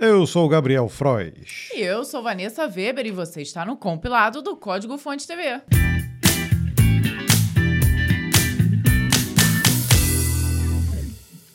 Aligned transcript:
Eu 0.00 0.24
sou 0.28 0.46
o 0.46 0.48
Gabriel 0.48 0.88
Frois. 0.88 1.70
E 1.74 1.80
eu 1.80 2.04
sou 2.04 2.22
Vanessa 2.22 2.68
Weber 2.68 3.04
e 3.04 3.10
você 3.10 3.42
está 3.42 3.66
no 3.66 3.76
compilado 3.76 4.40
do 4.40 4.56
Código 4.56 4.96
Fonte 4.96 5.26
TV. 5.26 5.60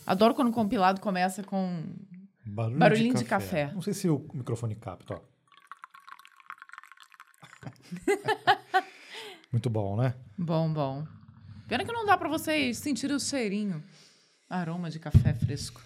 Adoro 0.05 0.35
quando 0.35 0.49
o 0.49 0.51
compilado 0.51 0.99
começa 0.99 1.41
com 1.41 1.85
Barulho 2.45 2.77
Barulhinho 2.77 3.13
de 3.15 3.23
café. 3.23 3.71
Não 3.73 3.81
sei 3.81 3.93
se 3.93 4.09
o 4.09 4.27
microfone 4.33 4.75
capta. 4.75 5.13
ó. 5.13 5.21
Muito 9.53 9.69
bom, 9.69 9.95
né? 9.95 10.15
bom, 10.37 10.73
bom. 10.73 11.07
Pena 11.65 11.85
que 11.85 11.93
não 11.93 12.05
dá 12.05 12.17
pra 12.17 12.27
vocês 12.27 12.77
sentirem 12.77 13.15
o 13.15 13.19
cheirinho, 13.21 13.81
aroma 14.49 14.89
de 14.89 14.99
café 14.99 15.33
fresco. 15.33 15.79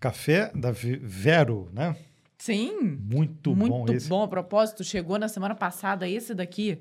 Café 0.00 0.50
da 0.54 0.70
Vero, 0.72 1.68
né? 1.72 1.96
Sim, 2.38 2.98
Muito, 3.02 3.56
muito 3.56 3.72
bom 3.72 3.92
esse. 3.92 4.08
bom. 4.08 4.22
A 4.22 4.28
propósito, 4.28 4.84
chegou 4.84 5.18
na 5.18 5.26
semana 5.28 5.54
passada 5.54 6.08
esse 6.08 6.34
daqui, 6.34 6.78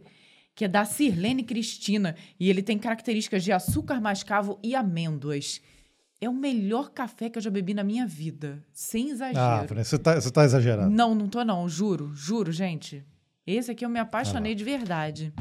que 0.54 0.66
é 0.66 0.68
da 0.68 0.84
Sirlene 0.86 1.44
Cristina, 1.44 2.16
e 2.40 2.50
ele 2.50 2.62
tem 2.62 2.78
características 2.78 3.44
de 3.44 3.52
açúcar 3.52 4.02
mascavo 4.02 4.60
e 4.62 4.76
amêndoas. 4.76 5.62
É 6.20 6.30
o 6.30 6.34
melhor 6.34 6.92
café 6.92 7.30
que 7.30 7.38
eu 7.38 7.42
já 7.42 7.50
bebi 7.50 7.74
na 7.74 7.84
minha 7.84 8.06
vida, 8.06 8.64
sem 8.74 9.10
Ah, 9.10 9.14
exagero. 9.14 9.68
Vanessa, 9.68 9.90
você 9.92 10.00
tá, 10.00 10.16
você 10.20 10.32
tá 10.32 10.44
exagerando. 10.46 10.90
Não, 10.90 11.16
não 11.16 11.28
tô 11.28 11.44
não, 11.44 11.68
juro, 11.70 12.12
juro, 12.14 12.52
gente. 12.52 13.04
Esse 13.48 13.72
aqui 13.72 13.86
eu 13.86 13.90
me 13.90 14.00
apaixonei 14.00 14.56
de 14.56 14.64
verdade. 14.64 15.34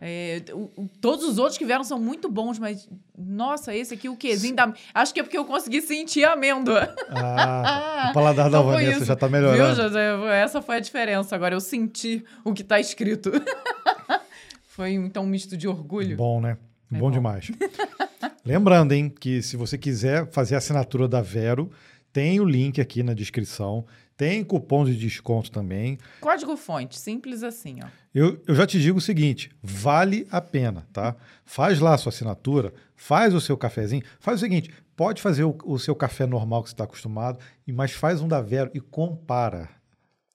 É, 0.00 0.42
o- 0.52 0.70
o- 0.76 0.88
todos 1.00 1.24
os 1.24 1.38
outros 1.38 1.58
que 1.58 1.64
vieram 1.64 1.82
são 1.82 1.98
muito 1.98 2.28
bons, 2.28 2.56
mas 2.58 2.88
nossa, 3.18 3.74
esse 3.74 3.94
aqui 3.94 4.08
o 4.08 4.16
quezinho 4.16 4.54
da. 4.54 4.72
Acho 4.94 5.12
que 5.12 5.18
é 5.18 5.22
porque 5.24 5.36
eu 5.36 5.44
consegui 5.44 5.82
sentir 5.82 6.22
a 6.24 6.34
amêndoa. 6.34 6.94
Ah, 7.10 8.08
o 8.10 8.14
paladar 8.14 8.48
da 8.48 8.58
Então 8.58 8.70
foi 8.72 8.82
Vanessa 8.84 8.96
isso. 8.98 9.04
já 9.06 9.16
tá 9.16 9.26
Viu, 9.26 9.32
melhorando. 9.40 9.74
José? 9.82 10.40
Essa 10.40 10.62
foi 10.62 10.76
a 10.76 10.80
diferença. 10.80 11.34
Agora 11.34 11.52
eu 11.54 11.60
senti 11.60 12.24
o 12.44 12.54
que 12.54 12.62
tá 12.62 12.78
escrito. 12.78 13.32
foi 14.66 14.92
então 14.92 15.24
um 15.24 15.26
misto 15.26 15.56
de 15.56 15.66
orgulho. 15.66 16.16
Bom, 16.16 16.40
né? 16.40 16.56
É 16.92 16.94
bom, 16.94 17.06
bom. 17.06 17.10
demais. 17.10 17.50
Lembrando, 18.44 18.92
hein, 18.92 19.10
que 19.10 19.42
se 19.42 19.56
você 19.56 19.76
quiser 19.76 20.30
fazer 20.30 20.54
a 20.54 20.58
assinatura 20.58 21.06
da 21.08 21.20
Vero, 21.20 21.70
tem 22.12 22.40
o 22.40 22.44
link 22.44 22.80
aqui 22.80 23.02
na 23.02 23.14
descrição. 23.14 23.84
Tem 24.16 24.42
cupom 24.42 24.84
de 24.84 24.96
desconto 24.96 25.50
também. 25.50 25.96
Código 26.20 26.56
fonte, 26.56 26.98
simples 26.98 27.42
assim, 27.44 27.78
ó. 27.84 27.86
Eu, 28.18 28.42
eu 28.48 28.54
já 28.56 28.66
te 28.66 28.80
digo 28.80 28.98
o 28.98 29.00
seguinte: 29.00 29.48
vale 29.62 30.26
a 30.28 30.40
pena, 30.40 30.84
tá? 30.92 31.14
Faz 31.44 31.78
lá 31.78 31.94
a 31.94 31.98
sua 31.98 32.10
assinatura, 32.10 32.74
faz 32.96 33.32
o 33.32 33.40
seu 33.40 33.56
cafezinho. 33.56 34.02
Faz 34.18 34.38
o 34.38 34.40
seguinte: 34.40 34.72
pode 34.96 35.22
fazer 35.22 35.44
o, 35.44 35.56
o 35.64 35.78
seu 35.78 35.94
café 35.94 36.26
normal 36.26 36.64
que 36.64 36.68
você 36.68 36.74
está 36.74 36.82
acostumado, 36.82 37.38
e 37.64 37.72
mas 37.72 37.92
faz 37.92 38.20
um 38.20 38.26
da 38.26 38.40
Vero 38.40 38.72
e 38.74 38.80
compara. 38.80 39.68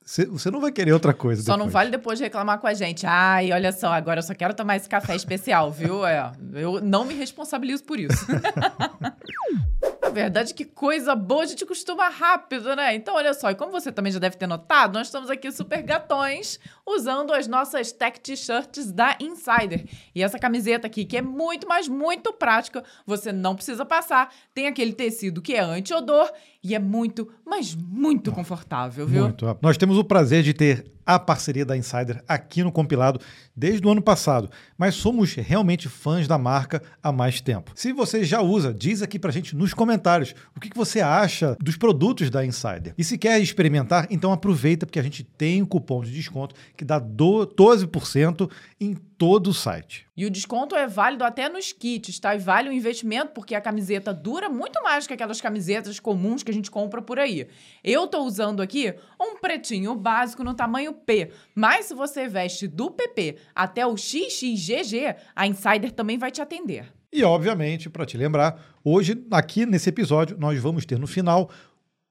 Você, 0.02 0.26
você 0.26 0.50
não 0.50 0.62
vai 0.62 0.72
querer 0.72 0.94
outra 0.94 1.14
coisa. 1.14 1.44
Só 1.44 1.52
não 1.52 1.66
depois. 1.66 1.74
vale 1.74 1.92
depois 1.92 2.20
reclamar 2.22 2.58
com 2.60 2.68
a 2.68 2.74
gente. 2.74 3.06
Ai, 3.06 3.52
olha 3.52 3.74
só, 3.74 3.92
agora 3.92 4.20
eu 4.20 4.24
só 4.24 4.34
quero 4.34 4.54
tomar 4.54 4.78
esse 4.78 4.88
café 4.88 5.14
especial, 5.14 5.70
viu? 5.70 6.06
É, 6.06 6.32
eu 6.54 6.80
não 6.80 7.04
me 7.04 7.14
responsabilizo 7.14 7.84
por 7.84 8.00
isso. 8.00 8.26
Verdade, 10.14 10.54
que 10.54 10.64
coisa 10.64 11.16
boa, 11.16 11.44
a 11.44 11.46
gente 11.46 11.66
costuma 11.66 12.08
rápido, 12.10 12.76
né? 12.76 12.96
Então, 12.96 13.16
olha 13.16 13.34
só, 13.34 13.50
e 13.52 13.56
como 13.56 13.72
você 13.72 13.92
também 13.92 14.12
já 14.12 14.20
deve 14.20 14.38
ter 14.38 14.48
notado, 14.48 14.94
nós 14.94 15.08
estamos 15.08 15.30
aqui 15.30 15.52
super 15.52 15.82
gatões 15.82 16.60
usando 16.86 17.34
as 17.34 17.48
nossas 17.48 17.92
tech 17.92 18.20
t-shirts 18.20 18.92
da 18.92 19.18
Insider. 19.20 19.86
E 20.14 20.22
essa 20.22 20.38
camiseta 20.38 20.88
aqui, 20.88 21.06
que 21.06 21.18
é 21.18 21.22
muito, 21.22 21.68
mas 21.68 21.88
muito 21.88 22.32
prática, 22.34 22.84
você 23.06 23.32
não 23.32 23.56
precisa 23.56 23.86
passar, 23.86 24.34
tem 24.54 24.68
aquele 24.68 24.94
tecido 24.94 25.42
que 25.42 25.54
é 25.54 25.62
anti-odor 25.62 26.32
e 26.64 26.76
é 26.76 26.80
muito, 26.80 27.30
mas 27.46 27.76
muito 27.76 28.32
confortável, 28.32 29.06
viu? 29.06 29.24
Muito. 29.24 29.58
Nós 29.62 29.78
temos 29.78 29.98
o 29.98 30.04
prazer 30.04 30.44
de 30.44 30.54
ter 30.54 30.86
a 31.06 31.20
parceria 31.20 31.66
da 31.66 31.76
Insider 31.78 32.24
aqui 32.28 32.64
no 32.64 32.72
compilado 32.72 33.20
desde 33.56 33.86
o 33.86 33.92
ano 33.92 34.02
passado, 34.02 34.50
mas 34.78 34.96
somos 34.96 35.34
realmente 35.36 35.88
fãs 35.88 36.28
da 36.28 36.38
marca 36.38 36.82
há 37.02 37.12
mais 37.12 37.40
tempo. 37.42 37.72
Se 37.76 37.94
você 37.94 38.24
já 38.24 38.42
usa, 38.42 38.74
diz 38.74 39.02
aqui 39.02 39.20
pra 39.20 39.32
gente 39.32 39.56
nos 39.56 39.74
comentários 39.74 40.34
o 40.56 40.60
que 40.60 40.70
você 40.76 41.02
acha 41.02 41.56
dos 41.62 41.78
produtos 41.78 42.30
da 42.30 42.46
Insider. 42.46 42.94
E 42.98 43.04
se 43.04 43.18
quer 43.18 43.40
experimentar, 43.42 44.08
então 44.10 44.32
aproveita 44.32 44.86
porque 44.86 45.00
a 45.00 45.04
gente 45.04 45.24
tem 45.24 45.62
um 45.62 45.66
cupom 45.66 46.02
de 46.04 46.12
desconto 46.12 46.56
que 46.76 46.84
dá 46.86 46.98
do- 47.00 47.46
12% 47.46 48.50
em 48.80 48.96
todo 49.24 49.52
o 49.52 49.54
site. 49.54 50.06
E 50.18 50.26
o 50.26 50.30
desconto 50.30 50.76
é 50.76 50.86
válido 50.86 51.24
até 51.24 51.48
nos 51.48 51.72
kits, 51.72 52.20
tá? 52.20 52.36
E 52.36 52.38
vale 52.38 52.68
o 52.68 52.74
investimento, 52.74 53.32
porque 53.32 53.56
a 53.56 53.62
camiseta 53.62 54.14
dura 54.14 54.50
muito 54.50 54.84
mais 54.84 55.08
que 55.08 55.14
aquelas 55.14 55.40
camisetas 55.40 55.98
comuns 55.98 56.44
que 56.44 56.52
a 56.52 56.54
gente 56.54 56.70
compra 56.70 57.02
por 57.02 57.18
aí. 57.18 57.48
Eu 57.82 58.06
tô 58.06 58.22
usando 58.26 58.62
aqui 58.62 58.94
um 59.18 59.40
pretinho 59.40 59.96
básico 59.96 60.44
no 60.44 60.54
tamanho 60.54 60.92
P, 60.92 61.32
mas 61.56 61.86
se 61.86 61.94
você 61.94 62.28
veste 62.28 62.68
do 62.68 62.92
PP 62.92 63.38
até 63.56 63.88
o 63.88 63.96
XXGG, 63.96 65.16
a 65.34 65.48
Insider 65.48 65.94
também 65.94 66.18
vai 66.18 66.30
te 66.30 66.42
atender. 66.42 66.92
E, 67.10 67.24
obviamente, 67.24 67.90
para 67.90 68.06
te 68.06 68.18
lembrar, 68.18 68.62
hoje, 68.84 69.26
aqui 69.32 69.66
nesse 69.66 69.88
episódio, 69.88 70.36
nós 70.38 70.60
vamos 70.60 70.86
ter 70.86 71.00
no 71.00 71.08
final 71.08 71.50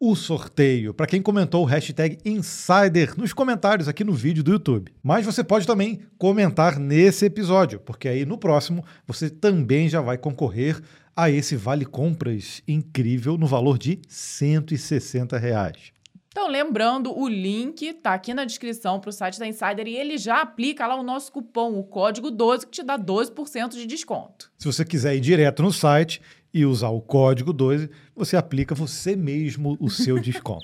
o 0.05 0.17
sorteio 0.17 0.93
para 0.93 1.07
quem 1.07 1.23
comentou 1.23 1.63
o 1.63 1.65
hashtag 1.65 2.19
Insider 2.25 3.17
nos 3.17 3.33
comentários 3.33 3.87
aqui 3.87 4.03
no 4.03 4.13
vídeo 4.13 4.43
do 4.43 4.51
YouTube. 4.51 4.93
Mas 5.01 5.25
você 5.25 5.45
pode 5.45 5.65
também 5.65 6.01
comentar 6.19 6.77
nesse 6.77 7.27
episódio, 7.27 7.79
porque 7.79 8.09
aí 8.09 8.27
no 8.27 8.37
próximo 8.37 8.85
você 9.07 9.31
também 9.31 9.89
já 9.89 10.01
vai 10.01 10.19
concorrer 10.19 10.83
a 11.15 11.31
esse 11.31 11.55
vale 11.55 11.85
compras 11.85 12.65
incrível 12.67 13.39
no 13.39 13.47
valor 13.47 13.79
de 13.79 14.03
160 14.09 15.39
reais. 15.39 15.93
Então, 16.33 16.49
lembrando, 16.49 17.17
o 17.17 17.29
link 17.29 17.93
tá 17.93 18.15
aqui 18.15 18.35
na 18.35 18.45
descrição 18.45 18.99
pro 18.99 19.13
site 19.13 19.39
da 19.39 19.47
Insider 19.47 19.87
e 19.87 19.95
ele 19.95 20.19
já 20.19 20.41
aplica 20.41 20.85
lá 20.85 20.97
o 20.97 21.03
nosso 21.05 21.31
cupom, 21.31 21.79
o 21.79 21.85
código 21.85 22.29
12, 22.29 22.67
que 22.67 22.73
te 22.73 22.83
dá 22.83 22.99
12% 22.99 23.73
de 23.73 23.87
desconto. 23.87 24.51
Se 24.59 24.67
você 24.67 24.85
quiser 24.85 25.15
ir 25.15 25.21
direto 25.21 25.63
no 25.63 25.71
site 25.71 26.21
e 26.55 26.65
usar 26.67 26.89
o 26.91 27.01
código 27.01 27.53
12, 27.53 27.91
você 28.15 28.37
aplica 28.37 28.75
você 28.75 29.17
mesmo 29.17 29.77
o 29.81 29.89
seu 29.89 30.19
desconto. 30.21 30.63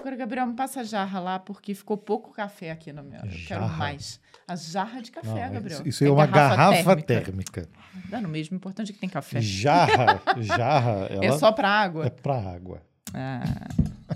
Agora, 0.00 0.16
Gabriel, 0.16 0.46
me 0.46 0.54
passa 0.54 0.80
a 0.80 0.84
jarra 0.84 1.18
lá, 1.20 1.38
porque 1.38 1.74
ficou 1.74 1.96
pouco 1.96 2.32
café 2.32 2.70
aqui 2.70 2.92
no 2.92 3.02
meu. 3.02 3.20
Eu 3.20 3.30
quero 3.46 3.68
mais. 3.70 4.20
A 4.46 4.54
jarra 4.54 5.02
de 5.02 5.10
café, 5.10 5.46
Não, 5.46 5.54
Gabriel. 5.54 5.82
isso, 5.84 6.04
é 6.04 6.06
Tem 6.06 6.14
uma 6.14 6.26
garrafa, 6.26 6.94
térmica. 6.96 7.62
térmica. 7.62 7.68
Dá 8.08 8.20
no 8.20 8.28
mesmo, 8.28 8.54
importante 8.56 8.90
é 8.90 8.94
que 8.94 9.00
tem 9.00 9.08
café. 9.08 9.40
Jarra, 9.40 10.20
jarra, 10.38 11.08
É 11.20 11.32
só 11.32 11.50
pra 11.50 11.68
água. 11.68 12.06
é 12.06 12.10
para 12.10 12.36
água. 12.38 12.80
Ah, 13.12 13.42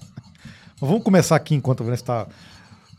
vamos 0.81 1.03
começar 1.03 1.35
aqui 1.35 1.55
enquanto 1.57 1.81
a 1.81 1.85
Vanessa 1.85 2.03
está 2.03 2.29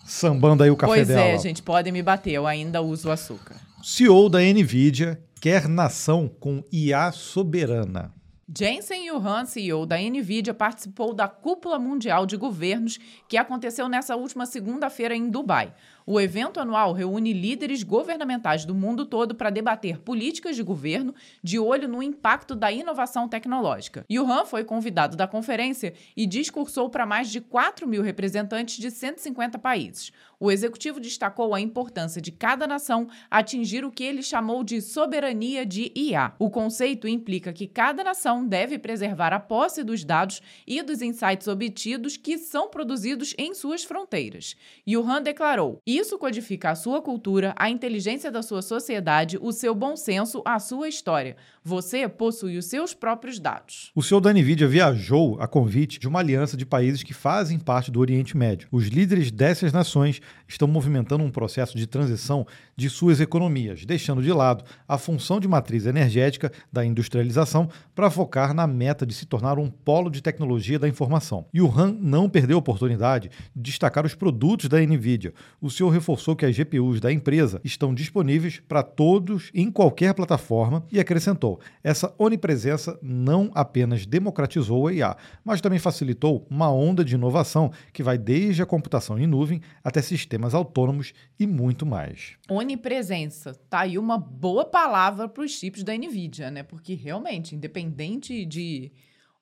sambando 0.05 0.63
aí 0.63 0.69
o 0.69 0.75
café 0.75 0.93
pois 0.93 1.07
dela. 1.07 1.21
é, 1.21 1.37
gente, 1.37 1.61
podem 1.63 1.93
me 1.93 2.03
bater, 2.03 2.31
eu 2.31 2.45
ainda 2.45 2.81
uso 2.81 3.09
açúcar. 3.09 3.55
CEO 3.81 4.27
da 4.27 4.39
Nvidia 4.41 5.17
quer 5.41 5.67
nação 5.67 6.27
com 6.27 6.63
IA 6.71 7.11
soberana. 7.11 8.13
Jensen 8.55 9.07
Yuhan, 9.07 9.45
CEO 9.45 9.85
da 9.85 9.97
NVIDIA, 9.97 10.53
participou 10.53 11.13
da 11.13 11.27
Cúpula 11.27 11.79
Mundial 11.79 12.25
de 12.25 12.37
Governos 12.37 12.99
que 13.27 13.37
aconteceu 13.37 13.87
nessa 13.87 14.15
última 14.15 14.45
segunda-feira 14.45 15.15
em 15.15 15.29
Dubai. 15.29 15.73
O 16.05 16.19
evento 16.19 16.59
anual 16.59 16.91
reúne 16.91 17.31
líderes 17.31 17.81
governamentais 17.81 18.65
do 18.65 18.75
mundo 18.75 19.05
todo 19.05 19.33
para 19.33 19.49
debater 19.49 19.99
políticas 19.99 20.55
de 20.55 20.63
governo 20.63 21.15
de 21.41 21.57
olho 21.57 21.87
no 21.87 22.03
impacto 22.03 22.53
da 22.53 22.71
inovação 22.71 23.27
tecnológica. 23.29 24.05
Yuhan 24.11 24.45
foi 24.45 24.65
convidado 24.65 25.15
da 25.15 25.27
conferência 25.27 25.93
e 26.15 26.25
discursou 26.25 26.89
para 26.89 27.05
mais 27.05 27.31
de 27.31 27.39
4 27.39 27.87
mil 27.87 28.03
representantes 28.03 28.77
de 28.77 28.91
150 28.91 29.57
países. 29.57 30.11
O 30.41 30.49
executivo 30.49 30.99
destacou 30.99 31.53
a 31.53 31.61
importância 31.61 32.19
de 32.19 32.31
cada 32.31 32.65
nação 32.65 33.07
atingir 33.29 33.85
o 33.85 33.91
que 33.91 34.03
ele 34.03 34.23
chamou 34.23 34.63
de 34.63 34.81
soberania 34.81 35.63
de 35.63 35.91
IA. 35.95 36.33
O 36.39 36.49
conceito 36.49 37.07
implica 37.07 37.53
que 37.53 37.67
cada 37.67 38.03
nação 38.03 38.47
deve 38.47 38.79
preservar 38.79 39.33
a 39.33 39.39
posse 39.39 39.83
dos 39.83 40.03
dados 40.03 40.41
e 40.65 40.81
dos 40.81 40.99
insights 41.03 41.47
obtidos 41.47 42.17
que 42.17 42.39
são 42.39 42.71
produzidos 42.71 43.35
em 43.37 43.53
suas 43.53 43.83
fronteiras. 43.83 44.55
Yuhan 44.89 45.21
declarou: 45.21 45.79
Isso 45.85 46.17
codifica 46.17 46.71
a 46.71 46.75
sua 46.75 47.03
cultura, 47.03 47.53
a 47.55 47.69
inteligência 47.69 48.31
da 48.31 48.41
sua 48.41 48.63
sociedade, 48.63 49.37
o 49.39 49.51
seu 49.51 49.75
bom 49.75 49.95
senso, 49.95 50.41
a 50.43 50.57
sua 50.57 50.89
história. 50.89 51.37
Você 51.63 52.09
possui 52.09 52.57
os 52.57 52.65
seus 52.65 52.91
próprios 52.91 53.39
dados. 53.39 53.91
O 53.93 54.01
CEO 54.01 54.19
da 54.19 54.33
Nvidia 54.33 54.67
viajou 54.67 55.39
a 55.39 55.47
convite 55.47 55.99
de 55.99 56.07
uma 56.07 56.17
aliança 56.17 56.57
de 56.57 56.65
países 56.65 57.03
que 57.03 57.13
fazem 57.13 57.59
parte 57.59 57.91
do 57.91 57.99
Oriente 57.99 58.35
Médio. 58.35 58.67
Os 58.71 58.87
líderes 58.87 59.29
dessas 59.29 59.71
nações 59.71 60.19
estão 60.47 60.67
movimentando 60.67 61.23
um 61.23 61.29
processo 61.29 61.77
de 61.77 61.85
transição 61.85 62.47
de 62.75 62.89
suas 62.89 63.21
economias, 63.21 63.85
deixando 63.85 64.23
de 64.23 64.33
lado 64.33 64.63
a 64.87 64.97
função 64.97 65.39
de 65.39 65.47
matriz 65.47 65.85
energética 65.85 66.51
da 66.73 66.83
industrialização 66.83 67.69
para 67.93 68.09
focar 68.09 68.55
na 68.55 68.65
meta 68.65 69.05
de 69.05 69.13
se 69.13 69.27
tornar 69.27 69.59
um 69.59 69.69
polo 69.69 70.09
de 70.09 70.19
tecnologia 70.19 70.79
da 70.79 70.87
informação. 70.87 71.45
E 71.53 71.61
o 71.61 71.71
Han 71.71 71.95
não 72.01 72.27
perdeu 72.27 72.57
a 72.57 72.59
oportunidade 72.59 73.29
de 73.55 73.61
destacar 73.61 74.03
os 74.03 74.15
produtos 74.15 74.67
da 74.67 74.79
Nvidia. 74.79 75.31
O 75.61 75.69
CEO 75.69 75.89
reforçou 75.89 76.35
que 76.35 76.45
as 76.45 76.55
GPUs 76.55 76.99
da 76.99 77.13
empresa 77.13 77.61
estão 77.63 77.93
disponíveis 77.93 78.59
para 78.67 78.81
todos 78.81 79.51
em 79.53 79.69
qualquer 79.69 80.15
plataforma 80.15 80.83
e 80.91 80.99
acrescentou: 80.99 81.50
essa 81.83 82.13
onipresença 82.17 82.99
não 83.01 83.51
apenas 83.53 84.05
democratizou 84.05 84.87
a 84.87 84.93
IA, 84.93 85.17
mas 85.43 85.61
também 85.61 85.79
facilitou 85.79 86.45
uma 86.49 86.71
onda 86.71 87.03
de 87.03 87.15
inovação 87.15 87.71
que 87.91 88.03
vai 88.03 88.17
desde 88.17 88.61
a 88.61 88.65
computação 88.65 89.17
em 89.17 89.27
nuvem 89.27 89.61
até 89.83 90.01
sistemas 90.01 90.53
autônomos 90.53 91.13
e 91.39 91.47
muito 91.47 91.85
mais. 91.85 92.33
Onipresença. 92.49 93.53
Tá 93.69 93.81
aí 93.81 93.97
uma 93.97 94.17
boa 94.17 94.65
palavra 94.65 95.27
para 95.27 95.43
os 95.43 95.51
chips 95.51 95.83
da 95.83 95.95
NVIDIA, 95.95 96.51
né? 96.51 96.63
Porque 96.63 96.93
realmente, 96.93 97.55
independente 97.55 98.45
de 98.45 98.91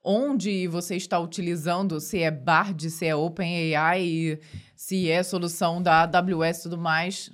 onde 0.03 0.67
você 0.67 0.95
está 0.95 1.19
utilizando, 1.19 2.00
se 2.00 2.19
é 2.19 2.31
Bard, 2.31 2.89
se 2.89 3.06
é 3.06 3.15
OpenAI, 3.15 4.39
se 4.75 5.09
é 5.09 5.21
solução 5.23 5.81
da 5.81 6.03
AWS 6.03 6.59
e 6.59 6.63
tudo 6.63 6.77
mais, 6.77 7.29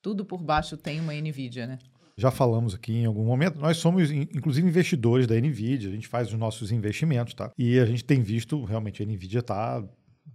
tudo 0.00 0.24
por 0.24 0.42
baixo 0.42 0.76
tem 0.76 1.00
uma 1.00 1.14
NVIDIA, 1.14 1.66
né? 1.66 1.78
Já 2.16 2.30
falamos 2.30 2.74
aqui 2.74 2.92
em 2.92 3.06
algum 3.06 3.24
momento, 3.24 3.58
nós 3.58 3.76
somos 3.76 4.10
inclusive 4.10 4.66
investidores 4.66 5.26
da 5.26 5.34
NVIDIA, 5.34 5.88
a 5.88 5.92
gente 5.92 6.06
faz 6.06 6.28
os 6.28 6.38
nossos 6.38 6.70
investimentos, 6.70 7.34
tá? 7.34 7.50
E 7.58 7.78
a 7.78 7.84
gente 7.84 8.04
tem 8.04 8.22
visto 8.22 8.64
realmente 8.64 9.02
a 9.02 9.06
NVIDIA 9.06 9.42
tá 9.42 9.82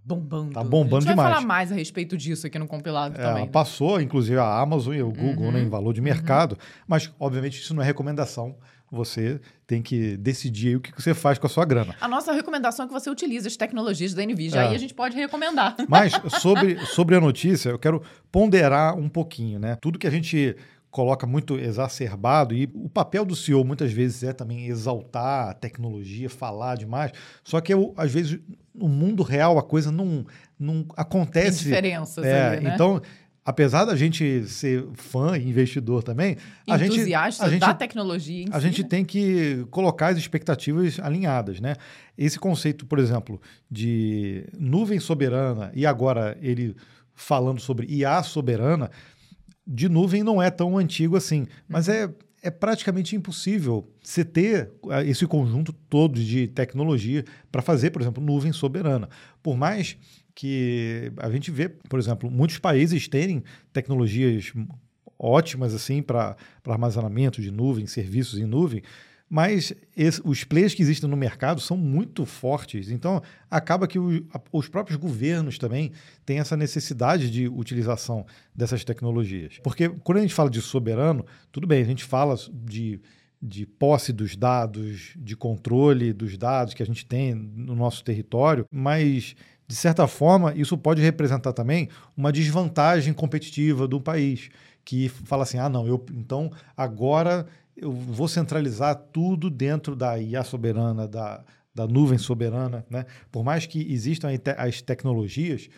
bombando. 0.04 0.52
Tá 0.52 0.62
bombando 0.64 0.96
a 0.96 1.00
gente 1.00 1.10
demais. 1.10 1.28
vai 1.28 1.34
falar 1.36 1.46
mais 1.46 1.72
a 1.72 1.74
respeito 1.74 2.16
disso 2.16 2.46
aqui 2.46 2.58
no 2.58 2.66
compilado 2.66 3.18
é, 3.18 3.22
também. 3.22 3.44
Né? 3.44 3.50
Passou, 3.50 4.00
inclusive, 4.00 4.38
a 4.38 4.60
Amazon 4.60 4.94
e 4.94 5.02
o 5.02 5.10
Google 5.10 5.46
Uhum. 5.46 5.52
né, 5.52 5.62
em 5.62 5.68
valor 5.68 5.92
de 5.92 6.00
mercado, 6.00 6.56
mas, 6.86 7.10
obviamente, 7.18 7.60
isso 7.60 7.74
não 7.74 7.82
é 7.82 7.86
recomendação. 7.86 8.56
Você 8.92 9.40
tem 9.68 9.80
que 9.80 10.16
decidir 10.16 10.68
aí 10.68 10.76
o 10.76 10.80
que 10.80 10.90
você 11.00 11.14
faz 11.14 11.38
com 11.38 11.46
a 11.46 11.50
sua 11.50 11.64
grana. 11.64 11.94
A 12.00 12.08
nossa 12.08 12.32
recomendação 12.32 12.84
é 12.84 12.88
que 12.88 12.92
você 12.92 13.08
utilize 13.08 13.46
as 13.46 13.56
tecnologias 13.56 14.12
da 14.14 14.24
NVIDIA. 14.24 14.62
É. 14.62 14.68
Aí 14.68 14.74
a 14.74 14.78
gente 14.78 14.92
pode 14.92 15.16
recomendar. 15.16 15.76
Mas 15.88 16.12
sobre, 16.40 16.76
sobre 16.86 17.14
a 17.14 17.20
notícia, 17.20 17.70
eu 17.70 17.78
quero 17.78 18.02
ponderar 18.32 18.98
um 18.98 19.08
pouquinho, 19.08 19.60
né? 19.60 19.76
Tudo 19.80 19.96
que 19.96 20.08
a 20.08 20.10
gente 20.10 20.56
coloca 20.90 21.26
muito 21.26 21.58
exacerbado 21.58 22.54
e 22.54 22.68
o 22.74 22.88
papel 22.88 23.24
do 23.24 23.36
CEO 23.36 23.64
muitas 23.64 23.92
vezes 23.92 24.22
é 24.22 24.32
também 24.32 24.66
exaltar 24.66 25.50
a 25.50 25.54
tecnologia, 25.54 26.28
falar 26.28 26.76
demais. 26.76 27.12
Só 27.44 27.60
que 27.60 27.72
eu, 27.72 27.94
às 27.96 28.10
vezes 28.12 28.40
no 28.74 28.88
mundo 28.88 29.22
real 29.22 29.58
a 29.58 29.62
coisa 29.62 29.92
não, 29.92 30.24
não 30.58 30.82
Tem 30.82 30.92
acontece. 30.96 31.64
diferenças 31.64 32.24
É, 32.24 32.48
ali, 32.48 32.64
né? 32.64 32.72
Então, 32.74 33.00
apesar 33.44 33.84
da 33.84 33.94
gente 33.94 34.44
ser 34.48 34.84
fã 34.94 35.36
e 35.38 35.48
investidor 35.48 36.02
também, 36.02 36.36
a 36.68 36.76
gente, 36.76 36.94
Entusiasta 36.96 37.44
a 37.44 37.48
gente 37.48 37.60
da 37.60 37.74
tecnologia 37.74 38.46
a 38.50 38.60
si, 38.60 38.66
gente 38.66 38.82
né? 38.82 38.88
tem 38.88 39.04
que 39.04 39.64
colocar 39.70 40.08
as 40.08 40.18
expectativas 40.18 40.98
alinhadas, 41.00 41.60
né? 41.60 41.76
Esse 42.18 42.38
conceito, 42.38 42.84
por 42.84 42.98
exemplo, 42.98 43.40
de 43.70 44.44
nuvem 44.58 44.98
soberana 44.98 45.70
e 45.74 45.86
agora 45.86 46.36
ele 46.42 46.76
falando 47.14 47.60
sobre 47.60 47.86
IA 47.86 48.22
soberana, 48.22 48.90
de 49.66 49.88
nuvem 49.88 50.22
não 50.22 50.42
é 50.42 50.50
tão 50.50 50.76
antigo 50.76 51.16
assim, 51.16 51.46
mas 51.68 51.88
é, 51.88 52.12
é 52.42 52.50
praticamente 52.50 53.14
impossível 53.14 53.88
você 54.02 54.24
ter 54.24 54.70
ah, 54.88 55.04
esse 55.04 55.26
conjunto 55.26 55.72
todo 55.72 56.18
de 56.18 56.48
tecnologia 56.48 57.24
para 57.50 57.62
fazer, 57.62 57.90
por 57.90 58.02
exemplo, 58.02 58.22
nuvem 58.22 58.52
soberana. 58.52 59.08
Por 59.42 59.56
mais 59.56 59.96
que 60.34 61.12
a 61.18 61.30
gente 61.30 61.50
vê, 61.50 61.68
por 61.68 61.98
exemplo, 61.98 62.30
muitos 62.30 62.58
países 62.58 63.06
terem 63.08 63.42
tecnologias 63.72 64.52
ótimas 65.18 65.74
assim 65.74 66.02
para 66.02 66.36
armazenamento 66.66 67.42
de 67.42 67.50
nuvem, 67.50 67.86
serviços 67.86 68.38
em 68.38 68.46
nuvem, 68.46 68.82
mas 69.32 69.72
esse- 69.96 70.20
os 70.24 70.42
players 70.42 70.74
que 70.74 70.82
existem 70.82 71.08
no 71.08 71.16
mercado 71.16 71.60
são 71.60 71.76
muito 71.76 72.26
fortes. 72.26 72.90
Então, 72.90 73.22
acaba 73.48 73.86
que 73.86 73.96
o- 73.96 74.26
a- 74.34 74.40
os 74.52 74.68
próprios 74.68 74.98
governos 74.98 75.56
também 75.56 75.92
têm 76.26 76.40
essa 76.40 76.56
necessidade 76.56 77.30
de 77.30 77.46
utilização 77.46 78.26
dessas 78.52 78.84
tecnologias. 78.84 79.58
Porque 79.62 79.88
quando 79.88 80.18
a 80.18 80.22
gente 80.22 80.34
fala 80.34 80.50
de 80.50 80.60
soberano, 80.60 81.24
tudo 81.52 81.64
bem, 81.68 81.80
a 81.80 81.86
gente 81.86 82.02
fala 82.02 82.34
de, 82.52 83.00
de 83.40 83.64
posse 83.64 84.12
dos 84.12 84.34
dados, 84.34 85.12
de 85.16 85.36
controle 85.36 86.12
dos 86.12 86.36
dados 86.36 86.74
que 86.74 86.82
a 86.82 86.86
gente 86.86 87.06
tem 87.06 87.32
no 87.32 87.76
nosso 87.76 88.02
território, 88.02 88.66
mas 88.70 89.36
de 89.68 89.76
certa 89.76 90.08
forma, 90.08 90.52
isso 90.56 90.76
pode 90.76 91.00
representar 91.00 91.52
também 91.52 91.88
uma 92.16 92.32
desvantagem 92.32 93.12
competitiva 93.14 93.86
do 93.86 94.00
país, 94.00 94.48
que 94.84 95.08
fala 95.08 95.44
assim: 95.44 95.58
ah, 95.58 95.68
não, 95.68 95.86
eu 95.86 96.04
então 96.12 96.50
agora 96.76 97.46
eu 97.80 97.90
vou 97.90 98.28
centralizar 98.28 98.94
tudo 98.94 99.48
dentro 99.48 99.96
da 99.96 100.18
IA 100.18 100.44
soberana, 100.44 101.08
da, 101.08 101.42
da 101.74 101.86
nuvem 101.86 102.18
soberana. 102.18 102.84
Né? 102.90 103.06
Por 103.32 103.42
mais 103.42 103.64
que 103.64 103.90
existam 103.92 104.28
as 104.58 104.82
tecnologias 104.82 105.68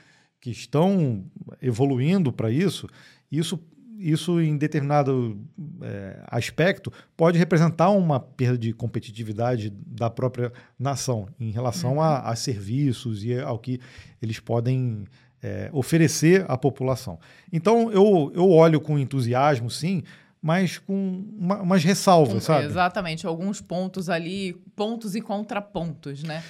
que 0.40 0.50
estão 0.50 1.24
evoluindo 1.60 2.32
para 2.32 2.50
isso, 2.50 2.88
isso, 3.30 3.60
isso 3.96 4.40
em 4.40 4.56
determinado 4.56 5.40
eh, 5.80 6.20
aspecto 6.26 6.92
pode 7.16 7.38
representar 7.38 7.90
uma 7.90 8.18
perda 8.18 8.58
de 8.58 8.72
competitividade 8.72 9.70
da 9.70 10.10
própria 10.10 10.52
nação 10.76 11.28
em 11.38 11.52
relação 11.52 12.00
a, 12.00 12.18
a 12.28 12.34
serviços 12.34 13.24
e 13.24 13.38
ao 13.38 13.56
que 13.56 13.78
eles 14.20 14.40
podem 14.40 15.04
eh, 15.40 15.70
oferecer 15.72 16.44
à 16.48 16.58
população. 16.58 17.20
Então 17.52 17.92
eu, 17.92 18.32
eu 18.34 18.50
olho 18.50 18.80
com 18.80 18.98
entusiasmo, 18.98 19.70
sim, 19.70 20.02
mas 20.42 20.76
com 20.76 21.24
uma, 21.38 21.62
umas 21.62 21.84
ressalvas, 21.84 22.34
Com- 22.34 22.40
sabe? 22.40 22.66
Exatamente, 22.66 23.26
alguns 23.26 23.60
pontos 23.60 24.10
ali, 24.10 24.54
pontos 24.74 25.14
e 25.14 25.20
contrapontos, 25.20 26.24
né? 26.24 26.42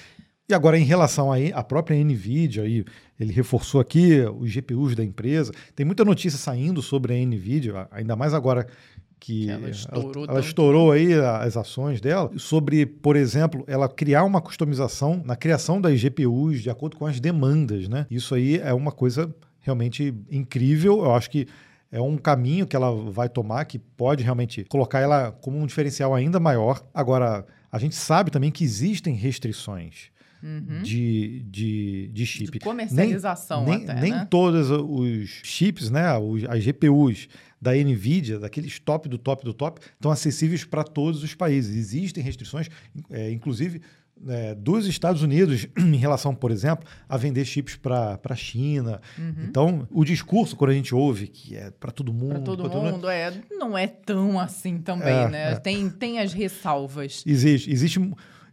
E 0.49 0.53
agora, 0.53 0.77
em 0.77 0.83
relação 0.83 1.31
à 1.31 1.63
própria 1.63 1.95
NVIDIA, 2.03 2.63
aí, 2.63 2.83
ele 3.17 3.31
reforçou 3.31 3.79
aqui 3.79 4.19
os 4.39 4.51
GPUs 4.51 4.93
da 4.93 5.03
empresa. 5.03 5.53
Tem 5.73 5.85
muita 5.85 6.03
notícia 6.03 6.37
saindo 6.37 6.81
sobre 6.81 7.13
a 7.13 7.25
NVIDIA, 7.25 7.87
ainda 7.91 8.15
mais 8.15 8.33
agora 8.33 8.67
que 9.19 9.49
ela 9.49 9.69
estourou 9.69 10.01
ela, 10.03 10.03
ela 10.03 10.25
tanto, 10.25 10.33
né? 10.33 10.39
estourou 10.41 10.91
aí 10.91 11.13
as 11.13 11.55
ações 11.55 12.01
dela, 12.01 12.29
sobre, 12.37 12.85
por 12.85 13.15
exemplo, 13.15 13.63
ela 13.67 13.87
criar 13.87 14.25
uma 14.25 14.41
customização 14.41 15.21
na 15.23 15.37
criação 15.37 15.79
das 15.79 15.97
GPUs 15.97 16.61
de 16.61 16.69
acordo 16.69 16.97
com 16.97 17.05
as 17.05 17.21
demandas, 17.21 17.87
né? 17.87 18.05
Isso 18.11 18.35
aí 18.35 18.57
é 18.57 18.73
uma 18.73 18.91
coisa 18.91 19.33
realmente 19.61 20.13
incrível. 20.29 21.05
Eu 21.05 21.15
acho 21.15 21.29
que 21.29 21.47
é 21.93 22.01
um 22.01 22.17
caminho 22.17 22.65
que 22.65 22.75
ela 22.75 22.91
vai 23.11 23.29
tomar 23.29 23.65
que 23.65 23.77
pode 23.77 24.23
realmente 24.23 24.63
colocar 24.65 24.99
ela 24.99 25.31
como 25.31 25.57
um 25.59 25.65
diferencial 25.67 26.13
ainda 26.15 26.39
maior. 26.39 26.83
Agora, 26.93 27.45
a 27.71 27.77
gente 27.77 27.93
sabe 27.95 28.31
também 28.31 28.49
que 28.51 28.63
existem 28.63 29.13
restrições 29.15 30.11
de, 30.81 31.39
de, 31.49 32.09
de 32.11 32.25
chip. 32.25 32.45
Uhum. 32.47 32.51
De 32.51 32.59
comercialização 32.59 33.63
nem, 33.63 33.83
até, 33.83 34.01
nem 34.01 34.11
né? 34.11 34.27
todos 34.29 34.69
os 34.71 35.29
chips, 35.43 35.89
né, 35.89 36.17
os- 36.17 36.43
as 36.45 36.61
GPUs 36.63 37.29
da 37.61 37.71
Nvidia, 37.73 38.39
daqueles 38.39 38.77
top 38.79 39.07
do 39.07 39.17
top 39.17 39.45
do 39.45 39.53
top, 39.53 39.79
estão 39.93 40.11
acessíveis 40.11 40.65
para 40.65 40.83
todos 40.83 41.23
os 41.23 41.33
países. 41.33 41.73
Existem 41.77 42.21
restrições, 42.21 42.67
é, 43.09 43.31
inclusive 43.31 43.81
é, 44.27 44.55
dos 44.55 44.87
Estados 44.87 45.21
Unidos, 45.21 45.67
em 45.77 45.95
relação, 45.95 46.33
por 46.33 46.51
exemplo, 46.51 46.87
a 47.07 47.17
vender 47.17 47.45
chips 47.45 47.75
para 47.75 48.19
a 48.23 48.35
China. 48.35 49.01
Uhum. 49.17 49.35
Então, 49.47 49.87
o 49.91 50.05
discurso, 50.05 50.55
quando 50.55 50.71
a 50.71 50.73
gente 50.73 50.93
ouve 50.95 51.27
que 51.27 51.55
é 51.55 51.71
para 51.71 51.91
todo 51.91 52.13
mundo, 52.13 52.33
Para 52.33 52.41
todo 52.43 52.69
pra 52.69 52.79
mundo, 52.79 53.09
é, 53.09 53.33
não 53.51 53.77
é 53.77 53.87
tão 53.87 54.39
assim 54.39 54.77
também, 54.77 55.13
É, 55.13 55.29
né? 55.29 55.51
é. 55.51 55.55
Tem, 55.55 55.89
tem 55.89 56.19
as 56.19 56.33
ressalvas. 56.33 57.23
Existe, 57.25 57.71
existe 57.71 57.99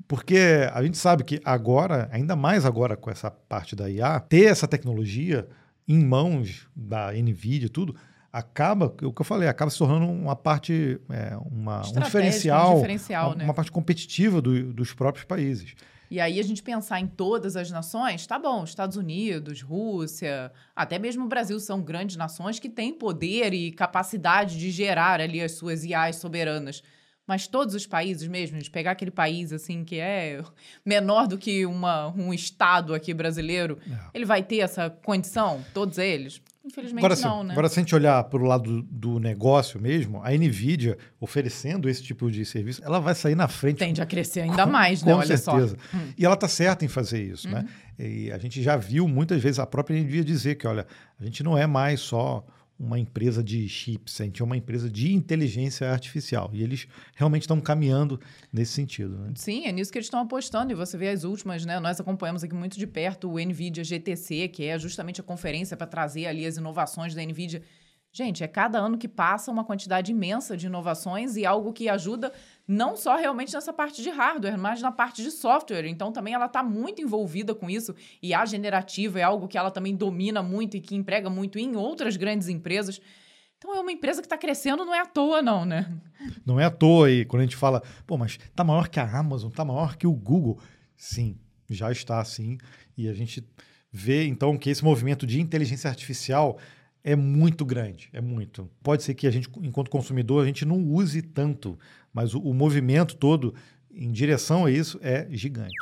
porque 0.08 0.68
a 0.72 0.82
gente 0.82 0.98
sabe 0.98 1.22
que 1.22 1.40
agora, 1.44 2.08
ainda 2.10 2.34
mais 2.34 2.66
agora 2.66 2.96
com 2.96 3.08
essa 3.10 3.30
parte 3.30 3.76
da 3.76 3.88
IA, 3.88 4.18
ter 4.18 4.46
essa 4.46 4.66
tecnologia 4.66 5.46
em 5.86 6.04
mãos 6.04 6.66
da 6.74 7.12
Nvidia 7.12 7.66
e 7.66 7.68
tudo, 7.68 7.94
acaba, 8.32 8.86
o 9.02 9.12
que 9.12 9.20
eu 9.20 9.24
falei, 9.24 9.48
acaba 9.48 9.70
se 9.70 9.78
tornando 9.78 10.06
uma 10.06 10.36
parte, 10.36 11.00
é, 11.10 11.36
uma, 11.50 11.80
um 11.86 12.00
diferencial, 12.00 12.72
um 12.72 12.76
diferencial, 12.76 13.28
uma, 13.30 13.34
né? 13.36 13.44
uma 13.44 13.54
parte 13.54 13.72
competitiva 13.72 14.40
do- 14.40 14.72
dos 14.72 14.92
próprios 14.92 15.24
países. 15.24 15.74
E 16.10 16.18
aí 16.20 16.40
a 16.40 16.42
gente 16.42 16.60
pensar 16.62 16.98
em 17.00 17.06
todas 17.06 17.54
as 17.56 17.70
nações, 17.70 18.26
tá 18.26 18.36
bom, 18.38 18.64
Estados 18.64 18.96
Unidos, 18.96 19.62
Rússia, 19.62 20.50
até 20.74 20.98
mesmo 20.98 21.24
o 21.24 21.28
Brasil 21.28 21.58
são 21.60 21.80
grandes 21.80 22.16
nações 22.16 22.58
que 22.58 22.68
têm 22.68 22.92
poder 22.92 23.52
e 23.54 23.70
capacidade 23.70 24.58
de 24.58 24.70
gerar 24.72 25.20
ali 25.20 25.40
as 25.40 25.52
suas 25.52 25.84
IAs 25.84 26.16
soberanas. 26.16 26.82
Mas 27.26 27.46
todos 27.46 27.76
os 27.76 27.86
países 27.86 28.26
mesmo, 28.26 28.58
de 28.58 28.68
pegar 28.68 28.90
aquele 28.90 29.12
país 29.12 29.52
assim 29.52 29.84
que 29.84 30.00
é 30.00 30.42
menor 30.84 31.28
do 31.28 31.38
que 31.38 31.64
uma, 31.64 32.08
um 32.08 32.34
estado 32.34 32.92
aqui 32.92 33.14
brasileiro, 33.14 33.78
É. 33.88 33.96
ele 34.14 34.24
vai 34.24 34.42
ter 34.42 34.58
essa 34.58 34.90
condição? 34.90 35.64
Todos 35.72 35.96
eles? 35.96 36.42
Infelizmente 36.64 36.98
Agora, 37.04 37.14
não, 37.20 37.40
se, 37.40 37.46
né? 37.46 37.52
agora, 37.52 37.68
se 37.70 37.78
a 37.78 37.82
gente 37.82 37.94
olhar 37.94 38.22
para 38.24 38.38
o 38.42 38.44
lado 38.44 38.82
do, 38.82 39.18
negócio 39.18 39.80
mesmo, 39.80 40.20
a 40.22 40.30
Nvidia 40.30 40.98
oferecendo 41.18 41.88
esse 41.88 42.02
tipo 42.02 42.30
de 42.30 42.44
serviço, 42.44 42.82
ela 42.84 43.00
vai 43.00 43.14
sair 43.14 43.34
na 43.34 43.48
frente 43.48 43.78
Tende 43.78 44.02
a 44.02 44.06
crescer 44.06 44.40
ainda 44.42 44.64
Com- 44.66 44.70
mais, 44.72 45.02
né? 45.02 45.12
Com 45.12 45.18
Olha 45.20 45.36
certeza. 45.36 45.76
só. 45.90 45.96
Hum. 45.96 46.12
E 46.18 46.24
ela 46.24 46.34
está 46.34 46.46
certa 46.48 46.84
em 46.84 46.88
fazer 46.88 47.22
isso, 47.22 47.48
né? 47.48 47.66
E 47.98 48.30
a 48.30 48.38
gente 48.38 48.62
já 48.62 48.76
viu 48.76 49.08
muitas 49.08 49.42
vezes 49.42 49.58
a 49.58 49.66
própria 49.66 49.98
Nvidia 49.98 50.22
dizer 50.24 50.56
que, 50.56 50.66
olha, 50.66 50.86
a 51.18 51.24
gente 51.24 51.42
não 51.42 51.56
é 51.56 51.66
mais 51.66 52.00
só 52.00 52.44
uma 52.80 52.98
empresa 52.98 53.44
de 53.44 53.68
chips, 53.68 54.18
a 54.22 54.24
gente 54.24 54.40
é 54.40 54.44
uma 54.44 54.56
empresa 54.56 54.88
de 54.88 55.12
inteligência 55.12 55.90
artificial. 55.90 56.50
E 56.54 56.62
eles 56.62 56.88
realmente 57.14 57.42
estão 57.42 57.60
caminhando 57.60 58.18
nesse 58.50 58.72
sentido. 58.72 59.18
Né? 59.18 59.32
Sim, 59.36 59.66
é 59.66 59.72
nisso 59.72 59.92
que 59.92 59.98
eles 59.98 60.06
estão 60.06 60.20
apostando. 60.20 60.72
E 60.72 60.74
você 60.74 60.96
vê 60.96 61.10
as 61.10 61.22
últimas, 61.22 61.66
né? 61.66 61.78
Nós 61.78 62.00
acompanhamos 62.00 62.42
aqui 62.42 62.54
muito 62.54 62.78
de 62.78 62.86
perto 62.86 63.30
o 63.30 63.38
NVIDIA 63.38 63.84
GTC, 63.84 64.48
que 64.48 64.64
é 64.64 64.78
justamente 64.78 65.20
a 65.20 65.24
conferência 65.24 65.76
para 65.76 65.86
trazer 65.86 66.26
ali 66.26 66.46
as 66.46 66.56
inovações 66.56 67.14
da 67.14 67.22
NVIDIA 67.22 67.62
Gente, 68.12 68.42
é 68.42 68.48
cada 68.48 68.76
ano 68.78 68.98
que 68.98 69.06
passa 69.06 69.52
uma 69.52 69.64
quantidade 69.64 70.10
imensa 70.10 70.56
de 70.56 70.66
inovações 70.66 71.36
e 71.36 71.46
algo 71.46 71.72
que 71.72 71.88
ajuda 71.88 72.32
não 72.70 72.96
só 72.96 73.16
realmente 73.16 73.52
nessa 73.52 73.72
parte 73.72 74.00
de 74.00 74.10
hardware, 74.10 74.56
mas 74.56 74.80
na 74.80 74.92
parte 74.92 75.24
de 75.24 75.32
software. 75.32 75.86
Então 75.86 76.12
também 76.12 76.34
ela 76.34 76.46
está 76.46 76.62
muito 76.62 77.02
envolvida 77.02 77.52
com 77.52 77.68
isso. 77.68 77.92
E 78.22 78.32
a 78.32 78.46
generativa 78.46 79.18
é 79.18 79.24
algo 79.24 79.48
que 79.48 79.58
ela 79.58 79.72
também 79.72 79.96
domina 79.96 80.40
muito 80.40 80.76
e 80.76 80.80
que 80.80 80.94
emprega 80.94 81.28
muito 81.28 81.58
em 81.58 81.74
outras 81.74 82.16
grandes 82.16 82.46
empresas. 82.46 83.00
Então 83.58 83.74
é 83.74 83.80
uma 83.80 83.90
empresa 83.90 84.22
que 84.22 84.26
está 84.26 84.38
crescendo, 84.38 84.84
não 84.84 84.94
é 84.94 85.00
à 85.00 85.06
toa, 85.06 85.42
não, 85.42 85.64
né? 85.64 85.92
Não 86.46 86.60
é 86.60 86.64
à 86.64 86.70
toa. 86.70 87.10
E 87.10 87.24
quando 87.24 87.40
a 87.40 87.44
gente 87.44 87.56
fala, 87.56 87.82
pô, 88.06 88.16
mas 88.16 88.38
tá 88.54 88.62
maior 88.62 88.86
que 88.86 89.00
a 89.00 89.18
Amazon, 89.18 89.50
tá 89.50 89.64
maior 89.64 89.96
que 89.96 90.06
o 90.06 90.12
Google. 90.12 90.60
Sim, 90.96 91.40
já 91.68 91.90
está 91.90 92.20
assim. 92.20 92.56
E 92.96 93.08
a 93.08 93.12
gente 93.12 93.44
vê 93.92 94.28
então 94.28 94.56
que 94.56 94.70
esse 94.70 94.84
movimento 94.84 95.26
de 95.26 95.40
inteligência 95.40 95.90
artificial 95.90 96.56
é 97.02 97.16
muito 97.16 97.64
grande, 97.64 98.08
é 98.12 98.20
muito. 98.20 98.68
Pode 98.82 99.02
ser 99.02 99.14
que 99.14 99.26
a 99.26 99.30
gente, 99.30 99.48
enquanto 99.62 99.90
consumidor, 99.90 100.42
a 100.42 100.46
gente 100.46 100.64
não 100.64 100.82
use 100.82 101.22
tanto, 101.22 101.78
mas 102.12 102.34
o, 102.34 102.40
o 102.40 102.52
movimento 102.52 103.16
todo 103.16 103.54
em 103.92 104.10
direção 104.10 104.64
a 104.64 104.70
isso 104.70 104.98
é 105.02 105.26
gigante 105.30 105.74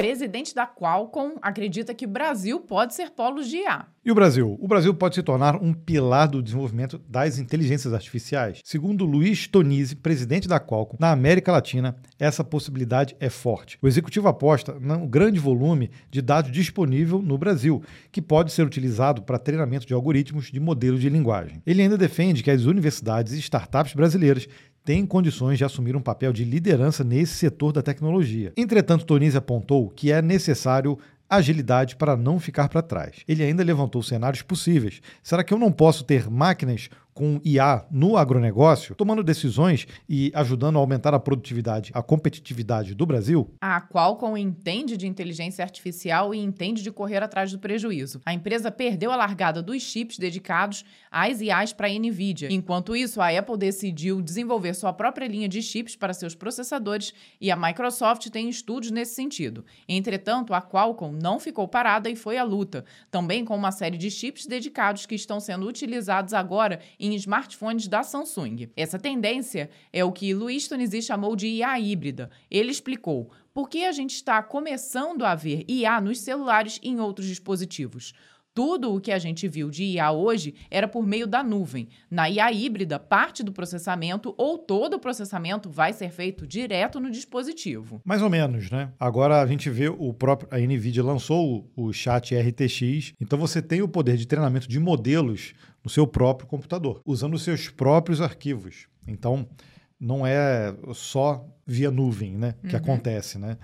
presidente 0.00 0.54
da 0.54 0.66
Qualcomm 0.66 1.36
acredita 1.42 1.92
que 1.92 2.06
o 2.06 2.08
Brasil 2.08 2.58
pode 2.58 2.94
ser 2.94 3.10
polo 3.10 3.42
de 3.42 3.58
IA. 3.58 3.84
E 4.02 4.10
o 4.10 4.14
Brasil? 4.14 4.56
O 4.58 4.66
Brasil 4.66 4.94
pode 4.94 5.14
se 5.14 5.22
tornar 5.22 5.56
um 5.56 5.74
pilar 5.74 6.26
do 6.26 6.42
desenvolvimento 6.42 6.98
das 7.06 7.38
inteligências 7.38 7.92
artificiais. 7.92 8.60
Segundo 8.64 9.04
Luiz 9.04 9.46
Tonizzi, 9.46 9.94
presidente 9.94 10.48
da 10.48 10.58
Qualcomm, 10.58 10.96
na 10.98 11.10
América 11.10 11.52
Latina, 11.52 11.94
essa 12.18 12.42
possibilidade 12.42 13.14
é 13.20 13.28
forte. 13.28 13.78
O 13.82 13.86
executivo 13.86 14.26
aposta 14.26 14.72
no 14.80 15.06
grande 15.06 15.38
volume 15.38 15.90
de 16.10 16.22
dados 16.22 16.50
disponível 16.50 17.20
no 17.20 17.36
Brasil, 17.36 17.82
que 18.10 18.22
pode 18.22 18.52
ser 18.52 18.64
utilizado 18.64 19.20
para 19.20 19.38
treinamento 19.38 19.86
de 19.86 19.92
algoritmos 19.92 20.50
de 20.50 20.58
modelos 20.58 21.02
de 21.02 21.10
linguagem. 21.10 21.62
Ele 21.66 21.82
ainda 21.82 21.98
defende 21.98 22.42
que 22.42 22.50
as 22.50 22.64
universidades 22.64 23.34
e 23.34 23.38
startups 23.38 23.92
brasileiras 23.92 24.48
tem 24.90 25.06
condições 25.06 25.56
de 25.56 25.64
assumir 25.64 25.94
um 25.94 26.00
papel 26.00 26.32
de 26.32 26.44
liderança 26.44 27.04
nesse 27.04 27.34
setor 27.34 27.72
da 27.72 27.80
tecnologia. 27.80 28.52
Entretanto, 28.56 29.04
Tonise 29.04 29.36
apontou 29.36 29.88
que 29.88 30.10
é 30.10 30.20
necessário 30.20 30.98
agilidade 31.28 31.94
para 31.94 32.16
não 32.16 32.40
ficar 32.40 32.68
para 32.68 32.82
trás. 32.82 33.18
Ele 33.28 33.44
ainda 33.44 33.62
levantou 33.62 34.02
cenários 34.02 34.42
possíveis. 34.42 35.00
Será 35.22 35.44
que 35.44 35.54
eu 35.54 35.58
não 35.60 35.70
posso 35.70 36.02
ter 36.02 36.28
máquinas 36.28 36.90
com 37.14 37.40
IA 37.44 37.86
no 37.90 38.16
agronegócio, 38.16 38.94
tomando 38.94 39.22
decisões 39.22 39.86
e 40.08 40.30
ajudando 40.34 40.76
a 40.76 40.80
aumentar 40.80 41.14
a 41.14 41.20
produtividade, 41.20 41.90
a 41.94 42.02
competitividade 42.02 42.94
do 42.94 43.06
Brasil? 43.06 43.52
A 43.60 43.80
Qualcomm 43.80 44.36
entende 44.36 44.96
de 44.96 45.06
inteligência 45.06 45.64
artificial 45.64 46.34
e 46.34 46.38
entende 46.38 46.82
de 46.82 46.90
correr 46.90 47.22
atrás 47.22 47.52
do 47.52 47.58
prejuízo. 47.58 48.20
A 48.24 48.32
empresa 48.32 48.70
perdeu 48.70 49.10
a 49.10 49.16
largada 49.16 49.62
dos 49.62 49.82
chips 49.82 50.18
dedicados 50.18 50.84
às 51.10 51.40
IAs 51.40 51.72
para 51.72 51.88
a 51.88 51.90
Nvidia. 51.90 52.48
Enquanto 52.50 52.94
isso, 52.94 53.20
a 53.20 53.28
Apple 53.28 53.56
decidiu 53.56 54.22
desenvolver 54.22 54.74
sua 54.74 54.92
própria 54.92 55.26
linha 55.26 55.48
de 55.48 55.62
chips 55.62 55.96
para 55.96 56.14
seus 56.14 56.34
processadores 56.34 57.12
e 57.40 57.50
a 57.50 57.56
Microsoft 57.56 58.28
tem 58.30 58.48
estudos 58.48 58.90
nesse 58.90 59.14
sentido. 59.14 59.64
Entretanto, 59.88 60.54
a 60.54 60.62
Qualcomm 60.62 61.18
não 61.20 61.38
ficou 61.40 61.66
parada 61.66 62.08
e 62.08 62.16
foi 62.16 62.38
à 62.38 62.44
luta, 62.44 62.84
também 63.10 63.44
com 63.44 63.56
uma 63.56 63.72
série 63.72 63.98
de 63.98 64.10
chips 64.10 64.46
dedicados 64.46 65.06
que 65.06 65.14
estão 65.14 65.40
sendo 65.40 65.66
utilizados 65.66 66.32
agora 66.32 66.80
em 67.00 67.14
smartphones 67.14 67.88
da 67.88 68.02
Samsung. 68.02 68.68
Essa 68.76 68.98
tendência 68.98 69.70
é 69.92 70.04
o 70.04 70.12
que 70.12 70.34
Luiz 70.34 70.68
Tonizzi 70.68 71.02
chamou 71.02 71.34
de 71.34 71.46
IA 71.46 71.80
híbrida. 71.80 72.30
Ele 72.50 72.70
explicou 72.70 73.30
por 73.52 73.68
que 73.68 73.84
a 73.84 73.92
gente 73.92 74.14
está 74.14 74.42
começando 74.42 75.24
a 75.24 75.34
ver 75.34 75.64
IA 75.66 76.00
nos 76.00 76.20
celulares 76.20 76.78
e 76.82 76.90
em 76.90 77.00
outros 77.00 77.26
dispositivos. 77.26 78.12
Tudo 78.52 78.92
o 78.92 79.00
que 79.00 79.12
a 79.12 79.18
gente 79.18 79.46
viu 79.46 79.70
de 79.70 79.84
IA 79.84 80.10
hoje 80.10 80.54
era 80.68 80.88
por 80.88 81.06
meio 81.06 81.26
da 81.26 81.42
nuvem. 81.42 81.88
Na 82.10 82.28
IA 82.28 82.50
híbrida, 82.50 82.98
parte 82.98 83.44
do 83.44 83.52
processamento 83.52 84.34
ou 84.36 84.58
todo 84.58 84.94
o 84.94 84.98
processamento 84.98 85.70
vai 85.70 85.92
ser 85.92 86.10
feito 86.10 86.46
direto 86.46 86.98
no 86.98 87.12
dispositivo. 87.12 88.00
Mais 88.04 88.20
ou 88.20 88.28
menos, 88.28 88.68
né? 88.68 88.92
Agora 88.98 89.40
a 89.40 89.46
gente 89.46 89.70
vê 89.70 89.88
o 89.88 90.12
próprio 90.12 90.48
a 90.50 90.58
Nvidia 90.58 91.02
lançou 91.02 91.70
o, 91.76 91.86
o 91.86 91.92
chat 91.92 92.34
RTX, 92.34 93.14
então 93.20 93.38
você 93.38 93.62
tem 93.62 93.82
o 93.82 93.88
poder 93.88 94.16
de 94.16 94.26
treinamento 94.26 94.68
de 94.68 94.80
modelos 94.80 95.54
no 95.82 95.90
seu 95.90 96.06
próprio 96.06 96.46
computador, 96.46 97.00
usando 97.04 97.34
os 97.34 97.42
seus 97.42 97.68
próprios 97.68 98.20
arquivos. 98.20 98.86
Então, 99.06 99.46
não 99.98 100.26
é 100.26 100.74
só 100.94 101.46
via 101.66 101.90
nuvem, 101.90 102.36
né, 102.36 102.54
que 102.62 102.74
uhum. 102.74 102.80
acontece, 102.80 103.38
né? 103.38 103.58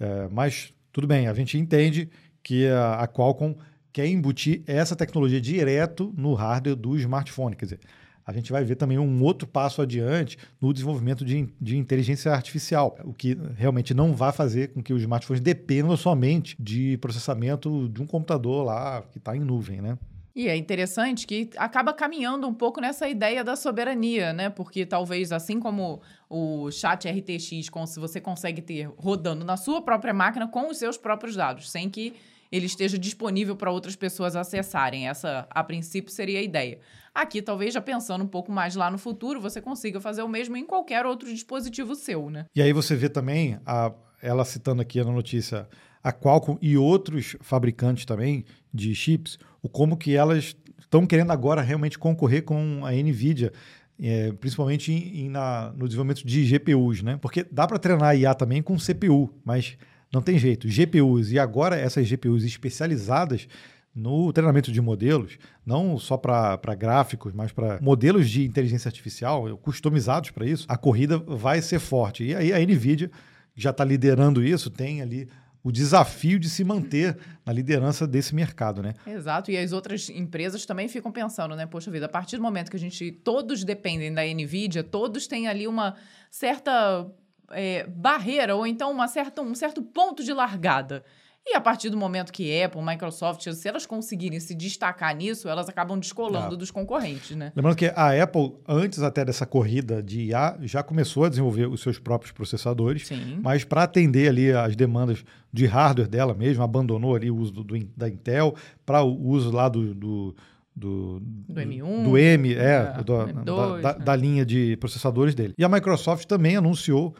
É, 0.00 0.28
mas 0.30 0.72
tudo 0.92 1.06
bem, 1.06 1.28
a 1.28 1.34
gente 1.34 1.58
entende 1.58 2.08
que 2.42 2.66
a, 2.68 3.00
a 3.00 3.08
Qualcomm 3.08 3.54
quer 3.92 4.06
embutir 4.06 4.62
essa 4.66 4.96
tecnologia 4.96 5.40
direto 5.40 6.12
no 6.16 6.34
hardware 6.34 6.76
do 6.76 6.96
smartphone. 6.96 7.54
Quer 7.54 7.66
dizer, 7.66 7.80
a 8.26 8.32
gente 8.32 8.50
vai 8.50 8.64
ver 8.64 8.76
também 8.76 8.98
um 8.98 9.22
outro 9.22 9.46
passo 9.46 9.82
adiante 9.82 10.38
no 10.60 10.72
desenvolvimento 10.72 11.24
de, 11.24 11.48
de 11.60 11.76
inteligência 11.76 12.32
artificial, 12.32 12.96
o 13.04 13.12
que 13.12 13.36
realmente 13.56 13.92
não 13.92 14.14
vai 14.14 14.32
fazer 14.32 14.68
com 14.72 14.82
que 14.82 14.92
os 14.92 15.02
smartphones 15.02 15.40
dependam 15.40 15.96
somente 15.96 16.56
de 16.58 16.96
processamento 16.98 17.88
de 17.88 18.02
um 18.02 18.06
computador 18.06 18.64
lá 18.64 19.02
que 19.12 19.18
está 19.18 19.36
em 19.36 19.40
nuvem, 19.40 19.80
né? 19.80 19.98
E 20.34 20.48
é 20.48 20.56
interessante 20.56 21.26
que 21.26 21.50
acaba 21.56 21.92
caminhando 21.92 22.48
um 22.48 22.54
pouco 22.54 22.80
nessa 22.80 23.08
ideia 23.08 23.44
da 23.44 23.54
soberania, 23.54 24.32
né? 24.32 24.50
Porque 24.50 24.84
talvez, 24.84 25.30
assim 25.30 25.60
como 25.60 26.02
o 26.28 26.70
chat 26.72 27.08
RTX, 27.08 27.70
se 27.86 28.00
você 28.00 28.20
consegue 28.20 28.60
ter 28.60 28.90
rodando 28.96 29.44
na 29.44 29.56
sua 29.56 29.80
própria 29.80 30.12
máquina 30.12 30.48
com 30.48 30.68
os 30.68 30.78
seus 30.78 30.98
próprios 30.98 31.36
dados, 31.36 31.70
sem 31.70 31.88
que 31.88 32.14
ele 32.50 32.66
esteja 32.66 32.98
disponível 32.98 33.56
para 33.56 33.70
outras 33.70 33.96
pessoas 33.96 34.36
acessarem. 34.36 35.08
Essa, 35.08 35.46
a 35.50 35.62
princípio, 35.62 36.12
seria 36.12 36.38
a 36.38 36.42
ideia. 36.42 36.78
Aqui, 37.14 37.40
talvez 37.40 37.74
já 37.74 37.80
pensando 37.80 38.24
um 38.24 38.28
pouco 38.28 38.50
mais 38.50 38.74
lá 38.74 38.90
no 38.90 38.98
futuro, 38.98 39.40
você 39.40 39.60
consiga 39.60 40.00
fazer 40.00 40.22
o 40.22 40.28
mesmo 40.28 40.56
em 40.56 40.64
qualquer 40.64 41.06
outro 41.06 41.28
dispositivo 41.28 41.94
seu, 41.94 42.30
né? 42.30 42.46
E 42.54 42.62
aí 42.62 42.72
você 42.72 42.96
vê 42.96 43.08
também, 43.08 43.58
a, 43.64 43.92
ela 44.22 44.44
citando 44.44 44.82
aqui 44.82 45.02
na 45.02 45.12
notícia, 45.12 45.68
a 46.02 46.12
Qualcomm 46.12 46.58
e 46.60 46.76
outros 46.76 47.36
fabricantes 47.40 48.04
também 48.04 48.44
de 48.72 48.94
chips, 48.94 49.38
o 49.64 49.68
como 49.68 49.96
que 49.96 50.14
elas 50.14 50.54
estão 50.78 51.06
querendo 51.06 51.30
agora 51.30 51.62
realmente 51.62 51.98
concorrer 51.98 52.44
com 52.44 52.84
a 52.84 52.92
NVIDIA. 52.92 53.50
É, 53.98 54.32
principalmente 54.32 54.92
em, 54.92 55.26
em, 55.26 55.28
na, 55.28 55.72
no 55.76 55.86
desenvolvimento 55.86 56.26
de 56.26 56.44
GPUs, 56.44 57.00
né? 57.00 57.16
Porque 57.22 57.46
dá 57.48 57.64
para 57.64 57.78
treinar 57.78 58.16
IA 58.18 58.34
também 58.34 58.60
com 58.60 58.76
CPU, 58.76 59.32
mas 59.44 59.78
não 60.12 60.20
tem 60.20 60.36
jeito. 60.36 60.68
GPUs 60.68 61.30
e 61.30 61.38
agora 61.38 61.76
essas 61.76 62.06
GPUs 62.08 62.42
especializadas 62.42 63.46
no 63.94 64.32
treinamento 64.32 64.72
de 64.72 64.80
modelos, 64.80 65.38
não 65.64 65.96
só 65.96 66.16
para 66.16 66.74
gráficos, 66.76 67.32
mas 67.32 67.52
para 67.52 67.78
modelos 67.80 68.28
de 68.28 68.44
inteligência 68.44 68.88
artificial 68.88 69.56
customizados 69.58 70.32
para 70.32 70.44
isso, 70.44 70.66
a 70.68 70.76
corrida 70.76 71.16
vai 71.16 71.62
ser 71.62 71.78
forte. 71.78 72.24
E 72.24 72.34
aí 72.34 72.52
a 72.52 72.58
NVIDIA 72.58 73.08
já 73.54 73.70
está 73.70 73.84
liderando 73.84 74.44
isso, 74.44 74.68
tem 74.68 75.00
ali 75.00 75.28
o 75.64 75.72
desafio 75.72 76.38
de 76.38 76.50
se 76.50 76.62
manter 76.62 77.16
na 77.44 77.50
liderança 77.50 78.06
desse 78.06 78.34
mercado, 78.34 78.82
né? 78.82 78.92
Exato, 79.06 79.50
e 79.50 79.56
as 79.56 79.72
outras 79.72 80.10
empresas 80.10 80.66
também 80.66 80.88
ficam 80.88 81.10
pensando, 81.10 81.56
né? 81.56 81.64
Poxa 81.64 81.90
vida, 81.90 82.04
a 82.04 82.08
partir 82.08 82.36
do 82.36 82.42
momento 82.42 82.70
que 82.70 82.76
a 82.76 82.80
gente 82.80 83.10
todos 83.10 83.64
dependem 83.64 84.12
da 84.12 84.22
Nvidia, 84.22 84.84
todos 84.84 85.26
têm 85.26 85.48
ali 85.48 85.66
uma 85.66 85.96
certa 86.30 87.10
é, 87.50 87.86
barreira 87.86 88.54
ou 88.54 88.66
então 88.66 88.90
uma 88.92 89.08
certa, 89.08 89.40
um 89.40 89.54
certo 89.54 89.82
ponto 89.82 90.22
de 90.22 90.34
largada. 90.34 91.02
E 91.46 91.54
a 91.54 91.60
partir 91.60 91.90
do 91.90 91.96
momento 91.96 92.32
que 92.32 92.62
Apple, 92.62 92.80
Microsoft, 92.82 93.46
se 93.52 93.68
elas 93.68 93.84
conseguirem 93.84 94.40
se 94.40 94.54
destacar 94.54 95.14
nisso, 95.14 95.46
elas 95.46 95.68
acabam 95.68 95.98
descolando 95.98 96.54
ah. 96.54 96.58
dos 96.58 96.70
concorrentes, 96.70 97.36
né? 97.36 97.52
Lembrando 97.54 97.76
que 97.76 97.86
a 97.94 98.22
Apple, 98.22 98.54
antes 98.66 99.02
até 99.02 99.26
dessa 99.26 99.44
corrida 99.44 100.02
de 100.02 100.28
IA, 100.28 100.56
já 100.62 100.82
começou 100.82 101.24
a 101.24 101.28
desenvolver 101.28 101.66
os 101.66 101.82
seus 101.82 101.98
próprios 101.98 102.32
processadores, 102.32 103.06
Sim. 103.06 103.40
mas 103.42 103.62
para 103.62 103.82
atender 103.82 104.28
ali 104.28 104.52
as 104.52 104.74
demandas 104.74 105.22
de 105.52 105.66
hardware 105.66 106.08
dela 106.08 106.32
mesmo, 106.32 106.62
abandonou 106.62 107.14
ali 107.14 107.30
o 107.30 107.36
uso 107.36 107.52
do, 107.52 107.62
do 107.62 107.78
da 107.94 108.08
Intel 108.08 108.54
para 108.86 109.02
o 109.02 109.28
uso 109.28 109.50
lá 109.50 109.68
do, 109.68 109.94
do 109.94 110.34
do, 110.76 111.20
do 111.20 111.54
M1, 111.54 112.02
do 112.02 112.18
M, 112.18 112.52
é, 112.52 112.94
é 112.98 113.02
do, 113.04 113.12
M2, 113.12 113.44
da, 113.44 113.92
da, 113.92 113.98
né? 113.98 114.04
da, 114.04 114.16
linha 114.16 114.44
de 114.44 114.76
processadores 114.78 115.32
dele. 115.32 115.54
E 115.56 115.64
a 115.64 115.68
Microsoft 115.68 116.26
também 116.26 116.56
anunciou 116.56 117.14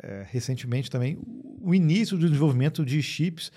é, 0.00 0.24
recentemente 0.30 0.88
também 0.88 1.18
o 1.60 1.74
início 1.74 2.16
do 2.16 2.26
desenvolvimento 2.26 2.84
de 2.84 3.02
chips 3.02 3.50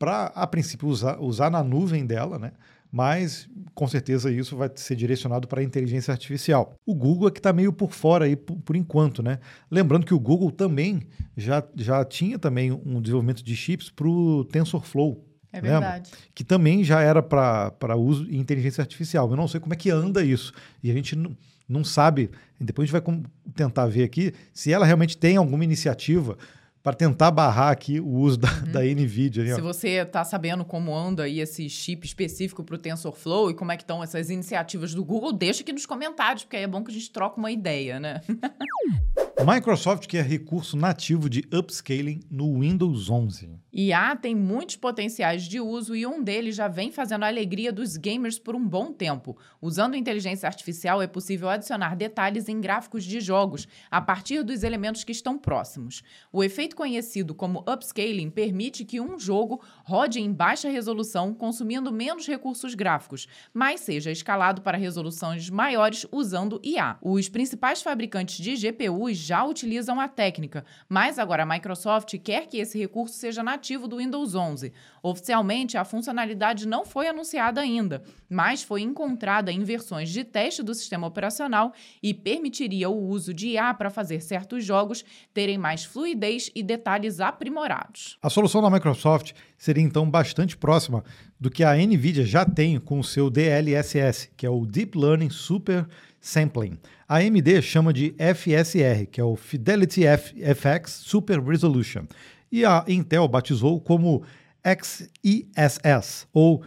para, 0.00 0.32
a 0.34 0.46
princípio, 0.46 0.88
usar, 0.88 1.20
usar 1.20 1.50
na 1.50 1.62
nuvem 1.62 2.06
dela, 2.06 2.38
né? 2.38 2.52
mas 2.90 3.48
com 3.72 3.86
certeza 3.86 4.32
isso 4.32 4.56
vai 4.56 4.68
ser 4.74 4.96
direcionado 4.96 5.46
para 5.46 5.60
a 5.60 5.62
inteligência 5.62 6.10
artificial. 6.10 6.74
O 6.84 6.92
Google 6.94 7.28
é 7.28 7.30
que 7.30 7.38
está 7.38 7.52
meio 7.52 7.72
por 7.72 7.92
fora 7.92 8.24
aí 8.24 8.34
por, 8.34 8.56
por, 8.56 8.74
enquanto, 8.74 9.22
né? 9.22 9.38
Lembrando 9.70 10.04
que 10.04 10.14
o 10.14 10.18
Google 10.18 10.50
também 10.50 11.02
já, 11.36 11.62
já 11.76 12.04
tinha 12.04 12.36
também 12.36 12.72
um 12.72 13.00
desenvolvimento 13.00 13.44
de 13.44 13.54
chips 13.54 13.90
para 13.90 14.08
o 14.08 14.44
TensorFlow, 14.46 15.24
É 15.52 15.60
lembra? 15.60 15.80
verdade. 15.80 16.10
Que 16.34 16.42
também 16.42 16.82
já 16.82 17.00
era 17.00 17.22
para 17.22 17.94
uso 17.94 18.28
em 18.28 18.38
inteligência 18.38 18.82
artificial. 18.82 19.30
Eu 19.30 19.36
não 19.36 19.46
sei 19.46 19.60
como 19.60 19.72
é 19.72 19.76
que 19.76 19.90
anda 19.90 20.24
isso. 20.24 20.52
E 20.82 20.90
a 20.90 20.94
gente 20.94 21.14
não, 21.14 21.36
não 21.68 21.84
sabe. 21.84 22.28
Depois 22.58 22.92
a 22.92 22.98
gente 22.98 23.06
vai 23.06 23.22
tentar 23.54 23.86
ver 23.86 24.02
aqui 24.02 24.32
se 24.52 24.72
ela 24.72 24.84
realmente 24.84 25.16
tem 25.16 25.36
alguma 25.36 25.62
iniciativa 25.62 26.36
para 26.82 26.94
tentar 26.96 27.30
barrar 27.30 27.70
aqui 27.70 28.00
o 28.00 28.08
uso 28.08 28.38
da, 28.38 28.50
da 28.72 28.80
NVIDIA. 28.80 29.44
né? 29.44 29.54
Se 29.54 29.60
você 29.60 29.88
está 30.00 30.24
sabendo 30.24 30.64
como 30.64 30.96
anda 30.96 31.24
aí 31.24 31.40
esse 31.40 31.68
chip 31.68 32.06
específico 32.06 32.64
para 32.64 32.74
o 32.74 32.78
TensorFlow 32.78 33.50
e 33.50 33.54
como 33.54 33.70
é 33.72 33.76
que 33.76 33.82
estão 33.82 34.02
essas 34.02 34.30
iniciativas 34.30 34.94
do 34.94 35.04
Google, 35.04 35.32
deixa 35.32 35.62
aqui 35.62 35.72
nos 35.72 35.86
comentários, 35.86 36.44
porque 36.44 36.56
aí 36.56 36.62
é 36.62 36.66
bom 36.66 36.82
que 36.82 36.90
a 36.90 36.94
gente 36.94 37.10
troca 37.10 37.38
uma 37.38 37.50
ideia, 37.50 38.00
né? 38.00 38.20
Microsoft 39.46 40.06
quer 40.06 40.24
recurso 40.24 40.76
nativo 40.76 41.28
de 41.28 41.44
upscaling 41.52 42.20
no 42.30 42.60
Windows 42.60 43.08
11. 43.08 43.50
IA 43.72 44.16
tem 44.16 44.34
muitos 44.34 44.74
potenciais 44.74 45.44
de 45.44 45.60
uso 45.60 45.94
e 45.94 46.04
um 46.04 46.20
deles 46.20 46.56
já 46.56 46.66
vem 46.66 46.90
fazendo 46.90 47.22
a 47.22 47.28
alegria 47.28 47.72
dos 47.72 47.96
gamers 47.96 48.36
por 48.36 48.56
um 48.56 48.66
bom 48.66 48.92
tempo. 48.92 49.36
Usando 49.62 49.96
inteligência 49.96 50.48
artificial, 50.48 51.00
é 51.00 51.06
possível 51.06 51.48
adicionar 51.48 51.94
detalhes 51.94 52.48
em 52.48 52.60
gráficos 52.60 53.04
de 53.04 53.20
jogos 53.20 53.68
a 53.88 54.00
partir 54.00 54.42
dos 54.42 54.64
elementos 54.64 55.04
que 55.04 55.12
estão 55.12 55.38
próximos. 55.38 56.02
O 56.32 56.42
efeito 56.42 56.74
conhecido 56.74 57.32
como 57.32 57.60
upscaling 57.60 58.28
permite 58.28 58.84
que 58.84 59.00
um 59.00 59.16
jogo 59.20 59.62
rode 59.84 60.20
em 60.20 60.32
baixa 60.32 60.68
resolução, 60.68 61.32
consumindo 61.32 61.92
menos 61.92 62.26
recursos 62.26 62.74
gráficos, 62.74 63.28
mas 63.54 63.80
seja 63.80 64.10
escalado 64.10 64.62
para 64.62 64.76
resoluções 64.76 65.48
maiores 65.48 66.04
usando 66.10 66.60
IA. 66.64 66.98
Os 67.00 67.28
principais 67.28 67.82
fabricantes 67.82 68.38
de 68.38 68.56
GPUs 68.56 69.16
já 69.16 69.44
utilizam 69.44 70.00
a 70.00 70.08
técnica, 70.08 70.64
mas 70.88 71.20
agora 71.20 71.44
a 71.44 71.46
Microsoft 71.46 72.18
quer 72.18 72.48
que 72.48 72.58
esse 72.58 72.76
recurso 72.76 73.14
seja 73.14 73.44
nativo 73.44 73.59
do 73.60 73.98
Windows 73.98 74.34
11. 74.34 74.72
Oficialmente, 75.02 75.76
a 75.76 75.84
funcionalidade 75.84 76.66
não 76.66 76.84
foi 76.84 77.08
anunciada 77.08 77.60
ainda, 77.60 78.02
mas 78.28 78.62
foi 78.62 78.82
encontrada 78.82 79.52
em 79.52 79.62
versões 79.62 80.10
de 80.10 80.24
teste 80.24 80.62
do 80.62 80.74
sistema 80.74 81.06
operacional 81.06 81.72
e 82.02 82.12
permitiria 82.12 82.88
o 82.88 83.08
uso 83.08 83.32
de 83.32 83.48
IA 83.50 83.72
para 83.74 83.90
fazer 83.90 84.20
certos 84.20 84.64
jogos 84.64 85.04
terem 85.32 85.58
mais 85.58 85.84
fluidez 85.84 86.50
e 86.54 86.62
detalhes 86.62 87.20
aprimorados. 87.20 88.18
A 88.22 88.30
solução 88.30 88.62
da 88.62 88.70
Microsoft 88.70 89.32
seria 89.56 89.84
então 89.84 90.10
bastante 90.10 90.56
próxima 90.56 91.04
do 91.38 91.50
que 91.50 91.62
a 91.62 91.74
NVIDIA 91.74 92.24
já 92.24 92.44
tem 92.44 92.78
com 92.80 92.98
o 92.98 93.04
seu 93.04 93.30
DLSS, 93.30 94.30
que 94.36 94.46
é 94.46 94.50
o 94.50 94.66
Deep 94.66 94.98
Learning 94.98 95.30
Super 95.30 95.86
Sampling. 96.20 96.78
A 97.08 97.16
AMD 97.16 97.62
chama 97.62 97.92
de 97.92 98.14
FSR, 98.18 99.06
que 99.10 99.20
é 99.20 99.24
o 99.24 99.34
Fidelity 99.34 100.06
F 100.06 100.34
FX 100.54 100.92
Super 100.92 101.40
Resolution. 101.40 102.04
E 102.50 102.64
a 102.64 102.84
Intel 102.88 103.28
batizou 103.28 103.80
como 103.80 104.24
XESS, 104.64 106.26
ou 106.32 106.64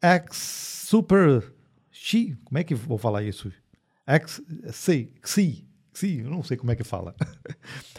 X 0.00 0.36
Super 0.88 1.52
X, 1.90 2.36
como 2.44 2.58
é 2.58 2.64
que 2.64 2.74
vou 2.74 2.98
falar 2.98 3.22
isso? 3.22 3.52
X, 4.06 4.42
C, 4.72 5.08
XI, 5.24 5.66
XI, 5.94 6.20
eu 6.20 6.30
não 6.30 6.42
sei 6.42 6.56
como 6.56 6.72
é 6.72 6.76
que 6.76 6.84
fala. 6.84 7.14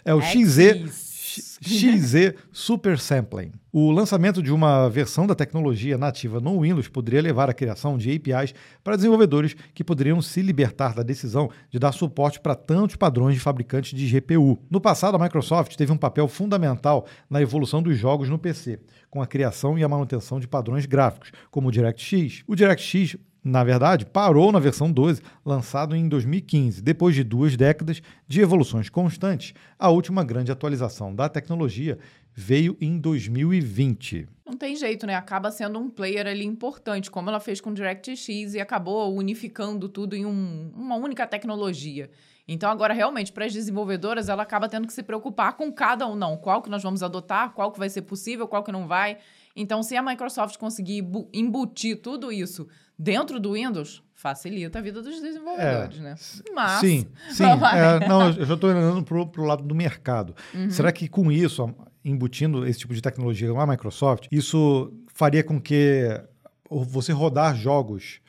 É 0.06 0.14
o 0.14 0.22
XZ, 0.22 1.13
XZ 1.62 2.34
Super 2.52 3.00
Sampling. 3.00 3.52
O 3.72 3.92
lançamento 3.92 4.44
de 4.44 4.52
uma 4.52 4.88
versão 4.88 5.26
da 5.26 5.34
tecnologia 5.34 5.98
nativa 5.98 6.40
no 6.40 6.62
Windows 6.62 6.88
poderia 6.88 7.22
levar 7.22 7.50
à 7.50 7.54
criação 7.54 7.98
de 7.98 8.14
APIs 8.14 8.54
para 8.84 8.96
desenvolvedores 8.96 9.56
que 9.74 9.84
poderiam 9.84 10.22
se 10.22 10.42
libertar 10.42 10.94
da 10.94 11.02
decisão 11.02 11.50
de 11.72 11.80
dar 11.80 11.92
suporte 11.92 12.40
para 12.40 12.56
tantos 12.56 12.96
padrões 12.96 13.36
de 13.36 13.42
fabricantes 13.42 13.98
de 13.98 14.08
GPU. 14.08 14.60
No 14.70 14.80
passado, 14.80 15.16
a 15.16 15.20
Microsoft 15.20 15.76
teve 15.76 15.92
um 15.92 15.98
papel 15.98 16.28
fundamental 16.28 17.08
na 17.30 17.42
evolução 17.42 17.82
dos 17.82 17.98
jogos 17.98 18.30
no 18.30 18.38
PC, 18.38 18.80
com 19.10 19.22
a 19.22 19.28
criação 19.28 19.78
e 19.78 19.84
a 19.84 19.90
manutenção 19.90 20.40
de 20.40 20.48
padrões 20.48 20.86
gráficos, 20.86 21.32
como 21.50 21.70
o 21.70 21.72
DirectX. 21.72 22.44
O 22.48 22.56
DirectX 22.56 23.18
na 23.44 23.64
verdade, 23.64 24.06
parou 24.06 24.52
na 24.52 24.60
versão 24.60 24.92
12, 24.92 25.22
lançado 25.46 25.96
em 25.96 26.08
2015, 26.08 26.82
depois 26.82 27.14
de 27.16 27.24
duas 27.24 27.58
décadas 27.58 28.02
de 28.28 28.40
evoluções 28.42 28.90
constantes. 28.90 29.54
A 29.78 29.90
última 29.90 30.24
grande 30.24 30.52
atualização 30.52 31.14
da 31.14 31.28
tecnologia 31.28 31.98
veio 32.34 32.78
em 32.82 32.98
2020. 32.98 34.28
Não 34.46 34.58
tem 34.58 34.76
jeito, 34.76 35.06
né? 35.06 35.16
Acaba 35.16 35.52
sendo 35.52 35.80
um 35.80 35.90
player 35.90 36.28
ali 36.28 36.46
importante, 36.46 37.10
como 37.12 37.30
ela 37.30 37.40
fez 37.40 37.60
com 37.62 37.70
o 37.70 37.74
DirectX 37.74 38.54
e 38.54 38.60
acabou 38.60 39.14
unificando 39.16 39.88
tudo 39.90 40.16
em 40.16 40.26
um- 40.26 40.72
uma 40.76 40.96
única 40.96 41.26
tecnologia. 41.28 42.10
Então, 42.48 42.70
agora, 42.70 42.94
realmente, 42.94 43.32
para 43.32 43.46
as 43.46 43.54
desenvolvedoras, 43.54 44.28
ela 44.28 44.44
acaba 44.44 44.68
tendo 44.68 44.86
que 44.86 44.94
se 44.94 45.02
preocupar 45.02 45.54
com 45.54 45.72
cada 45.72 46.06
um, 46.08 46.16
não. 46.16 46.36
Qual 46.36 46.62
que 46.62 46.70
nós 46.70 46.84
vamos 46.84 47.02
adotar, 47.02 47.54
qual 47.54 47.72
que 47.72 47.80
vai 47.80 47.90
ser 47.90 48.02
possível, 48.02 48.48
qual 48.48 48.64
que 48.64 48.72
não 48.72 48.86
vai. 48.86 49.18
Então, 49.56 49.82
se 49.82 49.96
a 49.96 50.02
Microsoft 50.02 50.58
conseguir 50.58 51.02
bu- 51.04 51.30
embutir 51.34 52.02
tudo 52.02 52.32
isso 52.32 52.68
dentro 52.98 53.40
do 53.40 53.54
Windows, 53.54 54.04
facilita 54.14 54.80
a 54.80 54.82
vida 54.82 55.02
dos 55.02 55.22
desenvolvedores, 55.22 56.00
né? 56.00 56.16
Mas, 56.54 56.80
sim, 56.80 57.08
sim. 57.32 57.44
É, 57.44 58.08
não, 58.08 58.28
eu 58.30 58.46
já 58.46 58.54
estou 58.54 58.70
olhando 58.70 59.04
para 59.04 59.42
o 59.42 59.46
lado 59.46 59.64
do 59.64 59.76
mercado. 59.76 60.36
Será 60.70 60.92
que 60.92 61.08
com 61.08 61.32
isso, 61.32 61.74
embutindo 62.06 62.66
esse 62.66 62.80
tipo 62.80 62.94
de 62.94 63.02
tecnologia 63.02 63.52
na 63.52 63.68
Microsoft, 63.68 64.28
isso 64.32 64.94
faria 65.14 65.44
com 65.44 65.60
que 65.60 66.22
você 66.70 67.12
rodar 67.12 67.56
jogos 67.56 68.20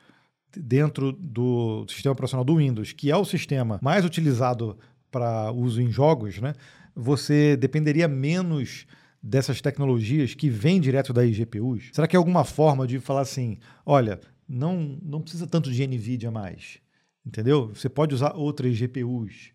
dentro 0.57 1.13
do 1.13 1.87
sistema 1.89 2.13
operacional 2.13 2.45
do 2.45 2.57
Windows, 2.57 2.93
que 2.93 3.11
é 3.11 3.17
o 3.17 3.25
sistema 3.25 3.79
mais 3.83 4.05
utilizado 4.05 4.79
para 5.11 5.51
uso 5.53 5.81
em 5.81 5.91
jogos, 5.91 6.41
né? 6.41 6.55
Você 6.95 7.57
dependeria 7.57 8.07
menos 8.07 8.87
dessas 9.23 9.61
tecnologias 9.61 10.35
que 10.35 10.51
vêm 10.51 10.81
direto 10.81 11.13
das 11.13 11.31
GPUs? 11.31 11.91
Será 11.93 12.07
que 12.07 12.15
é 12.15 12.19
alguma 12.19 12.45
forma 12.45 12.87
de 12.87 13.01
falar 13.01 13.23
assim, 13.23 13.59
olha, 13.87 14.21
não, 14.49 14.99
não 15.03 15.21
precisa 15.21 15.47
tanto 15.47 15.71
de 15.71 15.87
NVIDIA 15.87 16.31
mais, 16.31 16.79
entendeu? 17.27 17.69
Você 17.75 17.89
pode 17.89 18.15
usar 18.15 18.35
outras 18.35 18.75
GPUs 18.77 19.53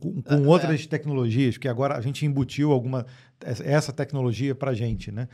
com, 0.00 0.22
com 0.22 0.46
outras 0.46 0.86
tecnologias, 0.86 1.56
que 1.58 1.66
agora 1.66 1.96
a 1.96 2.00
gente 2.00 2.24
embutiu 2.24 2.70
alguma 2.70 3.04
essa- 3.40 3.92
tecnologia 3.92 4.54
para 4.54 4.70
a 4.70 4.74
gente, 4.74 5.10
né? 5.10 5.28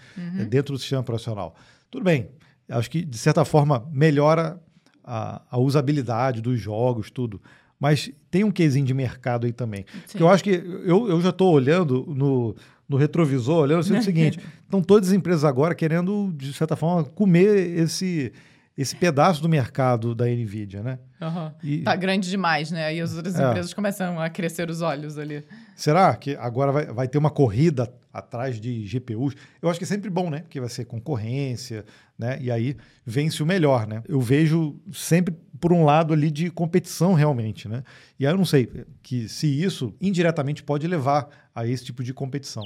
Dentro 0.48 0.72
do 0.74 0.78
sistema 0.78 1.02
operacional. 1.02 1.54
Tudo 1.90 2.04
bem, 2.04 2.28
acho 2.68 2.90
que 2.90 3.04
de 3.04 3.18
certa 3.18 3.44
forma 3.44 3.86
melhora 3.92 4.60
a, 5.04 5.42
a 5.50 5.58
usabilidade 5.58 6.40
dos 6.40 6.58
jogos, 6.58 7.10
tudo. 7.10 7.40
Mas 7.78 8.10
tem 8.30 8.42
um 8.42 8.50
quesinho 8.50 8.86
de 8.86 8.94
mercado 8.94 9.44
aí 9.44 9.52
também. 9.52 9.84
Porque 10.06 10.22
eu 10.22 10.28
acho 10.30 10.42
que 10.42 10.50
eu, 10.50 11.08
eu 11.10 11.20
já 11.20 11.28
estou 11.28 11.52
olhando 11.52 12.06
no, 12.08 12.56
no 12.88 12.96
retrovisor, 12.96 13.62
olhando 13.62 13.80
assim, 13.80 13.96
o 13.96 14.02
seguinte: 14.02 14.38
estão 14.64 14.82
todas 14.82 15.08
as 15.08 15.14
empresas 15.14 15.44
agora 15.44 15.74
querendo, 15.74 16.32
de 16.36 16.52
certa 16.52 16.76
forma, 16.76 17.04
comer 17.04 17.78
esse, 17.78 18.32
esse 18.76 18.94
pedaço 18.96 19.40
do 19.42 19.48
mercado 19.48 20.14
da 20.14 20.26
Nvidia, 20.26 20.82
né? 20.82 20.98
E- 21.62 21.78
Tá 21.82 21.96
grande 21.96 22.28
demais, 22.28 22.70
né? 22.70 22.94
E 22.94 23.00
as 23.00 23.14
outras 23.14 23.38
É. 23.38 23.48
empresas 23.48 23.72
começam 23.72 24.20
a 24.20 24.28
crescer 24.28 24.68
os 24.70 24.82
olhos 24.82 25.18
ali. 25.18 25.42
Será 25.74 26.14
que 26.14 26.36
agora 26.36 26.70
vai, 26.72 26.86
vai 26.86 27.08
ter 27.08 27.18
uma 27.18 27.30
corrida 27.30 27.90
atrás 28.18 28.60
de 28.60 28.84
GPUs? 28.84 29.34
Eu 29.60 29.68
acho 29.68 29.78
que 29.78 29.84
é 29.84 29.88
sempre 29.88 30.10
bom, 30.10 30.30
né? 30.30 30.40
Porque 30.40 30.60
vai 30.60 30.68
ser 30.68 30.84
concorrência, 30.84 31.84
né? 32.18 32.38
E 32.40 32.50
aí 32.50 32.76
vence 33.04 33.42
o 33.42 33.46
melhor, 33.46 33.86
né? 33.86 34.02
Eu 34.08 34.20
vejo 34.20 34.76
sempre 34.92 35.34
por 35.60 35.72
um 35.72 35.84
lado 35.84 36.12
ali 36.12 36.30
de 36.30 36.50
competição 36.50 37.14
realmente, 37.14 37.68
né? 37.68 37.82
E 38.18 38.26
aí 38.26 38.32
eu 38.32 38.38
não 38.38 38.44
sei 38.44 38.68
que 39.02 39.28
se 39.28 39.46
isso 39.46 39.94
indiretamente 40.00 40.62
pode 40.62 40.86
levar 40.86 41.28
a 41.54 41.66
esse 41.66 41.84
tipo 41.84 42.02
de 42.02 42.12
competição. 42.12 42.62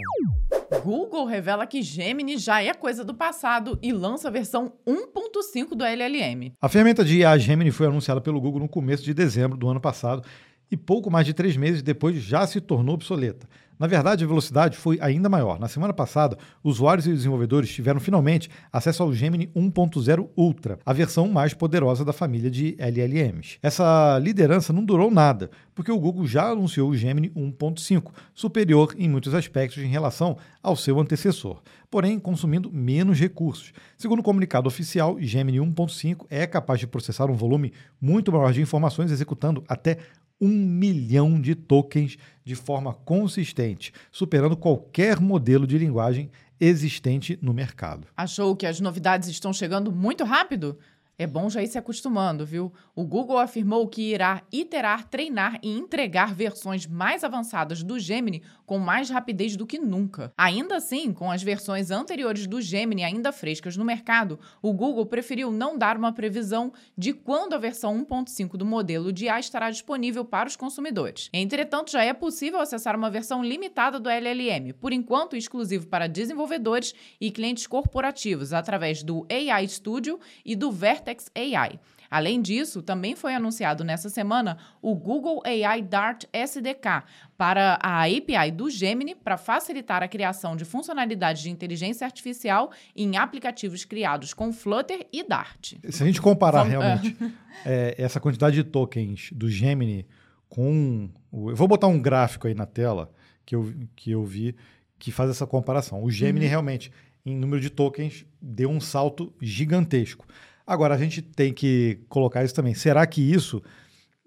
Google 0.82 1.26
revela 1.26 1.66
que 1.66 1.82
Gemini 1.82 2.38
já 2.38 2.62
é 2.62 2.72
coisa 2.72 3.04
do 3.04 3.12
passado 3.12 3.78
e 3.82 3.92
lança 3.92 4.28
a 4.28 4.30
versão 4.30 4.72
1.5 4.86 5.74
do 5.74 5.84
LLM. 5.84 6.52
A 6.60 6.68
ferramenta 6.68 7.04
de 7.04 7.18
IA 7.18 7.36
Gemini 7.36 7.70
foi 7.70 7.86
anunciada 7.86 8.20
pelo 8.20 8.40
Google 8.40 8.60
no 8.60 8.68
começo 8.68 9.02
de 9.04 9.12
dezembro 9.12 9.58
do 9.58 9.68
ano 9.68 9.80
passado 9.80 10.22
e 10.70 10.76
pouco 10.76 11.10
mais 11.10 11.26
de 11.26 11.34
três 11.34 11.56
meses 11.56 11.82
depois 11.82 12.16
já 12.16 12.46
se 12.46 12.60
tornou 12.60 12.94
obsoleta. 12.94 13.48
Na 13.80 13.86
verdade, 13.86 14.22
a 14.22 14.26
velocidade 14.26 14.76
foi 14.76 14.98
ainda 15.00 15.26
maior. 15.26 15.58
Na 15.58 15.66
semana 15.66 15.94
passada, 15.94 16.36
usuários 16.62 17.06
e 17.06 17.12
desenvolvedores 17.14 17.72
tiveram 17.72 17.98
finalmente 17.98 18.50
acesso 18.70 19.02
ao 19.02 19.10
Gemini 19.10 19.46
1.0 19.56 20.28
Ultra, 20.36 20.78
a 20.84 20.92
versão 20.92 21.26
mais 21.28 21.54
poderosa 21.54 22.04
da 22.04 22.12
família 22.12 22.50
de 22.50 22.76
LLMs. 22.78 23.58
Essa 23.62 24.18
liderança 24.18 24.70
não 24.70 24.84
durou 24.84 25.10
nada, 25.10 25.50
porque 25.74 25.90
o 25.90 25.98
Google 25.98 26.26
já 26.26 26.50
anunciou 26.50 26.90
o 26.90 26.94
Gemini 26.94 27.30
1.5, 27.30 28.12
superior 28.34 28.94
em 28.98 29.08
muitos 29.08 29.32
aspectos 29.32 29.82
em 29.82 29.88
relação 29.88 30.36
ao 30.62 30.76
seu 30.76 31.00
antecessor, 31.00 31.62
porém 31.90 32.18
consumindo 32.18 32.70
menos 32.70 33.18
recursos. 33.18 33.72
Segundo 33.96 34.18
o 34.18 34.22
comunicado 34.22 34.68
oficial, 34.68 35.16
Gemini 35.18 35.56
1.5 35.56 36.26
é 36.28 36.46
capaz 36.46 36.80
de 36.80 36.86
processar 36.86 37.30
um 37.30 37.34
volume 37.34 37.72
muito 37.98 38.30
maior 38.30 38.52
de 38.52 38.60
informações, 38.60 39.10
executando 39.10 39.64
até 39.66 39.96
um 40.40 40.48
milhão 40.48 41.40
de 41.40 41.54
tokens 41.54 42.16
de 42.44 42.54
forma 42.54 42.94
consistente, 42.94 43.92
superando 44.10 44.56
qualquer 44.56 45.20
modelo 45.20 45.66
de 45.66 45.76
linguagem 45.76 46.30
existente 46.60 47.38
no 47.40 47.54
mercado. 47.54 48.06
Achou 48.16 48.54
que 48.54 48.66
as 48.66 48.80
novidades 48.80 49.28
estão 49.28 49.52
chegando 49.52 49.90
muito 49.90 50.24
rápido? 50.24 50.78
É 51.20 51.26
bom 51.26 51.50
já 51.50 51.62
ir 51.62 51.66
se 51.66 51.76
acostumando, 51.76 52.46
viu? 52.46 52.72
O 52.96 53.04
Google 53.04 53.36
afirmou 53.36 53.86
que 53.86 54.00
irá 54.00 54.40
iterar, 54.50 55.06
treinar 55.06 55.58
e 55.62 55.68
entregar 55.68 56.34
versões 56.34 56.86
mais 56.86 57.22
avançadas 57.22 57.82
do 57.82 57.98
Gemini 57.98 58.42
com 58.64 58.78
mais 58.78 59.10
rapidez 59.10 59.54
do 59.54 59.66
que 59.66 59.78
nunca. 59.78 60.32
Ainda 60.34 60.76
assim, 60.76 61.12
com 61.12 61.30
as 61.30 61.42
versões 61.42 61.90
anteriores 61.90 62.46
do 62.46 62.58
Gemini 62.58 63.04
ainda 63.04 63.32
frescas 63.32 63.76
no 63.76 63.84
mercado, 63.84 64.40
o 64.62 64.72
Google 64.72 65.04
preferiu 65.04 65.50
não 65.50 65.76
dar 65.76 65.94
uma 65.94 66.10
previsão 66.10 66.72
de 66.96 67.12
quando 67.12 67.52
a 67.52 67.58
versão 67.58 68.02
1.5 68.02 68.56
do 68.56 68.64
modelo 68.64 69.12
de 69.12 69.26
IA 69.26 69.38
estará 69.38 69.70
disponível 69.70 70.24
para 70.24 70.48
os 70.48 70.56
consumidores. 70.56 71.28
Entretanto, 71.34 71.90
já 71.90 72.02
é 72.02 72.14
possível 72.14 72.60
acessar 72.60 72.96
uma 72.96 73.10
versão 73.10 73.44
limitada 73.44 74.00
do 74.00 74.08
LLM, 74.08 74.72
por 74.72 74.90
enquanto 74.90 75.36
exclusivo 75.36 75.86
para 75.86 76.06
desenvolvedores 76.06 76.94
e 77.20 77.30
clientes 77.30 77.66
corporativos, 77.66 78.54
através 78.54 79.02
do 79.02 79.26
AI 79.30 79.68
Studio 79.68 80.18
e 80.46 80.56
do 80.56 80.72
Vertex 80.72 81.09
AI. 81.34 81.78
Além 82.10 82.42
disso, 82.42 82.82
também 82.82 83.14
foi 83.14 83.34
anunciado 83.34 83.84
nessa 83.84 84.08
semana 84.08 84.58
o 84.82 84.96
Google 84.96 85.40
AI 85.44 85.80
Dart 85.80 86.24
SDK 86.32 87.04
para 87.38 87.78
a 87.80 88.02
API 88.04 88.50
do 88.52 88.68
Gemini 88.68 89.14
para 89.14 89.36
facilitar 89.36 90.02
a 90.02 90.08
criação 90.08 90.56
de 90.56 90.64
funcionalidades 90.64 91.42
de 91.42 91.50
inteligência 91.50 92.04
artificial 92.04 92.72
em 92.96 93.16
aplicativos 93.16 93.84
criados 93.84 94.34
com 94.34 94.52
Flutter 94.52 95.06
e 95.12 95.22
Dart. 95.22 95.74
Se 95.88 96.02
a 96.02 96.06
gente 96.06 96.20
comparar 96.20 96.64
Vamos, 96.64 96.72
realmente 96.72 97.16
é, 97.64 97.94
essa 97.96 98.18
quantidade 98.18 98.56
de 98.56 98.64
tokens 98.64 99.30
do 99.32 99.48
Gemini 99.48 100.04
com. 100.48 101.08
Eu 101.32 101.54
vou 101.54 101.68
botar 101.68 101.86
um 101.86 102.00
gráfico 102.02 102.48
aí 102.48 102.54
na 102.54 102.66
tela 102.66 103.12
que 103.46 103.54
eu, 103.54 103.72
que 103.94 104.10
eu 104.10 104.24
vi 104.24 104.56
que 104.98 105.10
faz 105.12 105.30
essa 105.30 105.46
comparação. 105.46 106.02
O 106.02 106.10
Gemini 106.10 106.44
uhum. 106.44 106.50
realmente, 106.50 106.92
em 107.24 107.36
número 107.36 107.62
de 107.62 107.70
tokens, 107.70 108.26
deu 108.42 108.68
um 108.68 108.80
salto 108.80 109.32
gigantesco. 109.40 110.26
Agora, 110.70 110.94
a 110.94 110.98
gente 110.98 111.20
tem 111.20 111.52
que 111.52 111.98
colocar 112.08 112.44
isso 112.44 112.54
também. 112.54 112.74
Será 112.74 113.04
que 113.04 113.20
isso 113.20 113.60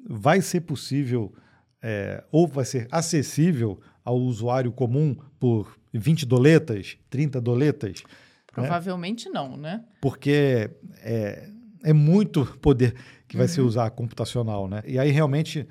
vai 0.06 0.42
ser 0.42 0.60
possível 0.60 1.34
é, 1.82 2.22
ou 2.34 2.46
vai 2.46 2.66
ser 2.66 2.86
acessível 2.92 3.80
ao 4.04 4.18
usuário 4.18 4.70
comum 4.70 5.16
por 5.40 5.80
20 5.94 6.26
doletas, 6.26 6.98
30 7.10 7.40
doletas? 7.40 8.04
Né? 8.04 8.10
Provavelmente 8.52 9.30
né? 9.30 9.32
não, 9.34 9.56
né? 9.56 9.86
Porque 10.02 10.70
é, 11.02 11.50
é 11.82 11.94
muito 11.94 12.46
poder 12.62 12.94
que 13.26 13.38
vai 13.38 13.46
uhum. 13.46 13.54
ser 13.54 13.62
usar 13.62 13.90
computacional, 13.92 14.68
né? 14.68 14.84
E 14.86 15.00
aí 15.00 15.12
realmente 15.12 15.66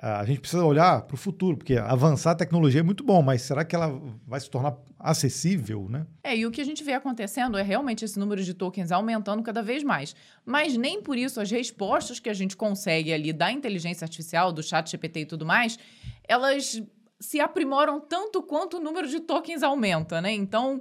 a 0.00 0.24
gente 0.24 0.40
precisa 0.40 0.64
olhar 0.64 1.02
para 1.02 1.14
o 1.14 1.18
futuro, 1.18 1.56
porque 1.56 1.76
avançar 1.76 2.30
a 2.30 2.34
tecnologia 2.36 2.80
é 2.80 2.84
muito 2.84 3.02
bom, 3.02 3.20
mas 3.20 3.42
será 3.42 3.64
que 3.64 3.74
ela 3.74 4.00
vai 4.24 4.38
se 4.38 4.48
tornar 4.48 4.76
acessível, 4.96 5.88
né? 5.88 6.06
É, 6.22 6.36
e 6.36 6.46
o 6.46 6.52
que 6.52 6.60
a 6.60 6.64
gente 6.64 6.84
vê 6.84 6.92
acontecendo 6.92 7.58
é 7.58 7.62
realmente 7.62 8.04
esse 8.04 8.16
número 8.16 8.42
de 8.44 8.54
tokens 8.54 8.92
aumentando 8.92 9.42
cada 9.42 9.60
vez 9.60 9.82
mais. 9.82 10.14
Mas 10.46 10.76
nem 10.76 11.02
por 11.02 11.18
isso 11.18 11.40
as 11.40 11.50
respostas 11.50 12.20
que 12.20 12.30
a 12.30 12.34
gente 12.34 12.56
consegue 12.56 13.12
ali 13.12 13.32
da 13.32 13.50
inteligência 13.50 14.04
artificial, 14.04 14.52
do 14.52 14.62
chat 14.62 14.88
GPT 14.88 15.20
e 15.20 15.26
tudo 15.26 15.44
mais, 15.44 15.76
elas 16.28 16.80
se 17.20 17.40
aprimoram 17.40 18.00
tanto 18.00 18.40
quanto 18.40 18.76
o 18.76 18.80
número 18.80 19.08
de 19.08 19.18
tokens 19.18 19.64
aumenta, 19.64 20.20
né? 20.20 20.32
Então, 20.32 20.80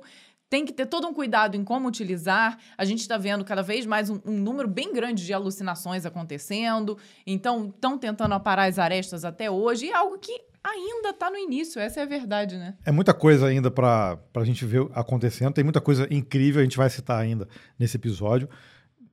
tem 0.49 0.65
que 0.65 0.71
ter 0.71 0.85
todo 0.85 1.07
um 1.07 1.13
cuidado 1.13 1.55
em 1.55 1.63
como 1.63 1.87
utilizar. 1.87 2.57
A 2.77 2.85
gente 2.85 2.99
está 2.99 3.17
vendo 3.17 3.43
cada 3.43 3.61
vez 3.61 3.85
mais 3.85 4.09
um, 4.09 4.19
um, 4.25 4.37
número 4.37 4.67
bem 4.67 4.93
grande 4.93 5.25
de 5.25 5.33
alucinações 5.33 6.05
acontecendo. 6.05 6.97
Então, 7.25 7.67
estão 7.67 7.97
tentando 7.97 8.33
aparar 8.33 8.65
as 8.65 8.79
arestas 8.79 9.25
até 9.25 9.51
hoje. 9.51 9.87
E 9.87 9.89
é 9.89 9.95
algo 9.95 10.17
que 10.17 10.47
ainda 10.63 11.09
está 11.09 11.29
no 11.29 11.37
início, 11.37 11.79
essa 11.79 11.99
é 11.99 12.03
a 12.03 12.05
verdade, 12.05 12.57
né? 12.57 12.75
É 12.85 12.91
muita 12.91 13.13
coisa 13.13 13.47
ainda 13.47 13.71
para 13.71 14.19
a 14.35 14.43
gente 14.43 14.65
ver 14.65 14.87
acontecendo. 14.93 15.53
Tem 15.53 15.63
muita 15.63 15.81
coisa 15.81 16.07
incrível, 16.11 16.61
a 16.61 16.63
gente 16.63 16.77
vai 16.77 16.89
citar 16.89 17.19
ainda 17.19 17.47
nesse 17.77 17.97
episódio. 17.97 18.49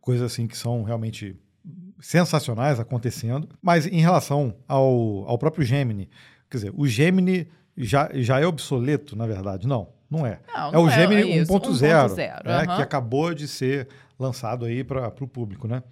Coisas 0.00 0.32
assim 0.32 0.46
que 0.46 0.56
são 0.56 0.82
realmente 0.82 1.36
sensacionais 2.00 2.78
acontecendo. 2.78 3.48
Mas 3.62 3.86
em 3.86 4.00
relação 4.00 4.56
ao, 4.68 5.28
ao 5.28 5.38
próprio 5.38 5.64
Gemini, 5.64 6.08
quer 6.50 6.58
dizer, 6.58 6.72
o 6.76 6.86
Gemini 6.86 7.48
já, 7.76 8.10
já 8.14 8.40
é 8.40 8.46
obsoleto, 8.46 9.16
na 9.16 9.26
verdade? 9.26 9.66
Não. 9.66 9.92
Não 10.14 10.26
é. 10.26 10.40
Não, 10.54 10.72
é 10.72 10.78
o 10.78 10.88
é, 10.88 10.92
Gemini 10.92 11.38
é 11.38 11.42
1.0, 11.44 12.16
né, 12.16 12.58
uhum. 12.60 12.76
que 12.76 12.82
acabou 12.82 13.34
de 13.34 13.48
ser 13.48 13.88
lançado 14.18 14.64
aí 14.64 14.84
para 14.84 15.08
o 15.08 15.28
público, 15.28 15.66
né? 15.66 15.82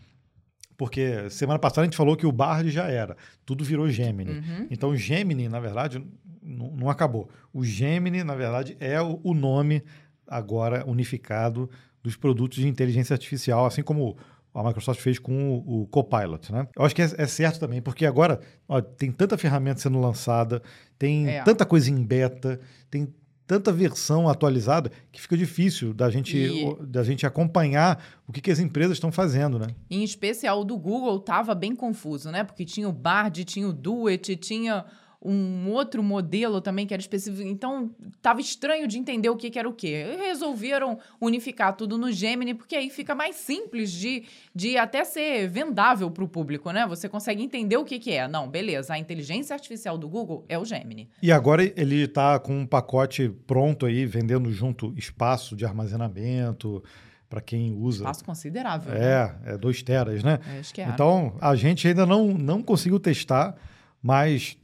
Porque 0.76 1.28
semana 1.30 1.58
passada 1.58 1.82
a 1.82 1.84
gente 1.84 1.96
falou 1.96 2.16
que 2.16 2.26
o 2.26 2.32
Bard 2.32 2.70
já 2.70 2.88
era, 2.88 3.16
tudo 3.44 3.64
virou 3.64 3.88
Gemini. 3.88 4.32
Uhum. 4.32 4.66
Então 4.70 4.90
o 4.90 4.96
Gemini, 4.96 5.48
na 5.48 5.60
verdade, 5.60 6.04
não, 6.42 6.88
acabou. 6.88 7.28
O 7.52 7.64
Gemini, 7.64 8.24
na 8.24 8.34
verdade, 8.34 8.76
é 8.80 9.00
o, 9.00 9.20
o 9.22 9.34
nome 9.34 9.82
agora 10.26 10.84
unificado 10.86 11.70
dos 12.02 12.16
produtos 12.16 12.58
de 12.58 12.66
inteligência 12.66 13.14
artificial, 13.14 13.64
assim 13.64 13.82
como 13.82 14.16
a 14.54 14.62
Microsoft 14.62 15.00
fez 15.00 15.18
com 15.18 15.54
o, 15.58 15.82
o 15.82 15.86
Copilot, 15.86 16.52
né? 16.52 16.66
Eu 16.76 16.84
acho 16.84 16.94
que 16.94 17.02
é, 17.02 17.10
é 17.16 17.26
certo 17.26 17.60
também, 17.60 17.80
porque 17.80 18.04
agora 18.04 18.40
ó, 18.68 18.80
tem 18.80 19.10
tanta 19.10 19.38
ferramenta 19.38 19.80
sendo 19.80 20.00
lançada, 20.00 20.62
tem 20.98 21.28
é. 21.28 21.42
tanta 21.42 21.64
coisa 21.64 21.90
em 21.90 22.02
beta, 22.02 22.60
tem 22.90 23.08
tanta 23.52 23.70
versão 23.70 24.30
atualizada 24.30 24.90
que 25.10 25.20
fica 25.20 25.36
difícil 25.36 25.92
da 25.92 26.08
gente, 26.08 26.38
e... 26.38 26.86
da 26.86 27.04
gente 27.04 27.26
acompanhar 27.26 28.02
o 28.26 28.32
que, 28.32 28.40
que 28.40 28.50
as 28.50 28.58
empresas 28.58 28.96
estão 28.96 29.12
fazendo, 29.12 29.58
né? 29.58 29.66
Em 29.90 30.02
especial 30.02 30.62
o 30.62 30.64
do 30.64 30.78
Google 30.78 31.18
estava 31.18 31.54
bem 31.54 31.76
confuso, 31.76 32.30
né? 32.30 32.44
Porque 32.44 32.64
tinha 32.64 32.88
o 32.88 32.92
Bard, 32.92 33.44
tinha 33.44 33.68
o 33.68 33.72
Duet, 33.72 34.36
tinha 34.36 34.86
um 35.24 35.70
outro 35.70 36.02
modelo 36.02 36.60
também 36.60 36.86
que 36.86 36.92
era 36.92 37.00
específico. 37.00 37.46
Então, 37.46 37.90
estava 38.16 38.40
estranho 38.40 38.88
de 38.88 38.98
entender 38.98 39.28
o 39.28 39.36
que, 39.36 39.50
que 39.50 39.58
era 39.58 39.68
o 39.68 39.72
que. 39.72 40.04
Resolveram 40.16 40.98
unificar 41.20 41.76
tudo 41.76 41.96
no 41.96 42.10
Gemini, 42.10 42.54
porque 42.54 42.74
aí 42.74 42.90
fica 42.90 43.14
mais 43.14 43.36
simples 43.36 43.92
de, 43.92 44.24
de 44.54 44.76
até 44.76 45.04
ser 45.04 45.48
vendável 45.48 46.10
para 46.10 46.24
o 46.24 46.28
público, 46.28 46.70
né? 46.72 46.86
Você 46.86 47.08
consegue 47.08 47.42
entender 47.42 47.76
o 47.76 47.84
que, 47.84 47.98
que 47.98 48.12
é. 48.12 48.26
Não, 48.26 48.48
beleza, 48.48 48.94
a 48.94 48.98
inteligência 48.98 49.54
artificial 49.54 49.96
do 49.96 50.08
Google 50.08 50.44
é 50.48 50.58
o 50.58 50.64
Gemini. 50.64 51.08
E 51.22 51.30
agora 51.30 51.62
ele 51.62 52.02
está 52.02 52.38
com 52.40 52.58
um 52.58 52.66
pacote 52.66 53.28
pronto 53.46 53.86
aí, 53.86 54.04
vendendo 54.04 54.50
junto 54.50 54.92
espaço 54.96 55.54
de 55.54 55.64
armazenamento 55.64 56.82
para 57.28 57.40
quem 57.40 57.72
usa. 57.72 58.02
Espaço 58.02 58.24
considerável. 58.24 58.92
É, 58.92 58.98
né? 58.98 59.36
é 59.46 59.56
dois 59.56 59.82
teras, 59.82 60.22
né? 60.22 60.40
É, 60.54 60.58
acho 60.58 60.74
que 60.74 60.80
é. 60.80 60.88
Então, 60.88 61.34
a 61.40 61.54
gente 61.54 61.86
ainda 61.86 62.04
não, 62.04 62.28
não 62.34 62.62
conseguiu 62.62 62.98
testar, 62.98 63.56
mas 64.02 64.58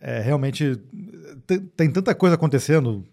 é, 0.00 0.20
realmente 0.20 0.78
tem, 1.46 1.60
tem, 1.60 1.90
tanta 1.90 2.14
coisa 2.14 2.34
acontecendo 2.34 3.04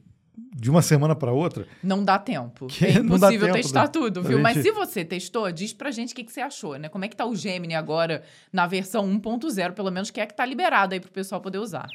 de 0.55 0.69
uma 0.69 0.81
semana 0.81 1.15
para 1.15 1.31
outra. 1.31 1.65
Não 1.83 2.03
dá 2.03 2.19
tempo. 2.19 2.67
é 2.81 2.91
impossível 2.99 3.47
tempo 3.47 3.53
testar 3.53 3.87
tudo, 3.87 4.21
viu? 4.21 4.37
Gente... 4.37 4.41
Mas 4.41 4.57
se 4.57 4.71
você 4.71 5.03
testou, 5.03 5.51
diz 5.51 5.73
pra 5.73 5.91
gente 5.91 6.13
o 6.13 6.15
que, 6.15 6.23
que 6.23 6.31
você 6.31 6.41
achou, 6.41 6.77
né? 6.77 6.89
Como 6.89 7.03
é 7.03 7.07
que 7.07 7.15
tá 7.15 7.25
o 7.25 7.35
Gemini 7.35 7.75
agora 7.75 8.23
na 8.51 8.67
versão 8.67 9.07
1.0, 9.07 9.73
pelo 9.73 9.91
menos 9.91 10.11
que 10.11 10.21
é 10.21 10.25
que 10.25 10.35
tá 10.35 10.45
liberado 10.45 10.93
aí 10.93 10.99
pro 10.99 11.11
pessoal 11.11 11.41
poder 11.41 11.59
usar. 11.59 11.87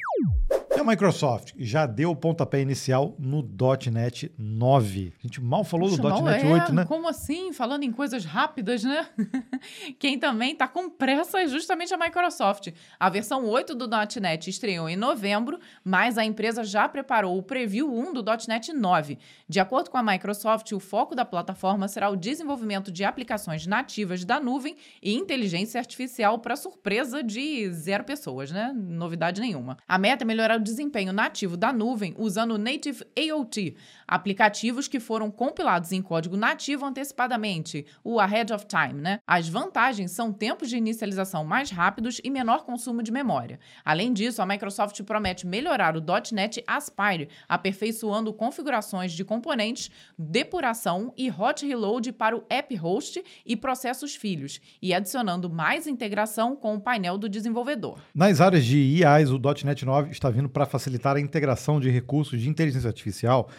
E 0.79 0.81
a 0.81 0.83
Microsoft 0.85 1.51
já 1.57 1.85
deu 1.85 2.09
o 2.09 2.15
pontapé 2.15 2.61
inicial 2.61 3.13
no 3.19 3.45
.NET 3.91 4.31
9. 4.37 5.13
A 5.19 5.27
gente 5.27 5.41
mal 5.41 5.65
falou 5.65 5.89
Puxa, 5.89 6.01
do 6.01 6.21
.NET 6.23 6.45
é, 6.45 6.49
8, 6.49 6.73
né? 6.73 6.85
Como 6.85 7.05
assim? 7.05 7.51
Falando 7.51 7.83
em 7.83 7.91
coisas 7.91 8.23
rápidas, 8.23 8.85
né? 8.85 9.05
Quem 9.99 10.17
também 10.17 10.53
está 10.53 10.69
com 10.69 10.89
pressa 10.89 11.41
é 11.41 11.47
justamente 11.49 11.93
a 11.93 11.97
Microsoft. 11.97 12.69
A 12.97 13.09
versão 13.09 13.45
8 13.45 13.75
do 13.75 13.89
.NET 14.21 14.49
estreou 14.49 14.87
em 14.87 14.95
novembro, 14.95 15.59
mas 15.83 16.17
a 16.17 16.23
empresa 16.23 16.63
já 16.63 16.87
preparou 16.87 17.37
o 17.37 17.43
preview 17.43 17.93
1 17.93 18.13
do 18.13 18.23
.NET 18.47 18.71
9. 18.71 19.17
De 19.49 19.59
acordo 19.59 19.89
com 19.89 19.97
a 19.97 20.03
Microsoft, 20.03 20.71
o 20.71 20.79
foco 20.79 21.13
da 21.13 21.25
plataforma 21.25 21.89
será 21.89 22.09
o 22.09 22.15
desenvolvimento 22.15 22.89
de 22.89 23.03
aplicações 23.03 23.67
nativas 23.67 24.23
da 24.23 24.39
nuvem 24.39 24.77
e 25.03 25.13
inteligência 25.13 25.77
artificial 25.77 26.39
para 26.39 26.55
surpresa 26.55 27.21
de 27.21 27.69
zero 27.73 28.05
pessoas, 28.05 28.49
né? 28.49 28.71
Novidade 28.73 29.41
nenhuma. 29.41 29.75
A 29.85 29.97
meta 29.97 30.23
é 30.23 30.25
melhorar 30.25 30.57
o 30.57 30.68
desempenho 30.69 31.11
nativo 31.11 31.57
da 31.57 31.73
nuvem 31.73 32.13
usando 32.17 32.57
Native 32.57 33.03
AOT, 33.17 33.75
aplicativos 34.07 34.87
que 34.87 34.99
foram 34.99 35.31
compilados 35.31 35.91
em 35.91 36.01
código 36.01 36.37
nativo 36.37 36.85
antecipadamente, 36.85 37.85
o 38.03 38.19
Ahead 38.19 38.53
of 38.53 38.65
Time, 38.65 39.01
né? 39.01 39.19
As 39.25 39.47
vantagens 39.47 40.11
são 40.11 40.31
tempos 40.31 40.69
de 40.69 40.77
inicialização 40.77 41.43
mais 41.43 41.71
rápidos 41.71 42.21
e 42.23 42.29
menor 42.29 42.63
consumo 42.63 43.01
de 43.01 43.11
memória. 43.11 43.59
Além 43.83 44.13
disso, 44.13 44.41
a 44.41 44.45
Microsoft 44.45 45.01
promete 45.03 45.47
melhorar 45.47 45.97
o 45.97 46.03
.NET 46.31 46.63
Aspire, 46.67 47.29
aperfeiçoando 47.47 48.31
configurações 48.31 49.11
de 49.11 49.25
componentes, 49.25 49.89
depuração 50.17 51.13
e 51.17 51.31
hot 51.31 51.65
reload 51.65 52.11
para 52.11 52.37
o 52.37 52.43
app 52.49 52.75
host 52.75 53.23
e 53.45 53.55
processos 53.55 54.15
filhos, 54.15 54.61
e 54.81 54.93
adicionando 54.93 55.49
mais 55.49 55.87
integração 55.87 56.55
com 56.55 56.75
o 56.75 56.81
painel 56.81 57.17
do 57.17 57.27
desenvolvedor. 57.27 57.99
Nas 58.13 58.39
áreas 58.39 58.65
de 58.65 58.77
IAs, 58.77 59.31
o 59.31 59.39
.NET 59.65 59.85
9 59.85 60.11
está 60.11 60.29
vindo 60.29 60.49
para 60.49 60.58
facilitar 60.65 61.15
a 61.15 61.19
integração 61.19 61.79
de 61.79 61.89
recursos 61.89 62.39
de 62.39 62.49
inteligência 62.49 62.87
artificial 62.87 63.49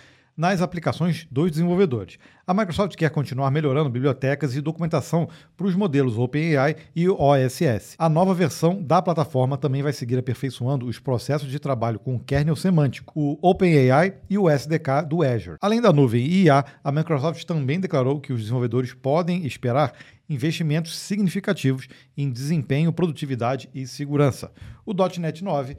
nas 0.41 0.63
aplicações 0.63 1.27
dos 1.31 1.51
desenvolvedores. 1.51 2.19
A 2.47 2.55
Microsoft 2.55 2.97
quer 2.97 3.11
continuar 3.11 3.51
melhorando 3.51 3.91
bibliotecas 3.91 4.57
e 4.57 4.61
documentação 4.63 5.29
para 5.55 5.67
os 5.67 5.75
modelos 5.75 6.17
OpenAI 6.17 6.77
e 6.97 7.07
OSS. 7.11 7.95
A 7.99 8.09
nova 8.09 8.33
versão 8.33 8.83
da 8.83 9.03
plataforma 9.03 9.59
também 9.59 9.83
vai 9.83 9.93
seguir 9.93 10.19
aperfeiçoando 10.19 10.87
os 10.87 10.99
processos 10.99 11.51
de 11.51 11.59
trabalho 11.59 11.99
com 11.99 12.17
o 12.17 12.19
kernel 12.19 12.57
semântico, 12.57 13.13
o 13.15 13.39
OpenAI 13.43 14.15
e 14.31 14.39
o 14.39 14.49
SDK 14.49 15.07
do 15.07 15.23
Azure. 15.23 15.59
Além 15.61 15.79
da 15.79 15.93
nuvem 15.93 16.27
IA, 16.27 16.65
a 16.83 16.91
Microsoft 16.91 17.45
também 17.45 17.79
declarou 17.79 18.19
que 18.19 18.33
os 18.33 18.41
desenvolvedores 18.41 18.95
podem 18.95 19.45
esperar 19.45 19.93
investimentos 20.27 20.97
significativos 20.97 21.87
em 22.17 22.31
desempenho, 22.31 22.95
produtividade 22.95 23.69
e 23.75 23.87
segurança. 23.87 24.51
O 24.87 24.95
.NET 24.95 25.45
9 25.45 25.77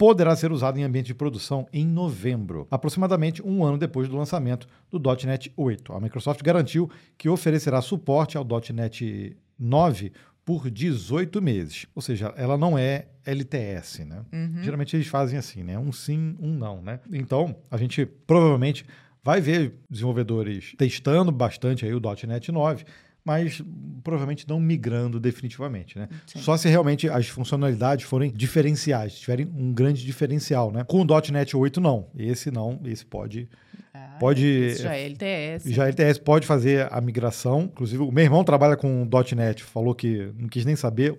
poderá 0.00 0.34
ser 0.34 0.50
usado 0.50 0.78
em 0.78 0.82
ambiente 0.82 1.08
de 1.08 1.14
produção 1.14 1.68
em 1.70 1.86
novembro, 1.86 2.66
aproximadamente 2.70 3.46
um 3.46 3.62
ano 3.62 3.76
depois 3.76 4.08
do 4.08 4.16
lançamento 4.16 4.66
do 4.90 4.98
.NET 5.26 5.52
8. 5.54 5.92
A 5.92 6.00
Microsoft 6.00 6.42
garantiu 6.42 6.90
que 7.18 7.28
oferecerá 7.28 7.82
suporte 7.82 8.38
ao 8.38 8.46
.NET 8.72 9.36
9 9.58 10.10
por 10.42 10.70
18 10.70 11.42
meses. 11.42 11.84
Ou 11.94 12.00
seja, 12.00 12.32
ela 12.38 12.56
não 12.56 12.78
é 12.78 13.08
LTS, 13.26 14.06
né? 14.06 14.24
Uhum. 14.32 14.62
Geralmente 14.62 14.96
eles 14.96 15.06
fazem 15.06 15.38
assim, 15.38 15.62
né? 15.62 15.78
Um 15.78 15.92
sim, 15.92 16.34
um 16.40 16.54
não, 16.54 16.80
né? 16.80 16.98
Então, 17.12 17.54
a 17.70 17.76
gente 17.76 18.06
provavelmente 18.06 18.86
vai 19.22 19.38
ver 19.38 19.74
desenvolvedores 19.90 20.72
testando 20.78 21.30
bastante 21.30 21.84
aí 21.84 21.92
o 21.92 22.00
.NET 22.26 22.50
9, 22.50 22.86
mas 23.24 23.62
provavelmente 24.02 24.48
não 24.48 24.58
migrando 24.58 25.20
definitivamente, 25.20 25.98
né? 25.98 26.08
Só 26.26 26.56
se 26.56 26.68
realmente 26.68 27.08
as 27.08 27.28
funcionalidades 27.28 28.04
forem 28.04 28.30
diferenciais, 28.32 29.18
tiverem 29.18 29.46
um 29.54 29.72
grande 29.72 30.04
diferencial, 30.04 30.70
né? 30.70 30.84
Com 30.84 31.00
o 31.02 31.06
.NET 31.32 31.56
8 31.56 31.80
não, 31.80 32.06
esse 32.16 32.50
não, 32.50 32.80
esse 32.84 33.04
pode 33.04 33.48
ah, 33.92 34.16
pode 34.18 34.74
já 34.74 34.94
é 34.94 35.06
LTS. 35.06 35.70
Já 35.70 35.84
é 35.84 35.88
LTS 35.88 36.18
pode 36.20 36.46
fazer 36.46 36.88
a 36.90 37.00
migração, 37.00 37.62
inclusive 37.62 38.02
o 38.02 38.10
meu 38.10 38.24
irmão 38.24 38.44
trabalha 38.44 38.76
com 38.76 39.08
.NET, 39.36 39.62
falou 39.62 39.94
que 39.94 40.32
não 40.36 40.48
quis 40.48 40.64
nem 40.64 40.76
saber, 40.76 41.14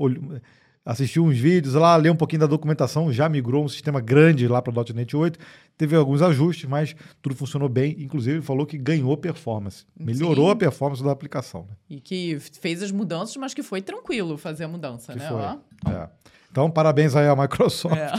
assistiu 0.86 1.24
uns 1.24 1.38
vídeos 1.38 1.76
lá, 1.76 1.96
leu 1.96 2.13
um 2.13 2.15
pouquinho 2.15 2.41
da 2.41 2.48
documentação, 2.48 3.12
já 3.12 3.30
migrou 3.30 3.63
um 3.63 3.67
sistema 3.67 4.02
grande 4.02 4.48
lá 4.48 4.62
para 4.62 4.72
o 4.72 4.94
.NET 4.94 5.15
8, 5.15 5.39
teve 5.78 5.96
alguns 5.96 6.22
ajustes, 6.22 6.67
mas 6.67 6.96
tudo 7.22 7.36
funcionou 7.36 7.70
bem, 7.70 7.96
inclusive 8.00 8.41
falou 8.41 8.65
que 8.65 8.78
ganhou 8.78 9.15
performance, 9.15 9.86
melhorou 10.00 10.48
Sim. 10.48 10.52
a 10.52 10.56
performance 10.56 11.04
da 11.04 11.12
aplicação. 11.12 11.67
Né? 11.70 11.76
E 11.89 12.00
que 12.00 12.39
fez 12.39 12.82
as 12.82 12.91
mudanças, 12.91 13.36
mas 13.38 13.54
que 13.54 13.63
foi 13.63 13.82
tranquilo 13.82 14.38
fazer 14.38 14.63
a 14.63 14.67
mudança, 14.67 15.13
que 15.13 15.20
né? 15.20 15.28
Foi. 15.28 15.94
É. 15.94 16.10
Então, 16.52 16.70
parabéns 16.70 17.15
aí 17.15 17.28
à 17.28 17.36
Microsoft. 17.36 17.96
É. 17.96 18.12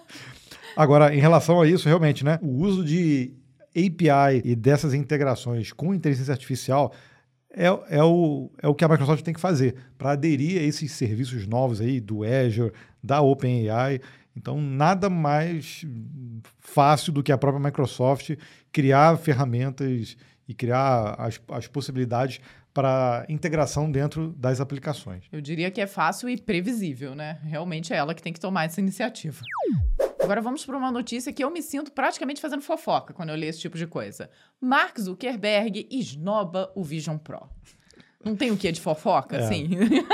Agora, 0.76 1.14
em 1.14 1.18
relação 1.18 1.60
a 1.60 1.66
isso, 1.66 1.86
realmente, 1.86 2.24
né? 2.24 2.38
O 2.40 2.62
uso 2.62 2.84
de 2.84 3.34
API 3.76 4.42
e 4.44 4.56
dessas 4.56 4.94
integrações 4.94 5.72
com 5.72 5.94
inteligência 5.94 6.32
artificial 6.32 6.92
é, 7.52 7.66
é, 7.66 8.02
o, 8.02 8.50
é 8.62 8.68
o 8.68 8.74
que 8.74 8.84
a 8.84 8.88
Microsoft 8.88 9.24
tem 9.24 9.34
que 9.34 9.40
fazer 9.40 9.74
para 9.98 10.12
aderir 10.12 10.60
a 10.60 10.64
esses 10.64 10.92
serviços 10.92 11.46
novos 11.46 11.80
aí 11.80 12.00
do 12.00 12.22
Azure, 12.22 12.72
da 13.02 13.20
OpenAI. 13.20 14.00
Então, 14.36 14.60
nada 14.60 15.10
mais 15.10 15.84
fácil 16.60 17.12
do 17.12 17.22
que 17.22 17.32
a 17.32 17.38
própria 17.38 17.62
Microsoft 17.62 18.36
criar 18.72 19.18
ferramentas 19.18 20.16
e 20.46 20.54
criar 20.54 21.14
as, 21.18 21.40
as 21.48 21.66
possibilidades 21.66 22.40
para 22.72 23.26
integração 23.28 23.90
dentro 23.90 24.32
das 24.38 24.60
aplicações. 24.60 25.24
Eu 25.32 25.40
diria 25.40 25.70
que 25.70 25.80
é 25.80 25.86
fácil 25.86 26.28
e 26.28 26.36
previsível, 26.36 27.14
né? 27.14 27.38
Realmente 27.42 27.92
é 27.92 27.96
ela 27.96 28.14
que 28.14 28.22
tem 28.22 28.32
que 28.32 28.40
tomar 28.40 28.64
essa 28.64 28.80
iniciativa. 28.80 29.40
Agora 30.22 30.42
vamos 30.42 30.64
para 30.64 30.76
uma 30.76 30.92
notícia 30.92 31.32
que 31.32 31.42
eu 31.42 31.50
me 31.50 31.62
sinto 31.62 31.90
praticamente 31.92 32.40
fazendo 32.40 32.62
fofoca 32.62 33.14
quando 33.14 33.30
eu 33.30 33.36
leio 33.36 33.50
esse 33.50 33.60
tipo 33.60 33.78
de 33.78 33.86
coisa. 33.86 34.30
Mark 34.60 34.98
Zuckerberg 35.00 35.88
esnoba 35.90 36.70
o 36.74 36.84
Vision 36.84 37.16
Pro. 37.16 37.48
Não 38.22 38.36
tem 38.36 38.50
o 38.50 38.56
que 38.56 38.70
de 38.70 38.80
fofoca, 38.80 39.36
é. 39.36 39.42
assim? 39.42 39.70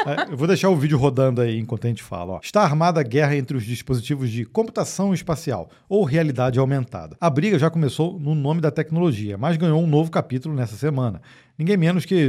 É, 0.06 0.32
eu 0.32 0.36
vou 0.36 0.46
deixar 0.46 0.70
o 0.70 0.76
vídeo 0.76 0.96
rodando 0.96 1.40
aí 1.40 1.58
enquanto 1.58 1.86
a 1.86 1.88
gente 1.88 2.04
fala. 2.04 2.34
Ó. 2.34 2.40
Está 2.40 2.62
armada 2.62 3.00
a 3.00 3.02
guerra 3.02 3.34
entre 3.34 3.56
os 3.56 3.64
dispositivos 3.64 4.30
de 4.30 4.44
computação 4.44 5.12
espacial 5.12 5.68
ou 5.88 6.04
realidade 6.04 6.60
aumentada. 6.60 7.16
A 7.20 7.28
briga 7.28 7.58
já 7.58 7.68
começou 7.68 8.16
no 8.20 8.32
nome 8.32 8.60
da 8.60 8.70
tecnologia, 8.70 9.36
mas 9.36 9.56
ganhou 9.56 9.82
um 9.82 9.88
novo 9.88 10.08
capítulo 10.08 10.54
nessa 10.54 10.76
semana. 10.76 11.20
Ninguém 11.58 11.76
menos 11.76 12.04
que 12.04 12.28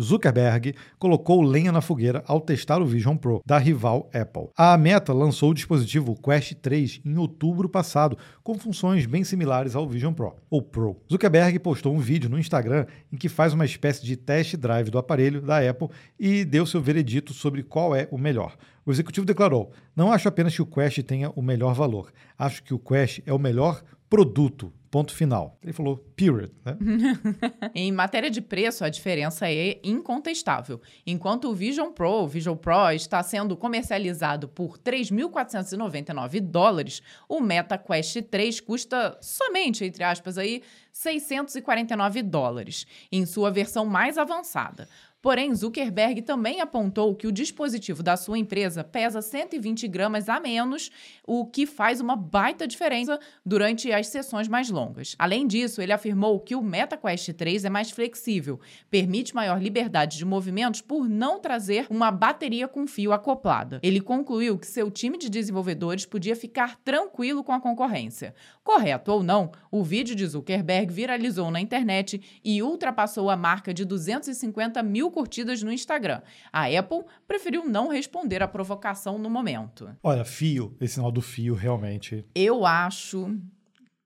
Zuckerberg 0.00 0.72
colocou 0.98 1.42
lenha 1.42 1.72
na 1.72 1.80
fogueira 1.80 2.22
ao 2.26 2.40
testar 2.40 2.80
o 2.80 2.86
Vision 2.86 3.16
Pro 3.16 3.42
da 3.44 3.58
rival 3.58 4.08
Apple. 4.14 4.50
A 4.56 4.78
Meta 4.78 5.12
lançou 5.12 5.50
o 5.50 5.54
dispositivo 5.54 6.14
Quest 6.14 6.54
3 6.54 7.00
em 7.04 7.18
outubro 7.18 7.68
passado, 7.68 8.16
com 8.42 8.56
funções 8.56 9.04
bem 9.04 9.24
similares 9.24 9.74
ao 9.74 9.88
Vision 9.88 10.12
Pro, 10.12 10.36
ou 10.48 10.62
Pro. 10.62 10.96
Zuckerberg 11.10 11.58
postou 11.58 11.92
um 11.92 11.98
vídeo 11.98 12.30
no 12.30 12.38
Instagram 12.38 12.86
em 13.12 13.16
que 13.16 13.28
faz 13.28 13.52
uma 13.52 13.64
espécie 13.64 14.04
de 14.04 14.16
test 14.16 14.56
drive 14.56 14.90
do 14.90 14.98
aparelho 14.98 15.42
da 15.42 15.58
Apple 15.58 15.88
e 16.18 16.44
deu 16.44 16.64
seu 16.64 16.80
veredito 16.80 17.32
sobre 17.32 17.64
qual 17.64 17.96
é 17.96 18.06
o 18.12 18.18
melhor. 18.18 18.56
O 18.86 18.92
executivo 18.92 19.26
declarou: 19.26 19.70
Não 19.94 20.12
acho 20.12 20.28
apenas 20.28 20.54
que 20.54 20.62
o 20.62 20.66
Quest 20.66 21.02
tenha 21.02 21.30
o 21.30 21.42
melhor 21.42 21.74
valor, 21.74 22.12
acho 22.38 22.62
que 22.62 22.72
o 22.72 22.78
Quest 22.78 23.20
é 23.26 23.32
o 23.32 23.38
melhor 23.38 23.82
produto 24.08 24.72
Ponto 24.90 25.14
final. 25.14 25.58
Ele 25.62 25.72
falou 25.72 25.98
period. 26.16 26.50
Né? 26.64 26.76
em 27.74 27.92
matéria 27.92 28.30
de 28.30 28.40
preço, 28.40 28.84
a 28.84 28.88
diferença 28.88 29.50
é 29.50 29.78
incontestável. 29.84 30.80
Enquanto 31.06 31.50
o 31.50 31.54
Vision 31.54 31.92
Pro, 31.92 32.22
o 32.22 32.26
Vision 32.26 32.56
Pro 32.56 32.90
está 32.92 33.22
sendo 33.22 33.54
comercializado 33.54 34.48
por 34.48 34.78
3.499 34.78 36.40
dólares, 36.40 37.02
o 37.28 37.38
Meta 37.40 37.76
Quest 37.76 38.22
3 38.30 38.60
custa 38.60 39.18
somente, 39.20 39.84
entre 39.84 40.02
aspas, 40.02 40.38
aí, 40.38 40.62
649 40.90 42.22
dólares, 42.22 42.86
em 43.12 43.26
sua 43.26 43.50
versão 43.50 43.84
mais 43.84 44.16
avançada. 44.16 44.88
Porém, 45.20 45.52
Zuckerberg 45.52 46.22
também 46.22 46.60
apontou 46.60 47.12
que 47.12 47.26
o 47.26 47.32
dispositivo 47.32 48.04
da 48.04 48.16
sua 48.16 48.38
empresa 48.38 48.84
pesa 48.84 49.20
120 49.20 49.88
gramas 49.88 50.28
a 50.28 50.38
menos, 50.38 50.92
o 51.26 51.44
que 51.44 51.66
faz 51.66 52.00
uma 52.00 52.14
baita 52.14 52.68
diferença 52.68 53.18
durante 53.44 53.92
as 53.92 54.06
sessões 54.06 54.46
mais 54.46 54.70
longas. 54.70 55.16
Além 55.18 55.44
disso, 55.44 55.82
ele 55.82 55.92
afirmou 55.92 56.38
que 56.38 56.54
o 56.54 56.62
MetaQuest 56.62 57.32
3 57.32 57.64
é 57.64 57.68
mais 57.68 57.90
flexível, 57.90 58.60
permite 58.88 59.34
maior 59.34 59.60
liberdade 59.60 60.18
de 60.18 60.24
movimentos 60.24 60.80
por 60.80 61.08
não 61.08 61.40
trazer 61.40 61.88
uma 61.90 62.12
bateria 62.12 62.68
com 62.68 62.86
fio 62.86 63.12
acoplada. 63.12 63.80
Ele 63.82 64.00
concluiu 64.00 64.56
que 64.56 64.68
seu 64.68 64.88
time 64.88 65.18
de 65.18 65.28
desenvolvedores 65.28 66.06
podia 66.06 66.36
ficar 66.36 66.76
tranquilo 66.84 67.42
com 67.42 67.52
a 67.52 67.60
concorrência. 67.60 68.32
Correto 68.62 69.10
ou 69.10 69.24
não, 69.24 69.50
o 69.68 69.82
vídeo 69.82 70.14
de 70.14 70.24
Zuckerberg 70.24 70.92
viralizou 70.92 71.50
na 71.50 71.60
internet 71.60 72.40
e 72.44 72.62
ultrapassou 72.62 73.28
a 73.28 73.36
marca 73.36 73.74
de 73.74 73.84
250 73.84 74.80
mil 74.84 75.07
curtidas 75.10 75.62
no 75.62 75.72
Instagram. 75.72 76.20
A 76.52 76.66
Apple 76.66 77.04
preferiu 77.26 77.64
não 77.64 77.88
responder 77.88 78.42
à 78.42 78.48
provocação 78.48 79.18
no 79.18 79.30
momento. 79.30 79.90
Olha, 80.02 80.24
fio, 80.24 80.76
esse 80.80 80.94
sinal 80.94 81.10
do 81.10 81.22
fio 81.22 81.54
realmente. 81.54 82.24
Eu 82.34 82.66
acho 82.66 83.36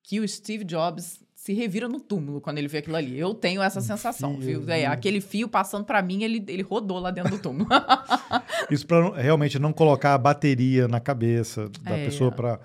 que 0.02 0.20
o 0.20 0.28
Steve 0.28 0.64
Jobs 0.64 1.22
se 1.34 1.52
revira 1.52 1.88
no 1.88 1.98
túmulo 1.98 2.40
quando 2.40 2.58
ele 2.58 2.68
vê 2.68 2.78
aquilo 2.78 2.94
ali. 2.94 3.18
Eu 3.18 3.34
tenho 3.34 3.60
essa 3.60 3.80
um 3.80 3.82
sensação, 3.82 4.40
fio, 4.40 4.60
viu? 4.60 4.70
É, 4.70 4.86
aquele 4.86 5.20
fio 5.20 5.48
passando 5.48 5.84
para 5.84 6.00
mim, 6.00 6.22
ele, 6.22 6.44
ele 6.46 6.62
rodou 6.62 7.00
lá 7.00 7.10
dentro 7.10 7.32
do 7.32 7.38
túmulo. 7.42 7.68
Isso 8.70 8.86
para 8.86 9.20
realmente 9.20 9.58
não 9.58 9.72
colocar 9.72 10.14
a 10.14 10.18
bateria 10.18 10.86
na 10.86 11.00
cabeça 11.00 11.68
da 11.80 11.98
é. 11.98 12.04
pessoa 12.04 12.30
para 12.30 12.60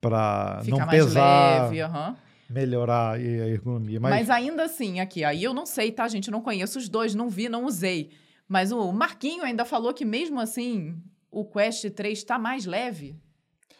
para 0.00 0.62
não 0.66 0.86
pesar, 0.86 1.70
leve, 1.70 1.82
uhum. 1.82 2.16
Melhorar 2.48 3.14
a 3.14 3.20
ergonomia. 3.20 4.00
Mas... 4.00 4.10
Mas 4.10 4.30
ainda 4.30 4.64
assim, 4.64 5.00
aqui, 5.00 5.24
aí 5.24 5.44
eu 5.44 5.52
não 5.52 5.66
sei, 5.66 5.92
tá, 5.92 6.08
gente? 6.08 6.28
Eu 6.28 6.32
não 6.32 6.40
conheço 6.40 6.78
os 6.78 6.88
dois, 6.88 7.14
não 7.14 7.28
vi, 7.28 7.48
não 7.48 7.64
usei. 7.64 8.10
Mas 8.48 8.72
o 8.72 8.90
Marquinho 8.92 9.44
ainda 9.44 9.64
falou 9.64 9.92
que 9.92 10.04
mesmo 10.04 10.40
assim 10.40 10.96
o 11.30 11.44
Quest 11.44 11.90
3 11.90 12.18
está 12.18 12.38
mais 12.38 12.64
leve. 12.64 13.16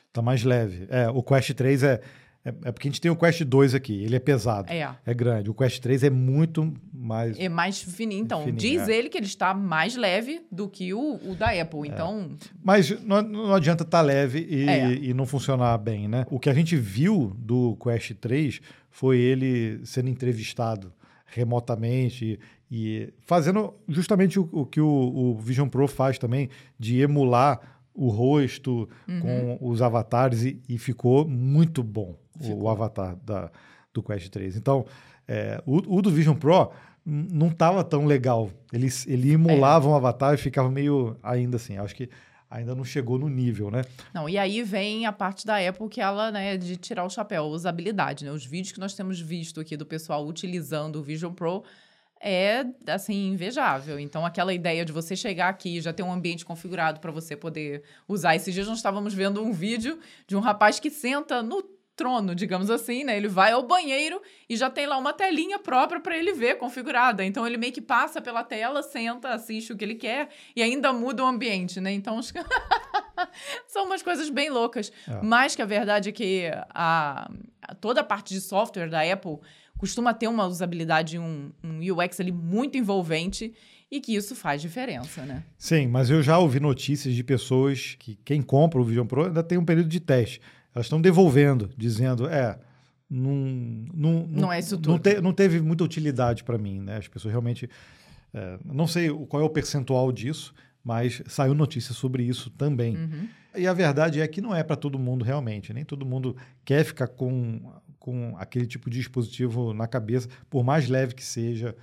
Está 0.09 0.21
mais 0.21 0.45
leve. 0.45 0.87
É, 0.91 1.09
o 1.09 1.23
Quest 1.23 1.55
3 1.55 1.83
é, 1.83 2.01
é, 2.49 2.69
é, 2.69 2.73
porque 2.73 2.89
a 2.89 2.91
gente 2.91 3.01
tem 3.01 3.11
o 3.11 3.17
Quest 3.17 3.43
2 3.43 3.75
aqui, 3.75 4.03
ele 4.03 4.17
é 4.17 4.19
pesado. 4.19 4.73
É. 4.73 4.89
É 5.05 5.15
grande. 5.15 5.51
O 5.51 5.55
Quest 5.55 5.81
3 5.81 6.05
é 6.05 6.11
muito 6.11 6.73
mais. 6.93 7.39
É 7.39 7.49
mais 7.49 7.81
fininho. 7.81 8.23
Então, 8.23 8.41
fininho, 8.41 8.57
diz 8.57 8.89
é. 8.89 8.97
ele 8.97 9.09
que 9.09 9.19
ele 9.19 9.27
está 9.27 9.53
mais 9.53 9.97
leve 9.97 10.43
do 10.51 10.69
que 10.69 10.95
o, 10.95 11.21
o 11.25 11.35
da 11.35 11.51
Apple. 11.51 11.89
É. 11.89 11.93
Então. 11.93 12.31
Mas 12.63 12.91
não, 13.03 13.23
não 13.23 13.55
adianta 13.55 13.83
estar 13.83 13.99
tá 13.99 14.03
leve 14.03 14.47
e, 14.49 14.69
é. 14.69 14.93
e 14.95 15.15
não 15.15 15.27
funcionar 15.27 15.77
bem, 15.79 16.09
né? 16.09 16.27
O 16.31 16.39
que 16.39 16.49
a 16.49 16.55
gente 16.55 16.77
viu 16.77 17.33
do 17.37 17.77
Quest 17.77 18.15
3 18.15 18.61
foi 18.91 19.19
ele 19.19 19.81
sendo 19.85 20.09
entrevistado 20.09 20.93
remotamente 21.27 22.41
e, 22.71 23.13
fazendo 23.27 23.75
justamente 23.87 24.41
o, 24.41 24.49
o 24.51 24.67
que 24.67 24.81
o, 24.81 24.87
o 24.87 25.39
Vision 25.39 25.69
Pro 25.69 25.87
faz 25.87 26.19
também, 26.19 26.49
de 26.79 27.01
emular 27.01 27.61
o 27.99 28.11
rosto 28.11 28.89
uhum. 29.09 29.21
com 29.21 29.59
os 29.61 29.83
avatares 29.83 30.45
e, 30.45 30.63
e 30.69 30.79
ficou 30.79 31.29
muito 31.29 31.83
bom 31.83 32.15
O, 32.45 32.69
avatar 32.69 33.17
da, 33.17 33.51
do 33.93 34.03
Quest 34.03 34.29
3. 34.29 34.57
Então, 34.57 34.87
é, 35.27 35.63
o, 35.67 35.97
o, 35.97 36.03
do 36.03 36.11
Vision 36.11 36.37
Pro 36.37 36.71
não 37.05 37.49
estava 37.49 37.83
tão 37.83 38.05
legal. 38.05 38.51
Ele, 38.73 38.89
ele 39.07 39.33
emulava 39.33 39.87
é. 39.87 39.91
um 39.91 39.95
avatar 39.95 40.35
e 40.35 40.37
ficava 40.37 40.71
meio 40.71 41.17
ainda 41.23 41.57
assim. 41.57 41.79
Acho 41.79 41.95
que 41.95 42.09
ainda 42.51 42.75
não 42.75 42.85
chegou 42.85 43.19
no 43.19 43.29
nível, 43.29 43.71
né? 43.71 43.83
Não, 44.13 44.29
e 44.29 44.39
aí 44.39 44.63
vem 44.63 45.07
a 45.07 45.13
parte 45.13 45.47
da 45.47 45.57
Apple 45.57 45.89
que 45.89 46.01
ela, 46.01 46.31
né, 46.31 46.57
de 46.57 46.77
tirar 46.77 47.05
o 47.05 47.11
chapéu, 47.11 47.45
usabilidade, 47.45 48.25
né? 48.25 48.31
Os 48.31 48.45
vídeos 48.45 48.73
que 48.73 48.81
nós 48.81 48.95
temos 48.95 49.21
visto 49.21 49.61
aqui 49.61 49.77
do 49.77 49.85
pessoal 49.85 50.27
utilizando 50.27 50.97
o 50.97 51.03
Vision 51.03 51.33
Pro 51.33 51.63
é 52.21 52.65
assim 52.87 53.29
invejável. 53.29 53.99
Então 53.99 54.25
aquela 54.25 54.53
ideia 54.53 54.85
de 54.85 54.93
você 54.93 55.15
chegar 55.15 55.49
aqui 55.49 55.77
e 55.77 55.81
já 55.81 55.93
ter 55.93 56.03
um 56.03 56.13
ambiente 56.13 56.45
configurado 56.45 57.01
para 57.01 57.13
você 57.13 57.37
poder 57.37 57.83
usar. 58.07 58.35
Esses 58.35 58.53
dias 58.53 58.67
nós 58.67 58.79
estávamos 58.79 59.15
vendo 59.15 59.43
um 59.43 59.53
vídeo 59.53 59.99
de 60.27 60.37
um 60.37 60.41
rapaz 60.41 60.81
que 60.81 60.91
senta 60.91 61.43
no 61.43 61.63
trono, 61.99 62.33
digamos 62.33 62.71
assim, 62.71 63.03
né? 63.03 63.17
Ele 63.17 63.27
vai 63.27 63.51
ao 63.51 63.67
banheiro 63.67 64.23
e 64.49 64.57
já 64.57 64.71
tem 64.71 64.87
lá 64.87 64.97
uma 64.97 65.13
telinha 65.13 65.59
própria 65.59 66.01
para 66.01 66.17
ele 66.17 66.33
ver 66.33 66.57
configurada. 66.57 67.25
Então 67.25 67.45
ele 67.45 67.57
meio 67.57 67.73
que 67.73 67.81
passa 67.81 68.23
pela 68.23 68.45
tela, 68.45 68.85
senta, 68.85 69.31
assiste 69.31 69.73
o 69.73 69.77
que 69.77 69.85
ele 69.85 69.97
quer 69.97 70.29
e 70.55 70.63
ainda 70.63 70.93
muda 70.93 71.25
o 71.25 71.27
ambiente, 71.27 71.81
né? 71.81 71.93
Então 71.93 72.21
são 73.67 73.85
umas 73.85 74.01
coisas 74.01 74.31
bem 74.31 74.49
loucas. 74.49 74.93
É. 75.09 75.21
Mas 75.21 75.57
que 75.57 75.61
a 75.61 75.67
verdade 75.67 76.11
é 76.11 76.13
que 76.13 76.49
a, 76.71 77.29
a, 77.61 77.75
toda 77.75 78.01
a 78.01 78.05
parte 78.05 78.33
de 78.33 78.41
software 78.41 78.89
da 78.89 79.03
Apple 79.03 79.39
costuma 79.77 80.15
ter 80.15 80.29
uma 80.29 80.47
usabilidade, 80.47 81.19
um, 81.19 81.51
um 81.63 81.81
UX 81.93 82.21
ali 82.21 82.33
muito 82.33 82.79
envolvente 82.79 83.53
e 83.91 84.01
que 84.01 84.15
isso 84.15 84.37
faz 84.37 84.63
diferença, 84.63 85.25
né? 85.25 85.43
Sim, 85.57 85.89
mas 85.89 86.11
eu 86.11 86.23
já 86.23 86.39
ouvi 86.39 86.61
notícias 86.61 87.15
de 87.15 87.25
pessoas 87.25 87.97
que 87.99 88.17
quem 88.25 88.41
compra 88.41 88.81
o 88.81 88.85
Vision 88.85 89.07
Pro 89.07 89.27
ainda 89.27 89.43
tem 89.43 89.59
um 89.59 89.65
período 89.65 89.89
de 89.89 89.99
teste 89.99 90.41
elas 90.79 90.87
estão 90.87 91.01
devolvendo, 91.01 91.69
dizendo, 91.77 92.29
é, 92.29 92.59
não, 93.11 93.35
não, 93.93 94.27
não, 94.29 94.53
é 94.53 94.61
isso 94.61 94.77
tudo. 94.77 94.91
Não, 94.91 94.99
te, 94.99 95.21
não 95.21 95.33
teve 95.33 95.61
muita 95.61 95.83
utilidade 95.83 96.45
para 96.45 96.57
mim, 96.57 96.81
né? 96.81 96.99
As 96.99 97.09
pessoas 97.09 97.33
realmente, 97.33 97.69
é, 98.33 98.59
não 98.65 98.87
sei 98.87 99.11
qual 99.27 99.43
é 99.43 99.45
o 99.45 99.51
percentual 99.51 100.13
disso, 100.13 100.55
mas 100.85 101.21
saiu 101.27 101.53
notícia 101.53 101.93
sobre 101.93 102.23
isso 102.23 102.49
também. 102.51 102.97
Uhum. 102.97 103.29
E 103.57 103.67
a 103.67 103.73
verdade 103.73 104.21
é 104.21 104.29
que 104.29 104.41
não 104.41 104.55
é 104.55 104.63
para 104.63 104.77
todo 104.77 104.99
mundo 104.99 105.25
realmente, 105.25 105.73
nem 105.73 105.85
todo 105.85 106.07
mundo 106.07 106.37
quer 106.65 106.85
ficar 106.85 107.09
com, 107.09 107.61
com 107.99 108.37
aquele 108.39 108.67
tipo 108.67 108.89
de 108.89 108.99
dispositivo 108.99 109.75
na 109.75 109.89
cabeça, 109.89 110.29
por 110.49 110.63
mais 110.63 110.89
leve 110.89 111.15
que 111.15 111.25
seja, 111.25 111.75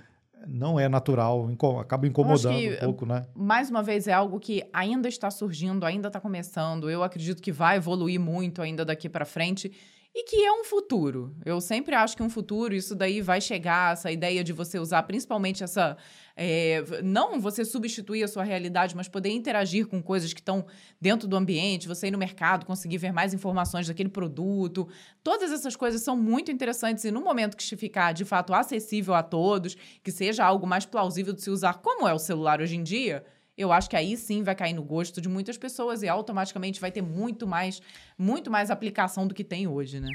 não 0.48 0.78
é 0.78 0.88
natural, 0.88 1.50
inco 1.50 1.78
acaba 1.78 2.06
incomodando 2.06 2.56
um 2.56 2.76
pouco, 2.76 3.06
né? 3.06 3.26
Mais 3.34 3.70
uma 3.70 3.82
vez, 3.82 4.06
é 4.06 4.12
algo 4.12 4.38
que 4.38 4.64
ainda 4.72 5.08
está 5.08 5.30
surgindo, 5.30 5.84
ainda 5.84 6.08
está 6.08 6.20
começando. 6.20 6.88
Eu 6.88 7.02
acredito 7.02 7.42
que 7.42 7.52
vai 7.52 7.76
evoluir 7.76 8.20
muito 8.20 8.62
ainda 8.62 8.84
daqui 8.84 9.08
para 9.08 9.24
frente 9.24 9.72
e 10.14 10.24
que 10.24 10.44
é 10.44 10.50
um 10.50 10.64
futuro. 10.64 11.36
Eu 11.44 11.60
sempre 11.60 11.94
acho 11.94 12.16
que 12.16 12.22
um 12.22 12.30
futuro, 12.30 12.74
isso 12.74 12.94
daí 12.94 13.20
vai 13.20 13.38
chegar, 13.38 13.92
essa 13.92 14.10
ideia 14.10 14.42
de 14.42 14.52
você 14.52 14.78
usar 14.78 15.02
principalmente 15.02 15.62
essa. 15.62 15.94
É, 16.38 16.84
não 17.02 17.40
você 17.40 17.64
substituir 17.64 18.22
a 18.22 18.28
sua 18.28 18.44
realidade, 18.44 18.94
mas 18.94 19.08
poder 19.08 19.30
interagir 19.30 19.86
com 19.86 20.02
coisas 20.02 20.34
que 20.34 20.40
estão 20.40 20.66
dentro 21.00 21.26
do 21.26 21.34
ambiente, 21.34 21.88
você 21.88 22.08
ir 22.08 22.10
no 22.10 22.18
mercado, 22.18 22.66
conseguir 22.66 22.98
ver 22.98 23.10
mais 23.10 23.32
informações 23.32 23.88
daquele 23.88 24.10
produto. 24.10 24.86
Todas 25.24 25.50
essas 25.50 25.74
coisas 25.74 26.02
são 26.02 26.14
muito 26.14 26.50
interessantes 26.52 27.04
e 27.04 27.10
no 27.10 27.22
momento 27.22 27.56
que 27.56 27.76
ficar 27.76 28.12
de 28.12 28.24
fato 28.24 28.52
acessível 28.52 29.14
a 29.14 29.22
todos, 29.22 29.76
que 30.02 30.12
seja 30.12 30.44
algo 30.44 30.66
mais 30.66 30.84
plausível 30.84 31.32
de 31.32 31.40
se 31.40 31.48
usar, 31.48 31.74
como 31.74 32.06
é 32.06 32.12
o 32.12 32.18
celular 32.18 32.60
hoje 32.60 32.76
em 32.76 32.82
dia 32.82 33.24
eu 33.56 33.72
acho 33.72 33.88
que 33.88 33.96
aí 33.96 34.16
sim 34.16 34.42
vai 34.42 34.54
cair 34.54 34.74
no 34.74 34.82
gosto 34.82 35.20
de 35.20 35.28
muitas 35.28 35.56
pessoas 35.56 36.02
e 36.02 36.08
automaticamente 36.08 36.80
vai 36.80 36.92
ter 36.92 37.00
muito 37.00 37.46
mais, 37.46 37.80
muito 38.18 38.50
mais 38.50 38.70
aplicação 38.70 39.26
do 39.26 39.34
que 39.34 39.42
tem 39.42 39.66
hoje, 39.66 39.98
né? 39.98 40.08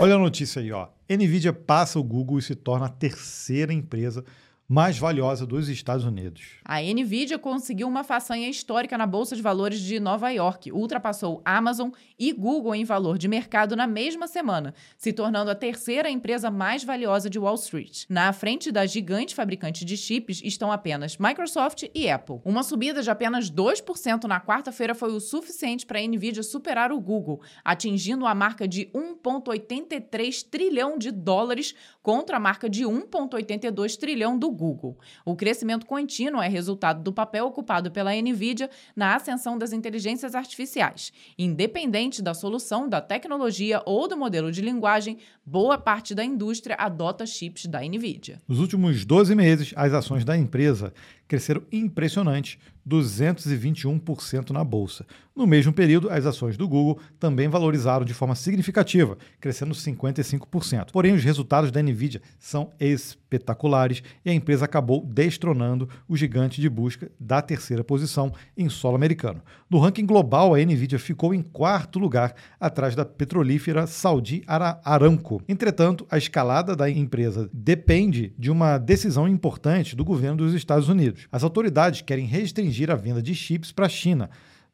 Olha 0.00 0.14
a 0.14 0.18
notícia 0.18 0.62
aí, 0.62 0.72
ó. 0.72 0.88
Nvidia 1.08 1.52
passa 1.52 1.98
o 1.98 2.02
Google 2.02 2.38
e 2.38 2.42
se 2.42 2.54
torna 2.54 2.86
a 2.86 2.88
terceira 2.88 3.72
empresa 3.74 4.24
mais 4.68 4.96
valiosa 4.96 5.46
dos 5.46 5.68
Estados 5.68 6.04
Unidos. 6.04 6.54
A 6.64 6.80
Nvidia 6.80 7.38
conseguiu 7.38 7.88
uma 7.88 8.04
façanha 8.04 8.48
histórica 8.48 8.96
na 8.96 9.06
Bolsa 9.06 9.36
de 9.36 9.42
Valores 9.42 9.80
de 9.80 9.98
Nova 9.98 10.30
York, 10.30 10.72
ultrapassou 10.72 11.42
Amazon 11.44 11.90
e 12.18 12.32
Google 12.32 12.74
em 12.74 12.84
valor 12.84 13.18
de 13.18 13.28
mercado 13.28 13.76
na 13.76 13.86
mesma 13.86 14.26
semana, 14.26 14.72
se 14.96 15.12
tornando 15.12 15.50
a 15.50 15.54
terceira 15.54 16.08
empresa 16.08 16.50
mais 16.50 16.84
valiosa 16.84 17.28
de 17.28 17.38
Wall 17.38 17.56
Street. 17.56 18.04
Na 18.08 18.32
frente 18.32 18.70
da 18.70 18.86
gigante 18.86 19.34
fabricante 19.34 19.84
de 19.84 19.96
chips 19.96 20.40
estão 20.44 20.70
apenas 20.70 21.18
Microsoft 21.18 21.84
e 21.94 22.08
Apple. 22.08 22.40
Uma 22.44 22.62
subida 22.62 23.02
de 23.02 23.10
apenas 23.10 23.50
2% 23.50 24.24
na 24.24 24.40
quarta-feira 24.40 24.94
foi 24.94 25.12
o 25.12 25.20
suficiente 25.20 25.84
para 25.84 25.98
a 25.98 26.06
Nvidia 26.06 26.42
superar 26.42 26.92
o 26.92 27.00
Google, 27.00 27.40
atingindo 27.64 28.26
a 28.26 28.34
marca 28.34 28.68
de 28.68 28.86
1,83 28.94 30.46
trilhão 30.48 30.96
de 30.96 31.10
dólares 31.10 31.74
contra 32.02 32.36
a 32.36 32.40
marca 32.40 32.68
de 32.70 32.84
1,82 32.84 33.96
trilhão 33.96 34.38
do 34.38 34.50
Google. 34.52 34.98
O 35.24 35.34
crescimento 35.34 35.86
contínuo 35.86 36.42
é 36.42 36.48
resultado 36.48 37.02
do 37.02 37.12
papel 37.12 37.46
ocupado 37.46 37.90
pela 37.90 38.12
Nvidia 38.14 38.70
na 38.94 39.16
ascensão 39.16 39.56
das 39.56 39.72
inteligências 39.72 40.34
artificiais. 40.34 41.12
Independente 41.38 42.22
da 42.22 42.34
solução, 42.34 42.88
da 42.88 43.00
tecnologia 43.00 43.82
ou 43.86 44.06
do 44.06 44.16
modelo 44.16 44.52
de 44.52 44.60
linguagem, 44.60 45.18
boa 45.44 45.78
parte 45.78 46.14
da 46.14 46.24
indústria 46.24 46.76
adota 46.76 47.26
chips 47.26 47.66
da 47.66 47.80
Nvidia. 47.80 48.40
Nos 48.46 48.58
últimos 48.58 49.04
12 49.04 49.34
meses, 49.34 49.72
as 49.76 49.92
ações 49.92 50.24
da 50.24 50.36
empresa 50.36 50.92
cresceram 51.26 51.62
impressionante, 51.72 52.58
221% 52.88 54.50
na 54.50 54.64
bolsa. 54.64 55.06
No 55.34 55.46
mesmo 55.46 55.72
período, 55.72 56.10
as 56.10 56.26
ações 56.26 56.58
do 56.58 56.68
Google 56.68 56.98
também 57.18 57.48
valorizaram 57.48 58.04
de 58.04 58.12
forma 58.12 58.34
significativa, 58.34 59.16
crescendo 59.40 59.74
55%. 59.74 60.90
Porém, 60.92 61.14
os 61.14 61.24
resultados 61.24 61.70
da 61.70 61.82
Nvidia 61.82 62.20
são 62.38 62.70
espetaculares 62.78 64.02
e 64.24 64.30
a 64.30 64.34
empresa 64.34 64.66
acabou 64.66 65.02
destronando 65.06 65.88
o 66.06 66.16
gigante 66.18 66.60
de 66.60 66.68
busca 66.68 67.10
da 67.18 67.40
terceira 67.40 67.82
posição 67.82 68.30
em 68.54 68.68
solo 68.68 68.94
americano. 68.94 69.40
No 69.70 69.78
ranking 69.78 70.04
global, 70.04 70.54
a 70.54 70.58
Nvidia 70.58 70.98
ficou 70.98 71.32
em 71.32 71.40
quarto 71.40 71.98
lugar, 71.98 72.34
atrás 72.60 72.94
da 72.94 73.06
petrolífera 73.06 73.86
Saudi 73.86 74.42
Aramco. 74.46 75.42
Entretanto, 75.48 76.06
a 76.10 76.18
escalada 76.18 76.76
da 76.76 76.90
empresa 76.90 77.48
depende 77.54 78.34
de 78.38 78.50
uma 78.50 78.76
decisão 78.76 79.26
importante 79.26 79.96
do 79.96 80.04
governo 80.04 80.36
dos 80.36 80.52
Estados 80.52 80.90
Unidos. 80.90 81.26
As 81.32 81.42
autoridades 81.42 82.02
querem 82.02 82.26
restringir 82.26 82.71
a 82.90 82.94
venda 82.94 83.22
de 83.22 83.34
chips 83.34 83.72
para 83.72 83.86
a 83.86 83.88
China. 83.88 84.30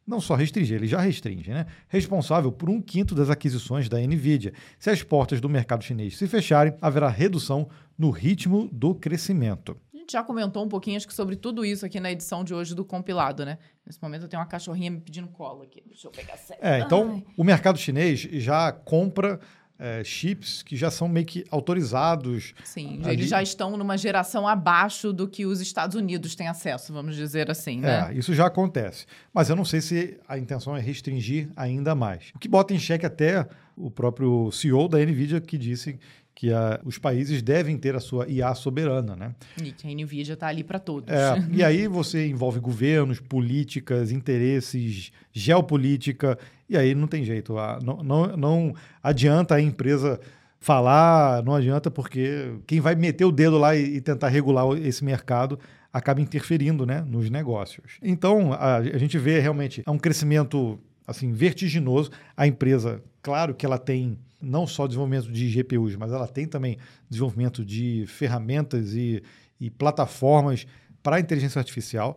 Não 0.06 0.22
só 0.22 0.34
restringir, 0.34 0.76
ele 0.76 0.86
já 0.86 1.00
restringe, 1.00 1.50
né? 1.50 1.66
Responsável 1.86 2.50
por 2.50 2.70
um 2.70 2.80
quinto 2.80 3.14
das 3.14 3.28
aquisições 3.28 3.90
da 3.90 3.98
Nvidia. 3.98 4.54
Se 4.78 4.88
as 4.88 5.02
portas 5.02 5.38
do 5.38 5.50
mercado 5.50 5.84
chinês 5.84 6.16
se 6.16 6.26
fecharem, 6.26 6.74
haverá 6.80 7.10
redução 7.10 7.68
no 7.98 8.10
ritmo 8.10 8.70
do 8.72 8.94
crescimento 8.94 9.76
A 9.92 9.98
gente 9.98 10.12
já 10.12 10.22
comentou 10.24 10.64
um 10.64 10.68
pouquinho, 10.68 10.96
acho 10.96 11.06
que 11.06 11.12
sobre 11.12 11.36
tudo 11.36 11.62
isso 11.62 11.84
aqui 11.84 12.00
na 12.00 12.10
edição 12.10 12.42
de 12.42 12.54
hoje 12.54 12.74
do 12.74 12.86
compilado, 12.86 13.44
né? 13.44 13.58
Nesse 13.84 14.00
momento 14.00 14.22
eu 14.22 14.28
tenho 14.28 14.40
uma 14.40 14.48
cachorrinha 14.48 14.90
me 14.90 15.00
pedindo 15.00 15.28
cola 15.28 15.64
aqui. 15.64 15.82
Deixa 15.86 16.06
eu 16.06 16.10
pegar 16.10 16.38
sério. 16.38 16.64
É, 16.64 16.80
então 16.80 17.22
Ai. 17.26 17.34
o 17.36 17.44
mercado 17.44 17.78
chinês 17.78 18.20
já 18.20 18.72
compra 18.72 19.38
é, 19.78 20.02
chips 20.02 20.62
que 20.62 20.76
já 20.76 20.90
são 20.90 21.08
meio 21.08 21.24
que 21.24 21.44
autorizados. 21.50 22.52
Sim, 22.64 23.00
ali. 23.04 23.14
eles 23.14 23.28
já 23.28 23.42
estão 23.42 23.76
numa 23.76 23.96
geração 23.96 24.48
abaixo 24.48 25.12
do 25.12 25.28
que 25.28 25.46
os 25.46 25.60
Estados 25.60 25.94
Unidos 25.96 26.34
têm 26.34 26.48
acesso, 26.48 26.92
vamos 26.92 27.14
dizer 27.14 27.50
assim, 27.50 27.80
né? 27.80 28.10
É, 28.10 28.18
isso 28.18 28.34
já 28.34 28.46
acontece. 28.46 29.06
Mas 29.32 29.48
eu 29.48 29.56
não 29.56 29.64
sei 29.64 29.80
se 29.80 30.18
a 30.26 30.36
intenção 30.36 30.76
é 30.76 30.80
restringir 30.80 31.48
ainda 31.56 31.94
mais. 31.94 32.30
O 32.34 32.38
que 32.38 32.48
bota 32.48 32.74
em 32.74 32.78
xeque 32.78 33.06
até 33.06 33.46
o 33.76 33.90
próprio 33.90 34.50
CEO 34.50 34.88
da 34.88 34.98
NVIDIA 34.98 35.40
que 35.40 35.56
disse 35.56 35.98
que 36.38 36.52
a, 36.52 36.80
os 36.84 36.98
países 36.98 37.42
devem 37.42 37.76
ter 37.76 37.96
a 37.96 38.00
sua 38.00 38.28
IA 38.28 38.54
soberana, 38.54 39.16
né? 39.16 39.34
E 39.60 39.72
que 39.72 39.88
a 39.88 39.90
NVIDIA 39.90 40.34
está 40.34 40.46
ali 40.46 40.62
para 40.62 40.78
todos. 40.78 41.12
É, 41.12 41.34
e 41.50 41.64
aí 41.64 41.88
você 41.88 42.28
envolve 42.28 42.60
governos, 42.60 43.18
políticas, 43.18 44.12
interesses, 44.12 45.10
geopolítica, 45.32 46.38
e 46.68 46.76
aí 46.76 46.94
não 46.94 47.06
tem 47.06 47.24
jeito. 47.24 47.54
Não, 47.82 48.02
não, 48.02 48.36
não 48.36 48.74
adianta 49.02 49.54
a 49.54 49.60
empresa 49.60 50.20
falar, 50.60 51.42
não 51.44 51.54
adianta, 51.54 51.90
porque 51.90 52.54
quem 52.66 52.80
vai 52.80 52.94
meter 52.94 53.24
o 53.24 53.32
dedo 53.32 53.58
lá 53.58 53.76
e, 53.76 53.96
e 53.96 54.00
tentar 54.00 54.28
regular 54.28 54.66
esse 54.78 55.04
mercado 55.04 55.58
acaba 55.92 56.20
interferindo 56.20 56.84
né, 56.84 57.00
nos 57.06 57.30
negócios. 57.30 57.98
Então, 58.02 58.52
a, 58.52 58.76
a 58.76 58.98
gente 58.98 59.16
vê 59.18 59.40
realmente 59.40 59.82
é 59.86 59.90
um 59.90 59.98
crescimento 59.98 60.78
assim 61.06 61.32
vertiginoso. 61.32 62.10
A 62.36 62.46
empresa, 62.46 63.02
claro 63.22 63.54
que 63.54 63.64
ela 63.64 63.78
tem 63.78 64.18
não 64.40 64.66
só 64.66 64.86
desenvolvimento 64.86 65.32
de 65.32 65.48
GPUs, 65.48 65.96
mas 65.96 66.12
ela 66.12 66.28
tem 66.28 66.46
também 66.46 66.78
desenvolvimento 67.08 67.64
de 67.64 68.04
ferramentas 68.06 68.94
e, 68.94 69.22
e 69.60 69.70
plataformas 69.70 70.66
para 71.02 71.18
inteligência 71.18 71.58
artificial. 71.58 72.16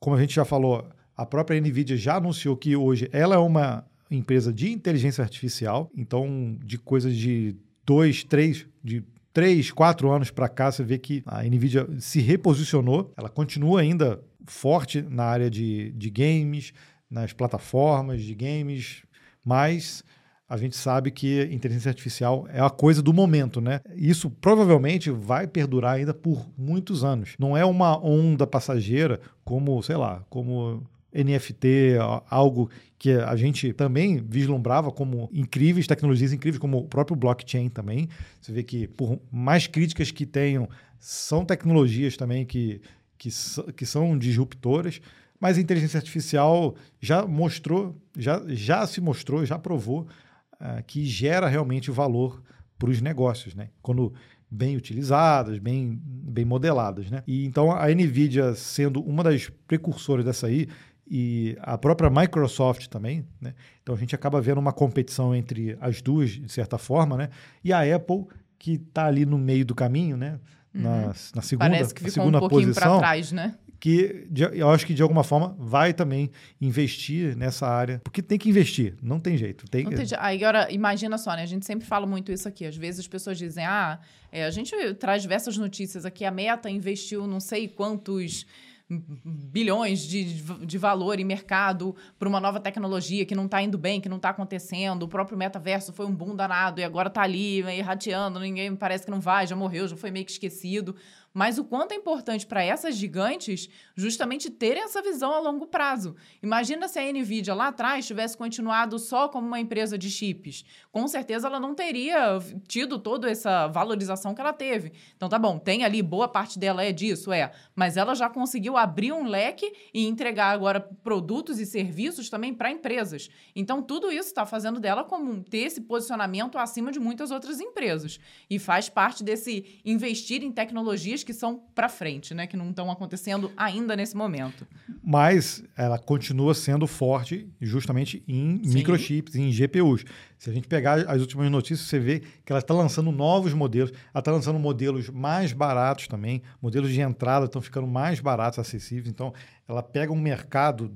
Como 0.00 0.16
a 0.16 0.20
gente 0.20 0.34
já 0.34 0.44
falou, 0.44 0.88
a 1.16 1.24
própria 1.24 1.60
NVIDIA 1.60 1.96
já 1.96 2.16
anunciou 2.16 2.56
que 2.56 2.76
hoje 2.76 3.08
ela 3.12 3.36
é 3.36 3.38
uma 3.38 3.84
empresa 4.10 4.52
de 4.52 4.70
inteligência 4.70 5.22
artificial, 5.22 5.90
então 5.96 6.56
de 6.64 6.78
coisas 6.78 7.16
de 7.16 7.56
dois, 7.84 8.22
três, 8.22 8.66
de 8.82 9.02
três, 9.32 9.70
quatro 9.70 10.10
anos 10.10 10.30
para 10.30 10.48
cá, 10.48 10.70
você 10.70 10.82
vê 10.82 10.98
que 10.98 11.22
a 11.26 11.42
NVIDIA 11.42 11.88
se 11.98 12.20
reposicionou, 12.20 13.12
ela 13.16 13.28
continua 13.28 13.80
ainda 13.80 14.20
forte 14.46 15.02
na 15.02 15.24
área 15.24 15.50
de, 15.50 15.90
de 15.92 16.10
games, 16.10 16.72
nas 17.10 17.32
plataformas 17.32 18.22
de 18.22 18.34
games, 18.34 19.02
mas 19.44 20.04
a 20.48 20.56
gente 20.56 20.76
sabe 20.76 21.10
que 21.10 21.42
inteligência 21.50 21.88
artificial 21.88 22.46
é 22.52 22.60
a 22.60 22.70
coisa 22.70 23.02
do 23.02 23.12
momento, 23.12 23.60
né? 23.60 23.80
Isso 23.96 24.30
provavelmente 24.30 25.10
vai 25.10 25.46
perdurar 25.46 25.96
ainda 25.96 26.14
por 26.14 26.46
muitos 26.56 27.02
anos. 27.02 27.34
Não 27.38 27.56
é 27.56 27.64
uma 27.64 27.98
onda 27.98 28.46
passageira 28.46 29.20
como, 29.44 29.82
sei 29.82 29.96
lá, 29.96 30.24
como 30.30 30.86
NFT, 31.16 31.96
algo 32.28 32.70
que 32.98 33.12
a 33.12 33.36
gente 33.36 33.72
também 33.72 34.22
vislumbrava 34.26 34.90
como 34.90 35.28
incríveis, 35.32 35.86
tecnologias 35.86 36.32
incríveis, 36.32 36.58
como 36.58 36.78
o 36.78 36.88
próprio 36.88 37.16
blockchain 37.16 37.68
também. 37.68 38.08
Você 38.40 38.52
vê 38.52 38.62
que, 38.62 38.86
por 38.88 39.20
mais 39.30 39.66
críticas 39.66 40.10
que 40.10 40.24
tenham, 40.24 40.68
são 40.98 41.44
tecnologias 41.44 42.16
também 42.16 42.44
que, 42.44 42.80
que, 43.18 43.28
que 43.76 43.86
são 43.86 44.18
disruptoras, 44.18 45.00
mas 45.38 45.58
a 45.58 45.60
inteligência 45.60 45.98
artificial 45.98 46.74
já 47.00 47.26
mostrou, 47.26 47.96
já, 48.16 48.42
já 48.48 48.86
se 48.86 49.00
mostrou, 49.00 49.44
já 49.44 49.58
provou 49.58 50.06
uh, 50.54 50.82
que 50.86 51.04
gera 51.04 51.48
realmente 51.48 51.90
valor 51.90 52.42
para 52.78 52.90
os 52.90 53.00
negócios, 53.00 53.54
né? 53.54 53.68
Quando 53.82 54.12
bem 54.50 54.76
utilizadas, 54.76 55.58
bem, 55.58 56.00
bem 56.02 56.44
modeladas, 56.44 57.10
né? 57.10 57.22
E 57.26 57.44
então 57.44 57.72
a 57.72 57.88
Nvidia 57.88 58.54
sendo 58.54 59.00
uma 59.02 59.22
das 59.22 59.50
precursoras 59.66 60.24
dessa 60.24 60.46
aí 60.46 60.68
e 61.08 61.56
a 61.60 61.78
própria 61.78 62.10
Microsoft 62.10 62.88
também, 62.88 63.24
né? 63.40 63.54
Então 63.82 63.94
a 63.94 63.98
gente 63.98 64.14
acaba 64.14 64.40
vendo 64.40 64.58
uma 64.58 64.72
competição 64.72 65.34
entre 65.34 65.76
as 65.80 66.02
duas 66.02 66.30
de 66.30 66.50
certa 66.50 66.78
forma, 66.78 67.16
né? 67.16 67.30
E 67.62 67.72
a 67.72 67.94
Apple 67.94 68.26
que 68.58 68.72
está 68.72 69.06
ali 69.06 69.24
no 69.24 69.38
meio 69.38 69.64
do 69.64 69.74
caminho, 69.74 70.16
né? 70.16 70.40
Na, 70.72 70.90
uhum. 70.90 71.12
na 71.34 71.42
segunda, 71.42 71.70
Parece 71.70 71.94
que 71.94 72.00
ficou 72.00 72.12
segunda 72.12 72.38
um 72.38 72.40
pouquinho 72.40 72.74
para 72.74 72.98
trás, 72.98 73.32
né? 73.32 73.54
que 73.78 74.26
eu 74.54 74.70
acho 74.70 74.86
que 74.86 74.94
de 74.94 75.02
alguma 75.02 75.22
forma 75.22 75.54
vai 75.58 75.92
também 75.92 76.30
investir 76.60 77.36
nessa 77.36 77.66
área, 77.66 78.00
porque 78.02 78.22
tem 78.22 78.38
que 78.38 78.48
investir, 78.48 78.96
não 79.02 79.20
tem 79.20 79.36
jeito. 79.36 79.68
Tem... 79.68 79.84
Não 79.84 79.92
tem... 79.92 80.06
Agora, 80.18 80.72
imagina 80.72 81.18
só, 81.18 81.34
né? 81.34 81.42
A 81.42 81.46
gente 81.46 81.66
sempre 81.66 81.86
fala 81.86 82.06
muito 82.06 82.32
isso 82.32 82.48
aqui. 82.48 82.64
Às 82.64 82.76
vezes 82.76 83.00
as 83.00 83.06
pessoas 83.06 83.38
dizem, 83.38 83.64
ah, 83.64 83.98
é, 84.32 84.44
a 84.44 84.50
gente 84.50 84.72
traz 84.94 85.22
diversas 85.22 85.56
notícias 85.56 86.04
aqui, 86.04 86.24
a 86.24 86.30
Meta 86.30 86.70
investiu 86.70 87.26
não 87.26 87.40
sei 87.40 87.68
quantos 87.68 88.46
bilhões 88.88 90.06
de, 90.06 90.42
de 90.64 90.78
valor 90.78 91.18
em 91.18 91.24
mercado 91.24 91.94
para 92.18 92.28
uma 92.28 92.40
nova 92.40 92.60
tecnologia 92.60 93.24
que 93.24 93.34
não 93.34 93.46
está 93.46 93.60
indo 93.60 93.76
bem, 93.76 94.00
que 94.00 94.08
não 94.08 94.16
está 94.16 94.30
acontecendo. 94.30 95.02
O 95.02 95.08
próprio 95.08 95.36
metaverso 95.36 95.92
foi 95.92 96.06
um 96.06 96.14
boom 96.14 96.36
danado 96.36 96.80
e 96.80 96.84
agora 96.84 97.08
está 97.08 97.22
ali, 97.22 97.62
meio 97.64 97.84
rateando, 97.84 98.38
ninguém 98.38 98.74
parece 98.76 99.04
que 99.04 99.10
não 99.10 99.20
vai, 99.20 99.46
já 99.46 99.56
morreu, 99.56 99.88
já 99.88 99.96
foi 99.96 100.10
meio 100.10 100.24
que 100.24 100.30
esquecido 100.32 100.94
mas 101.36 101.58
o 101.58 101.64
quanto 101.64 101.92
é 101.92 101.94
importante 101.94 102.46
para 102.46 102.64
essas 102.64 102.96
gigantes 102.96 103.68
justamente 103.94 104.48
terem 104.48 104.82
essa 104.82 105.02
visão 105.02 105.34
a 105.34 105.38
longo 105.38 105.66
prazo. 105.66 106.16
Imagina 106.42 106.88
se 106.88 106.98
a 106.98 107.12
Nvidia 107.12 107.52
lá 107.52 107.68
atrás 107.68 108.06
tivesse 108.06 108.34
continuado 108.34 108.98
só 108.98 109.28
como 109.28 109.46
uma 109.46 109.60
empresa 109.60 109.98
de 109.98 110.08
chips. 110.08 110.64
Com 110.90 111.06
certeza 111.06 111.46
ela 111.46 111.60
não 111.60 111.74
teria 111.74 112.38
tido 112.66 112.98
toda 112.98 113.30
essa 113.30 113.66
valorização 113.66 114.34
que 114.34 114.40
ela 114.40 114.54
teve. 114.54 114.94
Então 115.14 115.28
tá 115.28 115.38
bom, 115.38 115.58
tem 115.58 115.84
ali 115.84 116.00
boa 116.00 116.26
parte 116.26 116.58
dela 116.58 116.82
é 116.82 116.90
disso, 116.90 117.30
é, 117.30 117.52
mas 117.74 117.98
ela 117.98 118.14
já 118.14 118.30
conseguiu 118.30 118.74
abrir 118.74 119.12
um 119.12 119.26
leque 119.26 119.70
e 119.92 120.06
entregar 120.06 120.52
agora 120.52 120.80
produtos 120.80 121.60
e 121.60 121.66
serviços 121.66 122.30
também 122.30 122.54
para 122.54 122.70
empresas. 122.70 123.28
Então 123.54 123.82
tudo 123.82 124.10
isso 124.10 124.28
está 124.28 124.46
fazendo 124.46 124.80
dela 124.80 125.04
como 125.04 125.44
ter 125.44 125.58
esse 125.58 125.82
posicionamento 125.82 126.56
acima 126.56 126.90
de 126.90 126.98
muitas 126.98 127.30
outras 127.30 127.60
empresas 127.60 128.18
e 128.48 128.58
faz 128.58 128.88
parte 128.88 129.22
desse 129.22 129.82
investir 129.84 130.42
em 130.42 130.50
tecnologias 130.50 131.25
que 131.26 131.34
são 131.34 131.60
para 131.74 131.88
frente, 131.88 132.32
né? 132.32 132.46
Que 132.46 132.56
não 132.56 132.70
estão 132.70 132.90
acontecendo 132.90 133.50
ainda 133.56 133.94
nesse 133.96 134.16
momento. 134.16 134.66
Mas 135.02 135.62
ela 135.76 135.98
continua 135.98 136.54
sendo 136.54 136.86
forte 136.86 137.50
justamente 137.60 138.22
em 138.26 138.62
Sim. 138.62 138.74
microchips, 138.74 139.34
em 139.34 139.50
GPUs. 139.50 140.04
Se 140.38 140.48
a 140.48 140.52
gente 140.52 140.68
pegar 140.68 141.00
as 141.00 141.20
últimas 141.20 141.50
notícias, 141.50 141.88
você 141.88 141.98
vê 141.98 142.20
que 142.20 142.52
ela 142.52 142.60
está 142.60 142.72
lançando 142.72 143.10
novos 143.10 143.52
modelos, 143.52 143.90
ela 144.14 144.20
está 144.20 144.30
lançando 144.30 144.58
modelos 144.58 145.10
mais 145.10 145.52
baratos 145.52 146.06
também, 146.06 146.42
modelos 146.62 146.90
de 146.90 147.00
entrada 147.00 147.46
estão 147.46 147.60
ficando 147.60 147.86
mais 147.86 148.20
baratos, 148.20 148.58
acessíveis. 148.58 149.08
Então, 149.08 149.34
ela 149.68 149.82
pega 149.82 150.12
um 150.12 150.20
mercado 150.20 150.90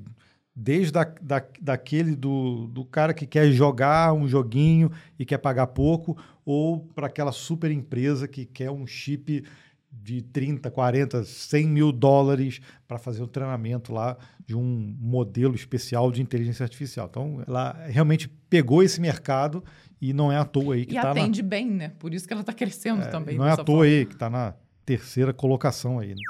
desde 0.54 0.92
da, 0.92 1.04
da, 1.04 1.42
daquele 1.60 2.14
do, 2.14 2.66
do 2.68 2.84
cara 2.84 3.14
que 3.14 3.26
quer 3.26 3.50
jogar 3.50 4.12
um 4.12 4.28
joguinho 4.28 4.90
e 5.18 5.24
quer 5.24 5.38
pagar 5.38 5.68
pouco, 5.68 6.16
ou 6.44 6.80
para 6.94 7.06
aquela 7.06 7.32
super 7.32 7.70
empresa 7.70 8.28
que 8.28 8.44
quer 8.44 8.70
um 8.70 8.86
chip 8.86 9.44
de 9.92 10.22
30, 10.22 10.70
40, 10.70 11.24
100 11.24 11.66
mil 11.66 11.92
dólares 11.92 12.60
para 12.86 12.98
fazer 12.98 13.22
o 13.22 13.24
um 13.24 13.28
treinamento 13.28 13.92
lá 13.92 14.16
de 14.46 14.56
um 14.56 14.96
modelo 14.98 15.54
especial 15.54 16.10
de 16.10 16.22
inteligência 16.22 16.64
artificial. 16.64 17.06
Então, 17.10 17.42
ela 17.46 17.72
realmente 17.86 18.28
pegou 18.48 18.82
esse 18.82 19.00
mercado 19.00 19.62
e 20.00 20.12
não 20.12 20.32
é 20.32 20.36
à 20.36 20.44
toa 20.44 20.74
aí 20.74 20.86
que 20.86 20.92
está 20.96 21.00
E 21.00 21.04
tá 21.04 21.10
atende 21.10 21.42
na... 21.42 21.48
bem, 21.48 21.66
né? 21.70 21.92
Por 21.98 22.14
isso 22.14 22.26
que 22.26 22.32
ela 22.32 22.40
está 22.40 22.52
crescendo 22.52 23.02
é, 23.02 23.06
também. 23.06 23.36
Não 23.36 23.46
é 23.46 23.52
à 23.52 23.56
toa 23.56 23.64
forma. 23.64 23.84
aí 23.84 24.06
que 24.06 24.14
está 24.14 24.30
na 24.30 24.54
terceira 24.84 25.32
colocação 25.32 25.98
aí. 25.98 26.08
Né? 26.08 26.22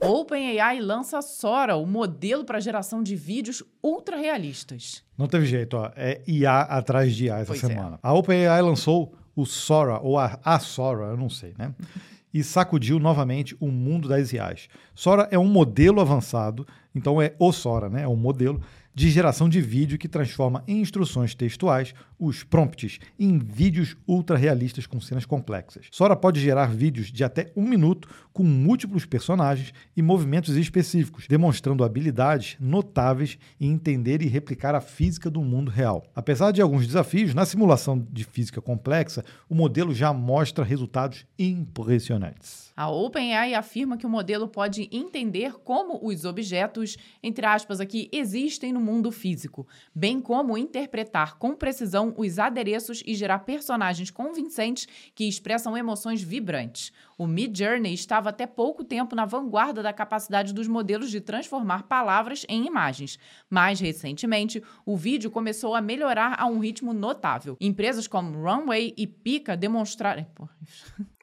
OpenAI 0.00 0.80
lança 0.80 1.20
Sora, 1.20 1.76
o 1.76 1.86
modelo 1.86 2.44
para 2.44 2.60
geração 2.60 3.02
de 3.02 3.16
vídeos 3.16 3.62
ultra 3.82 4.16
realistas. 4.16 5.02
Não 5.16 5.26
teve 5.26 5.46
jeito, 5.46 5.76
ó. 5.76 5.90
É 5.96 6.22
IA 6.26 6.60
atrás 6.60 7.14
de 7.14 7.26
IA 7.26 7.38
essa 7.38 7.46
pois 7.46 7.64
é. 7.64 7.66
semana. 7.66 7.96
É. 7.96 7.98
A 8.02 8.12
OpenAI 8.12 8.62
lançou 8.62 9.14
o 9.34 9.44
Sora, 9.44 10.00
ou 10.00 10.18
a, 10.18 10.38
a 10.44 10.58
Sora, 10.58 11.06
eu 11.06 11.16
não 11.16 11.28
sei, 11.28 11.54
né? 11.58 11.74
e 12.32 12.42
sacudiu 12.44 12.98
novamente 12.98 13.56
o 13.60 13.68
mundo 13.68 14.08
das 14.08 14.32
IAs. 14.32 14.68
Sora 14.94 15.28
é 15.30 15.38
um 15.38 15.46
modelo 15.46 16.00
avançado, 16.00 16.66
então 16.94 17.20
é 17.20 17.34
o 17.38 17.52
Sora, 17.52 17.88
né? 17.88 18.02
É 18.02 18.08
um 18.08 18.16
modelo 18.16 18.60
de 18.98 19.10
geração 19.10 19.48
de 19.48 19.60
vídeo 19.60 19.96
que 19.96 20.08
transforma 20.08 20.64
em 20.66 20.80
instruções 20.80 21.32
textuais 21.32 21.94
os 22.18 22.42
prompts 22.42 22.98
em 23.16 23.38
vídeos 23.38 23.96
ultra 24.08 24.36
realistas 24.36 24.88
com 24.88 25.00
cenas 25.00 25.24
complexas. 25.24 25.86
Sora 25.92 26.16
pode 26.16 26.40
gerar 26.40 26.66
vídeos 26.66 27.06
de 27.06 27.22
até 27.22 27.52
um 27.54 27.62
minuto 27.62 28.08
com 28.32 28.42
múltiplos 28.42 29.06
personagens 29.06 29.72
e 29.96 30.02
movimentos 30.02 30.56
específicos, 30.56 31.28
demonstrando 31.28 31.84
habilidades 31.84 32.56
notáveis 32.58 33.38
em 33.60 33.70
entender 33.70 34.20
e 34.20 34.26
replicar 34.26 34.74
a 34.74 34.80
física 34.80 35.30
do 35.30 35.42
mundo 35.42 35.70
real. 35.70 36.04
Apesar 36.12 36.50
de 36.50 36.60
alguns 36.60 36.84
desafios, 36.84 37.32
na 37.34 37.46
simulação 37.46 38.04
de 38.10 38.24
física 38.24 38.60
complexa, 38.60 39.24
o 39.48 39.54
modelo 39.54 39.94
já 39.94 40.12
mostra 40.12 40.64
resultados 40.64 41.24
impressionantes. 41.38 42.67
A 42.78 42.88
OpenAI 42.88 43.54
afirma 43.54 43.96
que 43.96 44.06
o 44.06 44.08
modelo 44.08 44.46
pode 44.46 44.88
entender 44.92 45.54
como 45.64 45.98
os 46.00 46.24
objetos, 46.24 46.96
entre 47.20 47.44
aspas 47.44 47.80
aqui, 47.80 48.08
existem 48.12 48.72
no 48.72 48.78
mundo 48.78 49.10
físico, 49.10 49.66
bem 49.92 50.20
como 50.20 50.56
interpretar 50.56 51.38
com 51.38 51.56
precisão 51.56 52.14
os 52.16 52.38
adereços 52.38 53.02
e 53.04 53.16
gerar 53.16 53.40
personagens 53.40 54.12
convincentes 54.12 54.86
que 55.12 55.24
expressam 55.24 55.76
emoções 55.76 56.22
vibrantes. 56.22 56.92
O 57.18 57.26
Mid 57.26 57.58
Journey 57.58 57.92
estava 57.92 58.28
até 58.28 58.46
pouco 58.46 58.84
tempo 58.84 59.16
na 59.16 59.26
vanguarda 59.26 59.82
da 59.82 59.92
capacidade 59.92 60.54
dos 60.54 60.68
modelos 60.68 61.10
de 61.10 61.20
transformar 61.20 61.82
palavras 61.82 62.46
em 62.48 62.64
imagens. 62.64 63.18
Mais 63.50 63.80
recentemente, 63.80 64.62
o 64.86 64.96
vídeo 64.96 65.32
começou 65.32 65.74
a 65.74 65.80
melhorar 65.80 66.36
a 66.38 66.46
um 66.46 66.60
ritmo 66.60 66.92
notável. 66.92 67.56
Empresas 67.60 68.06
como 68.06 68.40
Runway 68.40 68.94
e 68.96 69.04
Pika 69.04 69.56
demonstraram. 69.56 70.24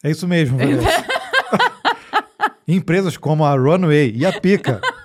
É 0.03 0.11
isso 0.11 0.27
mesmo, 0.27 0.57
Vanessa. 0.59 1.14
Empresas 2.67 3.17
como 3.17 3.45
a 3.45 3.55
Runway 3.55 4.13
e 4.15 4.25
a 4.25 4.39
Pika 4.39 4.81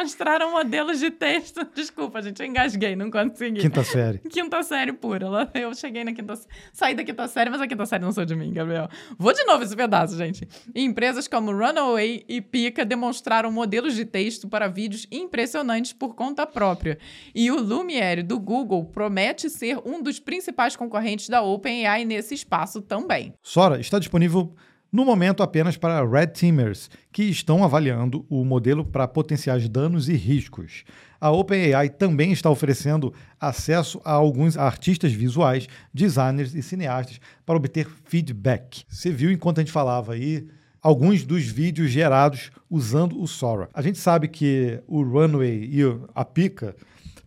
mostraram 0.00 0.50
modelos 0.50 0.98
de 0.98 1.10
texto. 1.10 1.66
Desculpa, 1.74 2.22
gente, 2.22 2.40
eu 2.40 2.46
engasguei, 2.46 2.96
não 2.96 3.10
consegui. 3.10 3.60
Quinta 3.60 3.84
série. 3.84 4.18
Quinta 4.18 4.62
série 4.62 4.92
pura. 4.92 5.26
Eu 5.54 5.74
cheguei 5.74 6.04
na 6.04 6.12
quinta 6.12 6.38
Saí 6.72 6.94
da 6.94 7.04
quinta 7.04 7.28
série, 7.28 7.50
mas 7.50 7.60
a 7.60 7.66
quinta 7.66 7.84
série 7.84 8.02
não 8.02 8.12
sou 8.12 8.24
de 8.24 8.34
mim, 8.34 8.52
Gabriel. 8.52 8.88
Vou 9.18 9.32
de 9.32 9.44
novo 9.44 9.62
esse 9.62 9.76
pedaço, 9.76 10.16
gente. 10.16 10.48
Empresas 10.74 11.28
como 11.28 11.52
Runaway 11.52 12.24
e 12.28 12.40
Pika 12.40 12.84
demonstraram 12.84 13.52
modelos 13.52 13.94
de 13.94 14.04
texto 14.04 14.48
para 14.48 14.68
vídeos 14.68 15.06
impressionantes 15.10 15.92
por 15.92 16.14
conta 16.14 16.46
própria. 16.46 16.98
E 17.34 17.50
o 17.50 17.60
Lumiere 17.60 18.22
do 18.22 18.38
Google 18.38 18.84
promete 18.86 19.50
ser 19.50 19.78
um 19.84 20.02
dos 20.02 20.18
principais 20.18 20.76
concorrentes 20.76 21.28
da 21.28 21.42
OpenAI 21.42 22.04
nesse 22.04 22.34
espaço 22.34 22.80
também. 22.80 23.34
Sora, 23.42 23.80
está 23.80 23.98
disponível 23.98 24.54
no 24.92 25.04
momento 25.04 25.42
apenas 25.42 25.76
para 25.76 26.04
Red 26.04 26.28
Teamers, 26.28 26.90
que 27.12 27.24
estão 27.24 27.62
avaliando 27.62 28.26
o 28.28 28.44
modelo 28.44 28.84
para 28.84 29.06
potenciais 29.06 29.68
danos 29.68 30.08
e 30.08 30.14
riscos. 30.14 30.84
A 31.20 31.30
OpenAI 31.30 31.90
também 31.90 32.32
está 32.32 32.50
oferecendo 32.50 33.12
acesso 33.38 34.00
a 34.04 34.12
alguns 34.12 34.56
artistas 34.56 35.12
visuais, 35.12 35.68
designers 35.92 36.54
e 36.54 36.62
cineastas 36.62 37.20
para 37.44 37.56
obter 37.56 37.86
feedback. 38.04 38.84
Você 38.88 39.10
viu 39.10 39.30
enquanto 39.30 39.58
a 39.58 39.60
gente 39.62 39.72
falava 39.72 40.14
aí 40.14 40.48
alguns 40.82 41.24
dos 41.24 41.44
vídeos 41.44 41.90
gerados 41.90 42.50
usando 42.68 43.20
o 43.20 43.26
Sora. 43.26 43.68
A 43.74 43.82
gente 43.82 43.98
sabe 43.98 44.28
que 44.28 44.80
o 44.88 45.02
Runway 45.02 45.68
e 45.70 45.80
a 46.14 46.24
Pika 46.24 46.74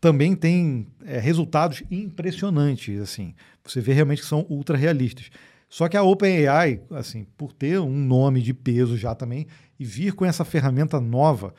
também 0.01 0.35
têm 0.35 0.87
é, 1.05 1.19
resultados 1.19 1.83
impressionantes. 1.89 2.99
Assim, 2.99 3.33
você 3.63 3.79
vê 3.79 3.93
realmente 3.93 4.21
que 4.21 4.27
são 4.27 4.45
ultra 4.49 4.75
realistas. 4.75 5.29
Só 5.73 5.89
que 5.89 5.97
a 5.97 6.03
OpenAI, 6.03 6.81
assim, 6.91 7.25
por 7.35 7.51
ter 7.51 7.79
um 7.79 7.97
nome 7.97 8.43
de 8.43 8.53
peso 8.53 8.95
já 8.95 9.15
também, 9.15 9.47
e 9.79 9.83
vir 9.83 10.13
com 10.13 10.23
essa 10.23 10.45
ferramenta 10.45 11.01
nova 11.01 11.51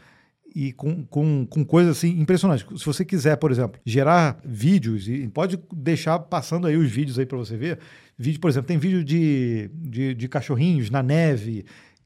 e 0.55 0.73
com, 0.73 1.05
com, 1.05 1.45
com 1.45 1.65
coisas 1.65 1.97
assim 1.97 2.21
impressionantes. 2.21 2.65
Se 2.81 2.87
você 2.87 3.05
quiser, 3.05 3.35
por 3.39 3.51
exemplo, 3.51 3.81
gerar 3.85 4.39
vídeos, 4.45 5.09
e 5.09 5.27
pode 5.27 5.59
deixar 5.73 6.17
passando 6.21 6.69
aí 6.69 6.77
os 6.77 6.89
vídeos 6.89 7.19
aí 7.19 7.27
para 7.27 7.37
você 7.37 7.57
ver. 7.57 7.81
Vídeo, 8.17 8.39
por 8.39 8.49
exemplo, 8.49 8.69
tem 8.69 8.79
vídeo 8.79 9.03
de, 9.03 9.69
de, 9.75 10.15
de 10.15 10.29
cachorrinhos 10.29 10.91
na 10.91 11.03
neve, 11.03 11.65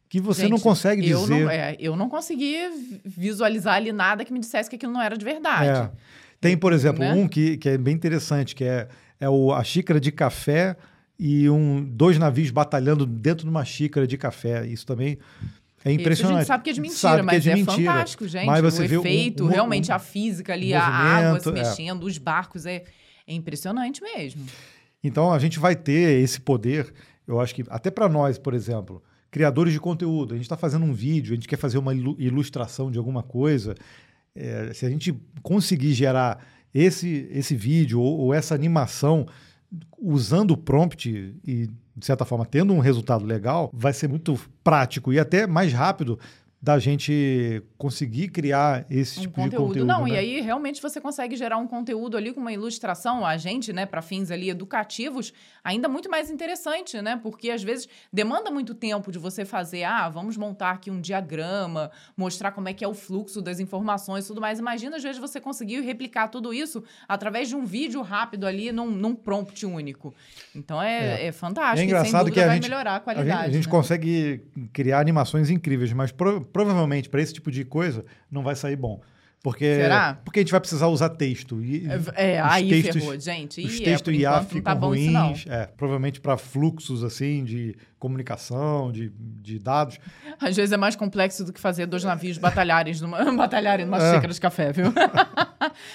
que 0.09 0.19
você 0.19 0.45
Gente, 0.45 0.53
não 0.53 0.61
consegue 0.61 1.07
eu 1.11 1.21
dizer. 1.21 1.45
Não, 1.45 1.51
é, 1.51 1.77
eu 1.79 1.95
não 1.95 2.09
conseguia 2.09 2.71
visualizar 3.05 3.75
ali 3.75 3.93
nada 3.93 4.25
que 4.25 4.33
me 4.33 4.41
dissesse 4.41 4.71
que 4.71 4.77
aquilo 4.77 4.95
não 4.95 5.03
era 5.03 5.15
de 5.15 5.27
verdade. 5.27 5.69
É. 5.69 5.91
Tem, 6.41 6.57
por 6.57 6.73
exemplo, 6.73 7.01
Né? 7.01 7.13
um 7.13 7.29
que, 7.29 7.59
que 7.59 7.69
é 7.69 7.77
bem 7.77 7.95
interessante, 7.95 8.55
que 8.55 8.65
é, 8.65 8.89
é 9.21 9.29
o, 9.29 9.53
a 9.53 9.63
xícara 9.63 10.01
de 10.01 10.11
café 10.11 10.75
e 11.19 11.49
um, 11.51 11.83
dois 11.85 12.17
navios 12.19 12.51
batalhando 12.51 13.05
dentro 13.05 13.45
de 13.45 13.51
uma 13.51 13.65
xícara 13.65 14.07
de 14.07 14.17
café. 14.17 14.67
Isso 14.67 14.87
também 14.87 15.19
é 15.85 15.91
Isso 15.93 16.01
impressionante. 16.01 16.35
a 16.37 16.39
gente 16.41 16.47
sabe 16.47 16.65
que 16.65 16.71
é 16.71 16.73
de 16.73 16.81
mentira, 16.81 16.99
Sabe 16.99 17.21
que 17.21 17.27
mas 17.27 17.43
de 17.43 17.51
é, 17.51 17.55
mentira. 17.57 17.77
fantástico, 17.77 18.29
gente. 18.29 18.47
Mas 18.47 18.63
você 18.63 18.85
o 18.85 18.89
vê 18.89 18.97
efeito, 18.99 19.45
um- 19.45 19.49
realmente 19.49 19.91
um 19.91 19.95
a 19.95 19.99
física 19.99 20.53
ali, 20.53 20.73
a 20.75 20.85
água 20.85 21.41
se 21.41 21.49
é. 21.49 21.53
mexendo, 21.53 22.05
os 22.05 22.19
barcos, 22.19 22.67
é, 22.67 22.85
é 23.27 23.35
impressionante 23.35 24.01
mesmo. 24.03 24.45
Então 25.03 25.33
a 25.33 25.39
gente 25.39 25.59
vai 25.59 25.75
ter 25.77 26.21
esse 26.21 26.41
poder, 26.41 26.93
eu 27.27 27.41
acho 27.41 27.55
que 27.55 27.65
até 27.69 27.91
para 27.91 28.09
nós, 28.09 28.39
por 28.39 28.55
exemplo, 28.55 29.03
criadores 29.31 29.73
de 29.73 29.81
conteúdo, 29.81 30.33
a 30.35 30.37
gente 30.37 30.45
está 30.47 30.57
fazendo 30.57 30.85
um 30.85 30.93
vídeo, 30.93 31.33
a 31.33 31.35
gente 31.35 31.47
quer 31.49 31.57
fazer 31.59 31.79
uma 31.79 31.95
ilu- 31.95 32.17
ilustração 32.19 32.91
de 32.91 32.99
alguma 32.99 33.23
coisa, 33.23 33.75
é, 34.35 34.73
se 34.73 34.87
a 34.87 34.89
gente 34.91 35.15
conseguir 35.43 35.93
gerar 35.95 36.45
esse, 36.75 37.29
esse 37.31 37.55
vídeo 37.57 38.01
ou, 38.01 38.19
ou 38.19 38.35
essa 38.35 38.55
animação 38.55 39.27
usando 39.99 40.53
o 40.53 40.57
prompt 40.57 41.09
e, 41.45 41.69
de 41.97 42.07
certa 42.07 42.25
forma, 42.25 42.47
tendo 42.47 42.73
um 42.73 42.79
resultado 42.79 43.25
legal, 43.25 43.71
vai 43.73 43.93
ser 43.93 44.09
muito 44.09 44.39
prático 44.63 45.13
e 45.13 45.19
até 45.19 45.47
mais 45.47 45.73
rápido 45.73 46.19
da 46.61 46.79
gente 46.79 47.63
conseguir 47.79 48.29
criar 48.29 48.85
esse 48.91 49.21
Um 49.21 49.23
tipo 49.23 49.35
conteúdo. 49.37 49.51
de 49.51 49.57
conteúdo. 49.81 49.87
Não, 49.87 50.03
né? 50.05 50.11
e 50.11 50.17
aí 50.17 50.41
realmente 50.41 50.83
você 50.83 51.01
consegue 51.01 51.37
gerar 51.37 51.59
um 51.59 51.67
conteúdo 51.67 52.17
ali 52.17 52.33
com 52.33 52.41
uma 52.41 52.53
ilustração, 52.53 53.25
a 53.25 53.37
gente, 53.37 53.73
né, 53.73 53.87
para 53.87 54.03
fins 54.03 54.33
ali 54.33 54.51
educativos, 54.51 55.33
ainda 55.63 55.89
muito 55.89 56.11
mais 56.11 56.29
interessante, 56.29 57.01
né? 57.01 57.19
Porque 57.23 57.51
às 57.51 57.63
vezes 57.63 57.89
demanda 58.13 58.51
muito 58.51 58.75
tempo 58.75 59.13
de 59.13 59.19
você 59.19 59.45
fazer, 59.45 59.85
ah, 59.85 60.09
vamos 60.09 60.37
montar 60.37 60.73
aqui 60.73 60.91
um 60.91 61.01
diagrama, 61.01 61.91
mostrar 62.17 62.51
como 62.51 62.69
é 62.69 62.73
que 62.73 62.85
é 62.85 62.89
o 62.89 62.95
fluxo 62.95 63.41
das 63.41 63.61
informações 63.61 64.25
e 64.25 64.29
tudo 64.29 64.41
mais. 64.41 64.59
Imagina, 64.59 64.97
às 64.97 65.03
vezes, 65.03 65.19
você 65.19 65.41
conseguir 65.41 65.81
replicar 65.81 66.27
tudo 66.29 66.53
isso 66.53 66.83
através 67.07 67.49
de 67.49 67.55
um 67.55 67.65
vídeo 67.65 68.03
rápido 68.03 68.45
ali 68.45 68.73
num, 68.73 68.91
num 68.91 69.15
prompt 69.15 69.65
único. 69.65 70.13
Então 70.53 70.83
é, 70.83 71.27
é. 71.27 71.33
fantástico. 71.33 71.81
É 71.81 71.85
engraçado 71.85 72.11
sem 72.11 72.19
dúvida 72.19 72.35
que 72.35 72.41
a 72.41 72.47
vai 72.47 72.55
gente, 72.57 72.65
melhorar 72.69 72.93
a 72.95 72.97
a 72.97 73.01
qualidade. 73.01 73.31
gente, 73.31 73.51
a 73.51 73.53
gente 73.53 73.67
né? 73.67 73.71
consegue 73.71 74.41
criar 74.73 74.99
animações 74.99 75.49
incríveis, 75.49 75.93
mas 75.93 76.11
pro- 76.11 76.41
provavelmente 76.41 77.09
para 77.09 77.23
esse 77.23 77.33
tipo 77.33 77.51
de 77.53 77.68
coisa 77.69 78.05
não 78.31 78.43
vai 78.43 78.57
sair 78.57 78.77
bom. 78.77 79.01
Porque, 79.41 79.73
Será? 79.77 80.19
porque 80.25 80.41
a 80.41 80.43
gente 80.43 80.51
vai 80.51 80.59
precisar 80.61 80.89
usar 80.89 81.11
texto. 81.11 81.63
E, 81.63 81.87
É, 82.17 82.43
os 82.45 82.53
aí 82.53 82.69
textos, 82.69 82.97
ferrou, 82.97 83.21
gente. 83.21 83.65
Os 83.65 83.81
é, 83.81 83.85
textos 83.85 84.03
por 84.03 84.13
IA 84.13 84.43
ficam 84.43 84.63
tá 84.63 84.73
ruins. 84.73 85.47
É, 85.49 85.67
provavelmente 85.77 86.21
para 86.21 86.37
fluxos 86.37 87.05
assim 87.05 87.45
de 87.45 87.77
comunicação, 88.01 88.91
de, 88.91 89.13
de 89.41 89.61
dados. 89.61 90.01
Às 90.41 90.57
vezes 90.57 90.73
é 90.73 90.77
mais 90.77 90.97
complexo 90.97 91.45
do 91.45 91.53
que 91.53 91.61
fazer 91.61 91.87
dois 91.87 92.03
navios 92.03 92.37
batalharem 92.37 92.93
numa, 93.01 93.31
batalharem 93.33 93.87
numa 93.87 93.99
É. 93.99 94.15
xícara 94.15 94.33
de 94.33 94.41
café, 94.41 94.73
viu? 94.73 94.87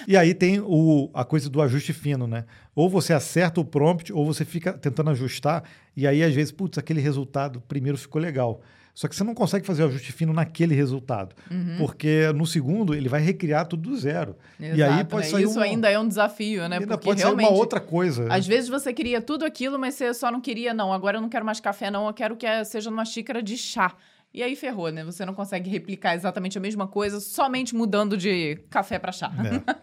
E 0.07 0.15
aí 0.15 0.33
tem 0.33 0.59
o, 0.61 1.09
a 1.13 1.25
coisa 1.25 1.49
do 1.49 1.61
ajuste 1.61 1.93
fino, 1.93 2.27
né? 2.27 2.45
Ou 2.75 2.89
você 2.89 3.13
acerta 3.13 3.59
o 3.59 3.65
prompt, 3.65 4.13
ou 4.13 4.25
você 4.25 4.45
fica 4.45 4.73
tentando 4.73 5.09
ajustar, 5.09 5.63
e 5.95 6.07
aí 6.07 6.23
às 6.23 6.33
vezes, 6.33 6.51
putz, 6.51 6.77
aquele 6.77 7.01
resultado 7.01 7.61
primeiro 7.61 7.97
ficou 7.97 8.21
legal. 8.21 8.61
Só 8.93 9.07
que 9.07 9.15
você 9.15 9.23
não 9.23 9.33
consegue 9.33 9.65
fazer 9.65 9.83
o 9.83 9.87
ajuste 9.87 10.11
fino 10.11 10.31
naquele 10.31 10.75
resultado, 10.75 11.35
Uhum. 11.49 11.77
porque 11.79 12.31
no 12.35 12.45
segundo 12.45 12.93
ele 12.93 13.09
vai 13.09 13.19
recriar 13.21 13.65
tudo 13.67 13.89
do 13.89 13.97
zero. 13.97 14.35
e 14.59 14.65
aí 14.65 14.71
Exato, 14.81 15.05
pode 15.07 15.25
né? 15.25 15.31
sair 15.31 15.43
Isso 15.45 15.57
um- 15.59 15.61
ainda 15.63 15.89
é 15.89 15.97
um 15.97 16.07
desafio, 16.07 16.67
né? 16.69 16.75
ainda 16.77 16.87
Porque 16.95 17.05
pode 17.05 17.21
realmente. 17.21 17.45
sair 17.47 17.53
uma 17.53 17.59
outra 17.59 17.79
coisa. 17.79 18.27
Às 18.31 18.45
vezes 18.45 18.69
você 18.69 18.93
queria 18.93 19.19
tudo 19.19 19.45
aquilo, 19.45 19.79
mas 19.79 19.95
você 19.95 20.13
só 20.13 20.29
não 20.31 20.39
queria, 20.39 20.73
não. 20.75 20.93
Agora 20.93 21.17
eu 21.17 21.21
não 21.21 21.29
quero 21.29 21.43
mais 21.43 21.59
café, 21.59 21.89
não. 21.89 22.05
Eu 22.07 22.13
quero 22.13 22.35
que 22.37 22.45
é- 22.45 22.63
seja 22.63 22.91
numa 22.91 23.03
xícara 23.05 23.41
de 23.41 23.57
chá. 23.57 23.93
E 24.33 24.41
aí 24.41 24.55
ferrou, 24.55 24.89
né? 24.89 25.03
Você 25.05 25.23
não 25.25 25.33
consegue 25.33 25.69
replicar 25.69 26.15
exatamente 26.15 26.57
a 26.57 26.61
mesma 26.61 26.87
coisa, 26.87 27.19
somente 27.19 27.75
mudando 27.75 28.17
de 28.17 28.55
café 28.67 28.97
para 28.97 29.11
chá. 29.11 29.31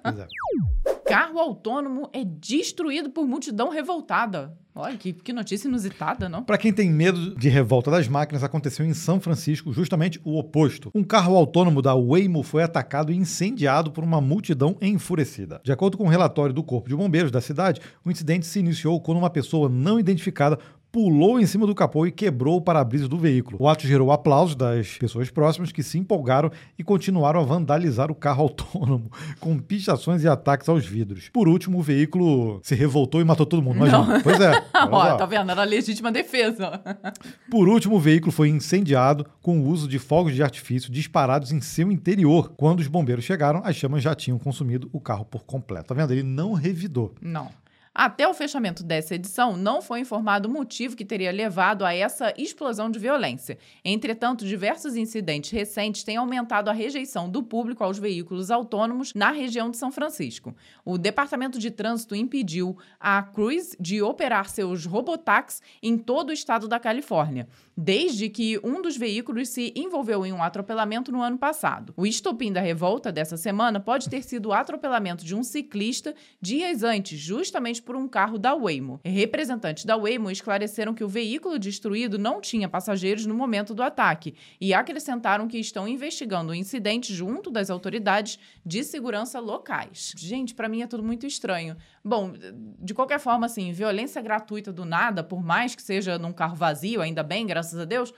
É. 0.05 0.91
Carro 1.07 1.39
autônomo 1.39 2.09
é 2.13 2.25
destruído 2.25 3.11
por 3.11 3.27
multidão 3.27 3.69
revoltada. 3.69 4.57
Olha, 4.75 4.97
que, 4.97 5.13
que 5.13 5.33
notícia 5.33 5.69
inusitada, 5.69 6.29
não? 6.29 6.45
Para 6.45 6.57
quem 6.57 6.73
tem 6.73 6.91
medo 6.91 7.35
de 7.35 7.49
revolta 7.49 7.91
das 7.91 8.07
máquinas, 8.07 8.45
aconteceu 8.45 8.87
em 8.87 8.95
São 8.95 9.21
Francisco 9.21 9.73
justamente 9.73 10.21
o 10.25 10.39
oposto. 10.39 10.91
Um 10.95 11.03
carro 11.03 11.35
autônomo 11.35 11.83
da 11.83 11.95
Waymo 11.95 12.43
foi 12.43 12.63
atacado 12.63 13.13
e 13.13 13.17
incendiado 13.17 13.91
por 13.91 14.05
uma 14.05 14.21
multidão 14.21 14.77
enfurecida. 14.81 15.61
De 15.65 15.73
acordo 15.73 15.99
com 15.99 16.05
o 16.05 16.07
um 16.07 16.11
relatório 16.11 16.55
do 16.55 16.63
Corpo 16.63 16.89
de 16.89 16.95
Bombeiros 16.95 17.33
da 17.33 17.41
cidade, 17.41 17.81
o 18.05 18.11
incidente 18.11 18.47
se 18.47 18.61
iniciou 18.61 19.01
quando 19.01 19.19
uma 19.19 19.31
pessoa 19.31 19.69
não 19.69 19.99
identificada 19.99 20.59
pulou 20.93 21.39
em 21.39 21.47
cima 21.47 21.67
do 21.67 21.75
capô 21.75 22.07
e 22.07 22.11
quebrou 22.11 22.57
o 22.57 22.61
para-brisa 22.61 23.09
do 23.09 23.19
veículo. 23.19 23.59
O 23.61 23.69
ato 23.69 23.87
gerou 23.87 24.11
aplausos 24.11 24.55
das 24.55 24.99
pessoas 24.99 25.31
próximas 25.31 25.73
que 25.73 25.83
se 25.83 25.99
empolgaram 25.99 26.51
e 26.79 26.83
continuaram 26.83 27.41
a 27.41 27.45
vandalizar 27.45 28.11
o 28.11 28.15
carro 28.15 28.43
autônomo, 28.51 29.11
com 29.39 29.59
pichações 29.59 30.23
e 30.23 30.29
ataques 30.29 30.69
aos 30.69 30.85
vidros. 30.85 31.29
Por 31.33 31.49
último, 31.49 31.79
o 31.79 31.83
veículo 31.83 32.61
se 32.63 32.75
revoltou 32.75 33.21
e 33.21 33.25
matou 33.25 33.47
todo 33.47 33.63
mundo. 33.63 33.77
Imagina. 33.77 34.21
Pois 34.23 34.41
é. 34.41 34.53
Ó, 34.91 35.17
tá 35.17 35.27
vendo? 35.27 35.51
Era 35.51 35.65
legítima 35.65 36.11
defesa. 36.11 36.81
Por 37.51 37.69
último, 37.69 37.97
o 37.97 38.01
veículo 38.01 38.33
foi 38.33 38.49
incendiado 38.49 39.27
com 39.43 39.61
o 39.61 39.67
uso 39.67 39.89
de 39.89 39.99
fogos 39.99 40.35
de 40.35 40.43
artifício 40.43 40.91
disparados 40.91 41.53
em 41.53 41.61
seu 41.61 41.91
interior. 41.91 42.53
Quando 42.57 42.81
os 42.81 42.87
bombeiros 42.87 43.25
chegaram, 43.25 43.63
as 43.65 43.77
chamas 43.77 44.03
já 44.03 44.15
tinham 44.15 44.39
consumido 44.39 44.89
o 44.93 45.01
carro 45.01 45.25
por 45.25 45.45
completo. 45.45 45.89
Tá 45.89 45.95
vendo? 45.95 46.13
Ele 46.13 46.23
não 46.23 46.53
revidou. 46.53 47.15
Não. 47.21 47.49
Até 47.93 48.27
o 48.29 48.33
fechamento 48.33 48.85
dessa 48.85 49.17
edição, 49.17 49.57
não 49.57 49.83
foi 49.83 49.99
informado 49.99 50.49
o 50.49 50.51
motivo 50.51 50.95
que 50.95 51.05
teria 51.05 51.33
levado 51.33 51.85
a 51.85 51.93
essa 51.93 52.33
explosão 52.39 52.89
de 52.89 53.01
violência. 53.01 53.59
Entretanto, 53.85 54.47
diversos 54.47 54.95
incidentes 54.95 55.51
recentes 55.51 56.05
têm 56.05 56.17
aumentado 56.17 56.71
a 56.71 56.73
rejeição 56.73 57.29
do 57.29 57.43
público 57.43 57.83
aos 57.83 57.99
veículos 57.99 58.49
autônomos 58.49 59.13
na 59.13 59.33
região 59.33 59.69
de 59.69 59.77
São 59.77 59.91
Francisco. 59.91 60.55
O 60.85 60.97
Departamento 60.97 61.59
de 61.59 61.69
Trânsito 61.69 62.15
impediu 62.15 62.79
a 63.01 63.25
Cruise 63.25 63.77
de 63.81 64.01
operar 64.01 64.49
seus 64.49 64.87
robotáxis 64.87 65.61
em 65.83 65.99
todo 65.99 66.31
o 66.31 66.33
estado 66.33 66.69
da 66.69 66.79
Califórnia, 66.79 67.49
desde 67.77 68.29
que 68.29 68.59
um 68.63 68.83
dos 68.83 68.97
veículos 68.97 69.49
se 69.49 69.73
envolveu 69.75 70.27
em 70.27 70.33
um 70.33 70.43
atropelamento 70.43 71.11
no 71.11 71.23
ano 71.23 71.39
passado. 71.39 71.95
O 71.97 72.07
estopim 72.07 72.53
da 72.53 72.61
revolta 72.61 73.11
dessa 73.11 73.37
semana 73.37 73.81
pode 73.81 74.09
ter 74.09 74.23
sido 74.23 74.51
o 74.51 74.53
atropelamento 74.53 75.25
de 75.25 75.35
um 75.35 75.43
ciclista 75.43 76.15
dias 76.41 76.83
antes, 76.83 77.19
justamente 77.19 77.83
por 77.83 77.97
um 77.97 78.09
carro 78.09 78.39
da 78.39 78.55
Waymo. 78.55 79.01
Representantes 79.05 79.85
da 79.85 79.97
Waymo 79.97 80.31
esclareceram 80.31 80.95
que 80.95 81.05
o 81.05 81.09
veículo 81.09 81.59
destruído 81.59 82.19
não 82.19 82.41
tinha 82.41 82.69
passageiros 82.69 83.25
no 83.25 83.35
momento 83.35 83.75
do 83.75 83.83
ataque 83.83 84.35
e 84.61 84.75
acrescentaram 84.75 85.49
que 85.49 85.59
estão 85.59 85.89
investigando 85.89 86.53
o 86.53 86.55
incidente 86.55 87.15
junto 87.15 87.51
das 87.51 87.71
autoridades 87.71 88.39
de 88.65 88.85
segurança 88.85 89.41
locais. 89.41 90.13
Gente, 90.17 90.55
para 90.55 90.69
mim 90.69 90.83
é 90.83 90.87
tudo 90.87 91.03
muito 91.03 91.27
estranho. 91.27 91.77
Bom, 92.05 92.33
de 92.79 92.95
qualquer 92.95 93.21
forma, 93.21 93.47
assim, 93.47 93.73
violência 93.73 94.21
gratuita 94.21 94.73
do 94.73 94.85
nada, 94.85 95.23
por 95.23 95.43
mais 95.43 95.75
que 95.75 95.83
seja 95.83 96.19
num 96.19 96.33
carro 96.33 96.57
vazio, 96.57 97.01
ainda 97.01 97.23
bem, 97.23 97.47
graças 97.47 97.60
a 97.61 97.85
Deus, 97.85 98.13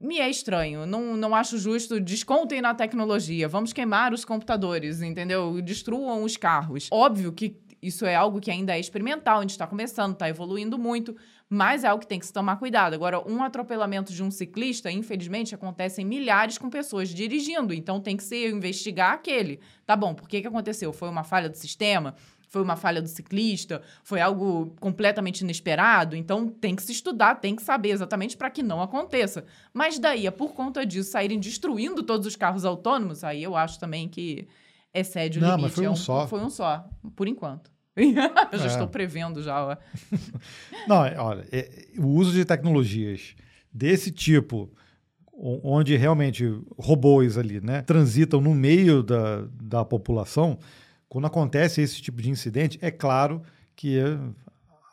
me 0.00 0.18
é 0.18 0.28
estranho. 0.28 0.86
Não, 0.86 1.16
não 1.16 1.34
acho 1.34 1.58
justo. 1.58 2.00
Descontem 2.00 2.60
na 2.60 2.74
tecnologia. 2.74 3.48
Vamos 3.48 3.72
queimar 3.72 4.12
os 4.12 4.24
computadores, 4.24 5.00
entendeu? 5.00 5.60
Destruam 5.62 6.22
os 6.22 6.36
carros. 6.36 6.88
Óbvio 6.92 7.32
que 7.32 7.56
isso 7.80 8.04
é 8.04 8.14
algo 8.14 8.40
que 8.40 8.50
ainda 8.50 8.74
é 8.74 8.80
experimental, 8.80 9.38
a 9.38 9.40
gente 9.42 9.50
está 9.50 9.66
começando, 9.66 10.12
está 10.12 10.28
evoluindo 10.28 10.78
muito, 10.78 11.14
mas 11.48 11.84
é 11.84 11.88
algo 11.88 12.00
que 12.00 12.06
tem 12.06 12.18
que 12.18 12.26
se 12.26 12.32
tomar 12.32 12.56
cuidado. 12.56 12.94
Agora, 12.94 13.20
um 13.30 13.42
atropelamento 13.42 14.12
de 14.12 14.22
um 14.22 14.30
ciclista, 14.30 14.90
infelizmente, 14.90 15.54
acontece 15.54 16.02
em 16.02 16.04
milhares 16.04 16.58
com 16.58 16.68
pessoas 16.68 17.10
dirigindo, 17.10 17.72
então 17.72 18.00
tem 18.00 18.16
que 18.16 18.24
se 18.24 18.48
investigar 18.48 19.12
aquele. 19.12 19.60
Tá 19.84 19.94
bom, 19.94 20.14
por 20.14 20.28
que, 20.28 20.40
que 20.40 20.48
aconteceu? 20.48 20.92
Foi 20.92 21.08
uma 21.08 21.22
falha 21.22 21.48
do 21.48 21.56
sistema? 21.56 22.14
Foi 22.48 22.62
uma 22.62 22.76
falha 22.76 23.02
do 23.02 23.08
ciclista? 23.08 23.82
Foi 24.04 24.20
algo 24.20 24.74
completamente 24.80 25.40
inesperado? 25.40 26.14
Então 26.16 26.48
tem 26.48 26.74
que 26.76 26.82
se 26.82 26.92
estudar, 26.92 27.36
tem 27.40 27.56
que 27.56 27.62
saber 27.62 27.90
exatamente 27.90 28.36
para 28.36 28.50
que 28.50 28.62
não 28.62 28.80
aconteça. 28.80 29.44
Mas 29.74 29.98
daí, 29.98 30.26
a 30.26 30.32
por 30.32 30.54
conta 30.54 30.86
disso, 30.86 31.10
saírem 31.10 31.40
destruindo 31.40 32.02
todos 32.02 32.26
os 32.26 32.36
carros 32.36 32.64
autônomos, 32.64 33.24
aí 33.24 33.42
eu 33.42 33.56
acho 33.56 33.78
também 33.80 34.08
que 34.08 34.46
excede 34.94 35.38
o 35.38 35.42
Não, 35.42 35.48
limite. 35.56 35.62
mas 35.64 35.74
foi 35.74 35.84
É 35.84 35.90
um 35.90 35.96
só. 35.96 36.26
Foi 36.26 36.40
um 36.40 36.48
só, 36.50 36.88
por 37.14 37.26
enquanto. 37.28 37.70
eu 37.96 38.58
já 38.58 38.64
É. 38.64 38.68
estou 38.68 38.86
prevendo 38.88 39.42
já. 39.42 39.76
Não, 40.86 41.04
é, 41.04 41.18
olha, 41.18 41.46
é- 41.50 41.88
o 41.98 42.06
uso 42.08 42.32
de 42.32 42.44
tecnologias 42.44 43.34
desse 43.72 44.10
tipo, 44.10 44.70
onde 45.38 45.96
realmente 45.96 46.44
robôs 46.78 47.36
ali, 47.36 47.60
né, 47.60 47.82
transitam 47.82 48.40
no 48.40 48.54
meio 48.54 49.02
da, 49.02 49.46
da 49.60 49.84
população, 49.84 50.58
quando 51.16 51.24
acontece 51.28 51.80
esse 51.80 52.02
tipo 52.02 52.20
de 52.20 52.28
incidente, 52.28 52.78
é 52.82 52.90
claro 52.90 53.40
que 53.74 53.98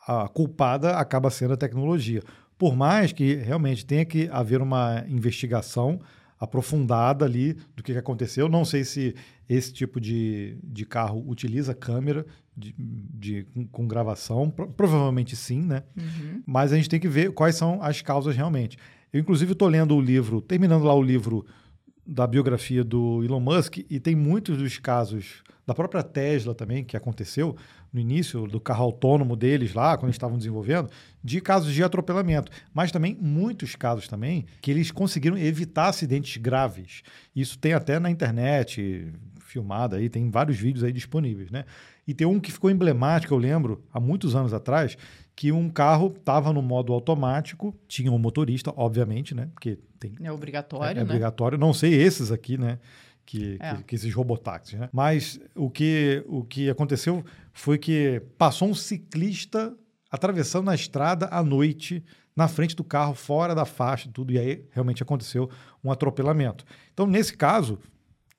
a 0.08 0.26
culpada 0.26 0.96
acaba 0.96 1.28
sendo 1.28 1.52
a 1.52 1.56
tecnologia. 1.56 2.22
Por 2.56 2.74
mais 2.74 3.12
que 3.12 3.34
realmente 3.34 3.84
tenha 3.84 4.06
que 4.06 4.26
haver 4.32 4.62
uma 4.62 5.04
investigação 5.06 6.00
aprofundada 6.40 7.26
ali 7.26 7.58
do 7.76 7.82
que 7.82 7.92
aconteceu. 7.92 8.48
Não 8.48 8.64
sei 8.64 8.84
se 8.84 9.14
esse 9.46 9.70
tipo 9.70 10.00
de, 10.00 10.56
de 10.62 10.86
carro 10.86 11.22
utiliza 11.28 11.74
câmera 11.74 12.24
de, 12.56 12.74
de- 12.78 13.44
com, 13.52 13.66
com 13.66 13.86
gravação. 13.86 14.48
Pro- 14.48 14.68
provavelmente 14.68 15.36
sim, 15.36 15.60
né? 15.60 15.82
Uhum. 15.94 16.42
Mas 16.46 16.72
a 16.72 16.76
gente 16.76 16.88
tem 16.88 16.98
que 16.98 17.06
ver 17.08 17.32
quais 17.32 17.54
são 17.54 17.82
as 17.82 18.00
causas 18.00 18.34
realmente. 18.34 18.78
Eu, 19.12 19.20
inclusive, 19.20 19.52
estou 19.52 19.68
lendo 19.68 19.94
o 19.94 20.00
livro, 20.00 20.40
terminando 20.40 20.84
lá 20.84 20.94
o 20.94 21.02
livro 21.02 21.44
da 22.06 22.26
biografia 22.26 22.82
do 22.82 23.22
Elon 23.22 23.40
Musk, 23.40 23.76
e 23.90 24.00
tem 24.00 24.16
muitos 24.16 24.56
dos 24.56 24.78
casos 24.78 25.42
da 25.66 25.74
própria 25.74 26.02
Tesla 26.02 26.54
também, 26.54 26.84
que 26.84 26.96
aconteceu 26.96 27.56
no 27.92 28.00
início 28.00 28.46
do 28.46 28.60
carro 28.60 28.84
autônomo 28.84 29.36
deles 29.36 29.72
lá, 29.72 29.96
quando 29.96 30.06
eles 30.06 30.16
estavam 30.16 30.36
desenvolvendo, 30.36 30.90
de 31.22 31.40
casos 31.40 31.72
de 31.72 31.82
atropelamento. 31.82 32.50
Mas 32.72 32.90
também 32.90 33.16
muitos 33.20 33.74
casos 33.76 34.08
também 34.08 34.44
que 34.60 34.70
eles 34.70 34.90
conseguiram 34.90 35.38
evitar 35.38 35.88
acidentes 35.88 36.36
graves. 36.36 37.02
Isso 37.34 37.58
tem 37.58 37.72
até 37.72 37.98
na 37.98 38.10
internet, 38.10 39.12
filmada 39.40 39.96
aí, 39.96 40.08
tem 40.08 40.28
vários 40.30 40.58
vídeos 40.58 40.82
aí 40.84 40.92
disponíveis, 40.92 41.50
né? 41.50 41.64
E 42.06 42.12
tem 42.12 42.26
um 42.26 42.38
que 42.38 42.52
ficou 42.52 42.70
emblemático, 42.70 43.32
eu 43.32 43.38
lembro, 43.38 43.82
há 43.92 43.98
muitos 43.98 44.34
anos 44.34 44.52
atrás, 44.52 44.98
que 45.36 45.50
um 45.50 45.70
carro 45.70 46.12
estava 46.16 46.52
no 46.52 46.60
modo 46.60 46.92
automático, 46.92 47.74
tinha 47.88 48.12
um 48.12 48.18
motorista, 48.18 48.72
obviamente, 48.76 49.34
né? 49.34 49.48
Porque 49.54 49.78
tem, 49.98 50.14
é 50.22 50.30
obrigatório, 50.30 50.88
é, 50.88 50.90
é 50.90 50.94
né? 50.96 51.02
obrigatório. 51.02 51.56
Não 51.56 51.72
sei 51.72 51.94
esses 51.94 52.30
aqui, 52.30 52.58
né? 52.58 52.78
Que, 53.26 53.56
É. 53.60 53.76
que, 53.76 53.84
que 53.84 53.94
esses 53.94 54.12
robotáxis, 54.12 54.78
né? 54.78 54.88
Mas 54.92 55.40
o 55.54 55.70
que, 55.70 56.22
o 56.26 56.44
que 56.44 56.68
aconteceu 56.68 57.24
foi 57.52 57.78
que 57.78 58.22
passou 58.36 58.68
um 58.68 58.74
ciclista 58.74 59.74
atravessando 60.10 60.70
a 60.70 60.74
estrada 60.74 61.26
à 61.30 61.42
noite 61.42 62.04
na 62.36 62.48
frente 62.48 62.74
do 62.74 62.84
carro, 62.84 63.14
fora 63.14 63.54
da 63.54 63.64
faixa, 63.64 64.10
tudo, 64.12 64.32
e 64.32 64.38
aí 64.38 64.64
realmente 64.72 65.02
aconteceu 65.02 65.48
um 65.82 65.90
atropelamento. 65.90 66.64
Então, 66.92 67.06
nesse 67.06 67.36
caso, 67.36 67.78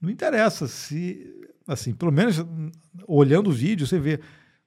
não 0.02 0.10
interessa 0.10 0.68
se, 0.68 1.34
assim, 1.66 1.94
pelo 1.94 2.12
menos 2.12 2.46
olhando 3.08 3.50
o 3.50 3.54
vídeo, 3.54 3.88
você 3.88 3.98
vê, 4.00 4.20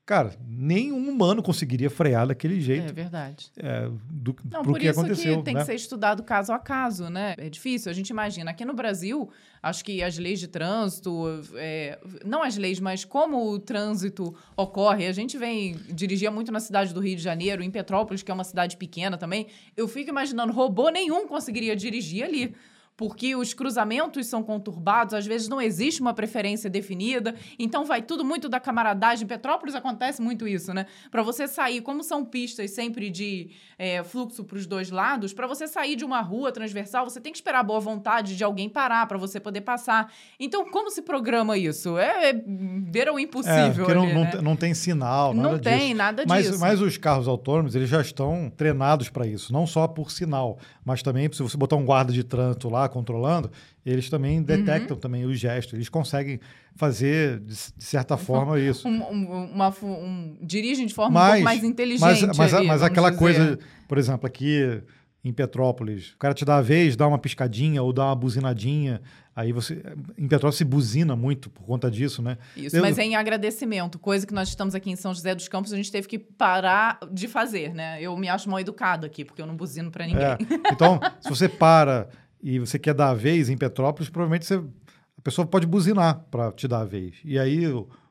cara, 0.09 0.33
nenhum 0.49 1.07
humano 1.07 1.43
conseguiria 1.43 1.91
frear 1.91 2.27
daquele 2.27 2.57
É 2.57 2.61
jeito 2.63 2.95
verdade. 2.95 3.51
é, 3.59 3.91
do 4.11 4.35
Não, 4.51 4.63
por 4.63 4.79
que 4.79 4.89
isso 4.89 4.99
aconteceu. 4.99 5.37
que 5.37 5.43
tem 5.45 5.53
né? 5.53 5.61
que 5.61 5.67
ser 5.67 5.75
estudado 5.75 6.23
caso 6.23 6.51
a 6.51 6.59
caso, 6.59 7.11
né? 7.11 7.35
É 7.37 7.51
difícil, 7.51 7.91
a 7.91 7.93
gente 7.93 8.09
imagina. 8.09 8.51
Aqui 8.51 8.65
no 8.65 8.73
Brasil, 8.73 9.29
acho 9.63 9.85
que 9.85 10.03
as 10.03 10.17
leis 10.17 10.41
de 10.41 10.49
trânsito, 10.49 11.13
é, 11.57 11.99
não 12.25 12.43
as 12.43 12.57
leis, 12.57 12.81
mas 12.81 13.05
como 13.05 13.51
o 13.51 13.59
trânsito 13.59 14.35
ocorre. 14.57 15.07
A 15.07 15.13
gente 15.13 15.37
vem 15.37 15.77
dirigia 15.93 16.31
muito 16.31 16.51
na 16.51 16.61
cidade 16.61 16.95
do 16.95 17.01
Rio 17.01 17.15
de 17.17 17.23
Janeiro, 17.23 17.63
em 17.63 17.71
Petrópolis, 17.71 18.23
que 18.23 18.31
é 18.31 18.35
uma 18.35 18.45
cidade 18.45 18.79
pequena 18.79 19.19
também. 19.19 19.47
Eu 19.77 19.87
fico 19.87 20.09
imaginando, 20.09 20.55
robô 20.55 20.89
nenhum 20.89 21.29
conseguiria 21.29 21.77
dirigir 21.77 22.25
ali. 22.25 22.55
Porque 22.99 23.37
os 23.37 23.55
cruzamentos 23.55 24.27
são 24.27 24.43
conturbados, 24.43 25.15
às 25.15 25.25
vezes 25.25 25.49
não 25.49 25.63
existe 25.63 26.01
uma 26.01 26.13
preferência 26.13 26.69
definida, 26.69 27.33
então 27.57 27.85
vai 27.85 28.03
tudo 28.03 28.25
muito 28.25 28.49
da 28.49 28.59
camaradagem. 28.59 29.25
Em 29.25 29.29
Petrópolis 29.29 29.77
acontece 29.77 30.21
muito 30.21 30.49
isso, 30.49 30.75
né? 30.75 30.85
Para 31.09 31.23
você 31.23 31.47
sair, 31.47 31.81
como 31.81 32.03
são 32.03 32.25
pistas 32.25 32.73
sempre 32.73 33.09
de 33.09 33.51
é, 33.79 34.03
fluxo 34.03 34.43
para 34.43 34.59
os 34.59 34.67
dois 34.67 34.91
lados, 34.91 35.33
para 35.33 35.47
você 35.47 35.69
sair 35.69 35.95
de 35.95 36.05
uma 36.05 36.21
rua 36.21 36.51
transversal, 36.51 37.09
você 37.09 37.21
tem 37.21 37.31
que 37.31 37.39
esperar 37.39 37.61
a 37.61 37.63
boa 37.63 37.79
vontade 37.79 38.37
de 38.37 38.43
alguém 38.43 38.69
parar 38.69 39.07
para 39.07 39.17
você 39.17 39.39
poder 39.39 39.61
passar. 39.61 40.13
Então, 40.41 40.69
como 40.69 40.91
se 40.91 41.01
programa 41.01 41.57
isso? 41.57 41.97
É, 41.97 42.31
é 42.31 42.33
beira 42.33 43.15
o 43.15 43.19
É, 43.19 43.23
impossível. 43.23 43.85
porque 43.85 43.95
não, 43.95 44.03
ali, 44.03 44.13
não, 44.15 44.25
né? 44.25 44.41
não 44.43 44.57
tem 44.57 44.75
sinal, 44.75 45.33
Não 45.33 45.53
nada 45.53 45.59
tem 45.61 45.79
disso. 45.79 45.95
nada 45.97 46.25
Mas, 46.27 46.47
disso. 46.47 46.59
mas 46.61 46.81
os 46.81 46.97
carros 46.97 47.29
autônomos, 47.29 47.77
eles 47.77 47.89
já 47.89 48.01
estão 48.01 48.51
treinados 48.57 49.09
para 49.09 49.25
isso, 49.25 49.53
não 49.53 49.69
só 49.69 49.87
por 49.87 50.11
sinal, 50.11 50.59
mas 50.85 51.01
também 51.01 51.31
se 51.33 51.41
você 51.41 51.57
botar 51.57 51.77
um 51.77 51.85
guarda 51.85 52.13
de 52.13 52.25
trânsito 52.25 52.69
lá 52.69 52.88
controlando, 52.89 53.51
eles 53.85 54.05
Uhum. 54.07 54.11
também 54.11 54.43
detectam 54.43 54.97
também 54.97 55.25
os 55.25 55.39
gestos, 55.39 55.75
eles 55.75 55.89
conseguem 55.89 56.41
fazer 56.75 57.41
de, 57.41 57.55
de 57.77 57.85
certa 57.85 58.17
forma 58.17 58.59
isso. 58.59 58.87
Um, 58.89 59.03
um, 59.03 59.45
uma, 59.53 59.75
um, 59.83 60.37
dirigem 60.41 60.87
de 60.87 60.95
forma 60.95 61.11
um 61.11 61.15
Mas- 61.23 61.31
pouco 61.33 61.45
mais 61.45 61.65
inteligente. 61.65 62.27
Mas, 62.27 62.37
mas, 62.37 62.55
ali, 62.55 62.67
mas 62.67 62.83
aquela 62.83 63.11
dizer. 63.11 63.19
coisa, 63.19 63.59
por 63.89 63.99
exemplo, 63.99 64.27
aqui 64.27 64.81
em 65.25 65.33
Petrópolis, 65.33 66.13
o 66.13 66.17
cara 66.19 66.33
te 66.33 66.45
dá 66.45 66.59
a 66.59 66.63
vez, 66.63 66.95
dá 66.97 67.07
uma 67.07 67.19
piscadinha 67.19 67.83
ou 67.83 67.93
dá 67.93 68.07
uma 68.07 68.15
buzinadinha, 68.15 69.03
aí 69.35 69.53
você 69.53 69.83
em 70.17 70.29
Petrópolis 70.29 70.57
se 70.57 70.65
buzina 70.65 71.17
muito 71.17 71.51
por 71.51 71.65
conta 71.65 71.91
disso, 71.91 72.23
né? 72.23 72.39
Isso, 72.57 72.77
Eu- 72.77 72.83
mas 72.83 72.97
é 72.99 73.03
em 73.03 73.17
agradecimento, 73.17 73.99
coisa 73.99 74.25
que 74.25 74.33
nós 74.33 74.49
estamos 74.49 74.75
aqui 74.77 74.91
em 74.91 74.97
São 74.97 75.13
José 75.13 75.35
dos 75.35 75.49
Campos, 75.49 75.73
a 75.73 75.77
gente 75.77 75.91
teve 75.91 76.07
que 76.07 76.19
parar 76.21 76.99
de 77.11 77.27
fazer, 77.27 77.75
né? 77.75 78.01
Eu 78.01 78.17
me 78.17 78.29
acho 78.29 78.49
mal 78.49 78.61
educada 78.61 79.07
aqui, 79.09 79.25
porque 79.25 79.43
eu 79.43 79.47
não 79.47 79.57
buzino 79.57 79.91
pra 79.91 80.07
ninguém. 80.07 80.23
É. 80.25 80.39
Então, 80.73 81.01
se 81.21 81.29
você 81.29 81.49
para 81.49 82.09
e 82.43 82.59
você 82.59 82.79
quer 82.79 82.95
dar 82.95 83.11
a 83.11 83.15
vez 83.15 83.49
em 83.49 83.57
Petrópolis, 83.57 84.09
provavelmente 84.09 84.47
você, 84.47 84.57
a 84.57 85.21
pessoa 85.23 85.47
pode 85.47 85.67
buzinar 85.67 86.25
para 86.31 86.53
te 86.53 86.69
dar 86.69 86.81
a 86.81 86.85
vez. 86.85 87.17
E 87.25 87.39
aí 87.39 87.65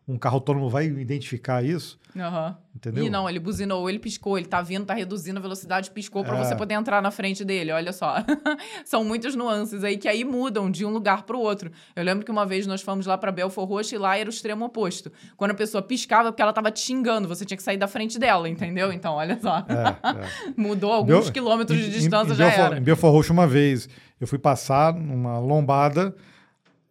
um 0.07 0.17
carro 0.17 0.35
autônomo 0.35 0.69
vai 0.69 0.85
identificar 0.85 1.61
isso, 1.61 1.99
Aham. 2.17 2.55
entendeu? 2.73 3.03
E 3.03 3.09
não, 3.09 3.29
ele 3.29 3.39
buzinou, 3.39 3.89
ele 3.89 3.99
piscou, 3.99 4.37
ele 4.37 4.47
tá 4.47 4.61
vindo, 4.61 4.85
tá 4.85 4.93
reduzindo 4.93 5.37
a 5.37 5.41
velocidade, 5.41 5.91
piscou 5.91 6.23
pra 6.23 6.37
É. 6.37 6.43
você 6.45 6.55
poder 6.55 6.75
entrar 6.75 7.01
na 7.01 7.11
frente 7.11 7.43
dele, 7.43 7.73
olha 7.73 7.91
só. 7.91 8.15
São 8.85 9.03
muitas 9.03 9.35
nuances 9.35 9.83
aí 9.83 9.97
que 9.97 10.07
aí 10.07 10.23
mudam 10.23 10.71
de 10.71 10.85
um 10.85 10.89
lugar 10.91 11.23
pro 11.23 11.37
outro. 11.39 11.71
Eu 11.93 12.03
lembro 12.05 12.23
que 12.23 12.31
uma 12.31 12.45
vez 12.45 12.65
nós 12.65 12.81
fomos 12.81 13.05
lá 13.05 13.17
pra 13.17 13.31
Belfor 13.33 13.65
Roxo 13.67 13.95
e 13.95 13.97
lá 13.97 14.17
era 14.17 14.29
o 14.29 14.31
extremo 14.31 14.63
oposto. 14.63 15.11
Quando 15.35 15.51
a 15.51 15.55
pessoa 15.55 15.81
piscava, 15.81 16.31
porque 16.31 16.41
ela 16.41 16.53
tava 16.53 16.71
te 16.71 16.79
xingando, 16.79 17.27
você 17.27 17.43
tinha 17.43 17.57
que 17.57 17.63
sair 17.63 17.77
da 17.77 17.87
frente 17.87 18.17
dela, 18.17 18.47
entendeu? 18.47 18.93
Então, 18.93 19.15
olha 19.15 19.37
só. 19.41 19.57
É, 19.67 20.07
é. 20.21 20.53
Mudou 20.55 20.93
alguns 20.93 21.25
Bel- 21.25 21.33
quilômetros 21.33 21.77
de 21.77 21.87
em- 21.87 21.91
distância, 21.91 22.31
em, 22.31 22.35
já 22.35 22.45
Belfort, 22.47 22.65
era. 22.71 22.77
Em 22.79 22.81
Belfort 22.81 23.11
Roxo, 23.11 23.33
uma 23.33 23.45
vez, 23.47 23.89
eu 24.21 24.25
fui 24.27 24.39
passar 24.39 24.93
numa 24.93 25.37
lombada, 25.37 26.15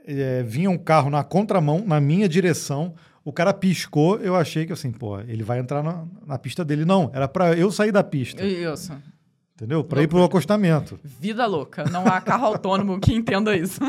é, 0.07 0.43
vinha 0.43 0.71
um 0.71 0.79
carro 0.79 1.11
na 1.11 1.25
contramão, 1.25 1.83
na 1.85 2.01
minha 2.01 2.29
direção, 2.29 2.95
o 3.25 3.33
cara 3.33 3.53
piscou, 3.53 4.19
eu 4.19 4.37
achei 4.37 4.65
que 4.65 4.73
assim, 4.73 4.93
pô, 4.93 5.19
ele 5.21 5.43
vai 5.43 5.59
entrar 5.59 5.83
na, 5.83 6.05
na 6.25 6.39
pista 6.39 6.65
dele. 6.65 6.85
Não, 6.85 7.11
era 7.13 7.27
para 7.27 7.57
eu 7.57 7.73
sair 7.73 7.91
da 7.91 8.05
pista, 8.05 8.45
Isso. 8.45 8.93
entendeu? 9.57 9.83
Para 9.83 10.03
ir 10.03 10.07
pro 10.07 10.23
acostamento. 10.23 10.99
Vida 11.03 11.45
louca. 11.45 11.85
Não 11.91 12.07
há 12.07 12.21
carro 12.21 12.47
autônomo 12.47 13.01
que 13.01 13.13
entenda 13.13 13.57
isso. 13.57 13.81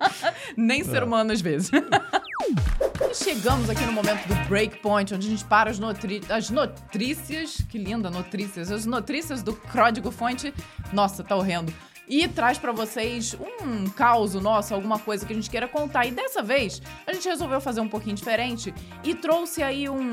Nem 0.54 0.84
ser 0.84 1.02
humano 1.02 1.32
às 1.32 1.40
vezes. 1.40 1.70
E 1.72 3.14
chegamos 3.16 3.70
aqui 3.70 3.86
no 3.86 3.92
momento 3.92 4.28
do 4.28 4.34
breakpoint, 4.48 5.14
onde 5.14 5.26
a 5.28 5.30
gente 5.30 5.44
para 5.46 5.70
as, 5.70 5.78
notri 5.78 6.20
as 6.28 6.50
notrícias. 6.50 7.62
Que 7.70 7.78
linda, 7.78 8.10
notrícias. 8.10 8.70
As 8.70 8.84
notrícias 8.84 9.42
do 9.42 9.54
Código 9.54 10.10
Fonte. 10.10 10.52
Nossa, 10.92 11.24
tá 11.24 11.34
horrendo. 11.34 11.72
E 12.06 12.28
traz 12.28 12.58
pra 12.58 12.70
vocês 12.70 13.34
um 13.62 13.88
caos 13.88 14.34
nosso, 14.34 14.74
alguma 14.74 14.98
coisa 14.98 15.24
que 15.24 15.32
a 15.32 15.36
gente 15.36 15.48
queira 15.48 15.66
contar. 15.66 16.04
E 16.06 16.10
dessa 16.10 16.42
vez, 16.42 16.82
a 17.06 17.14
gente 17.14 17.26
resolveu 17.28 17.58
fazer 17.60 17.80
um 17.80 17.88
pouquinho 17.88 18.14
diferente 18.14 18.74
e 19.02 19.14
trouxe 19.14 19.62
aí 19.62 19.88
um, 19.88 20.10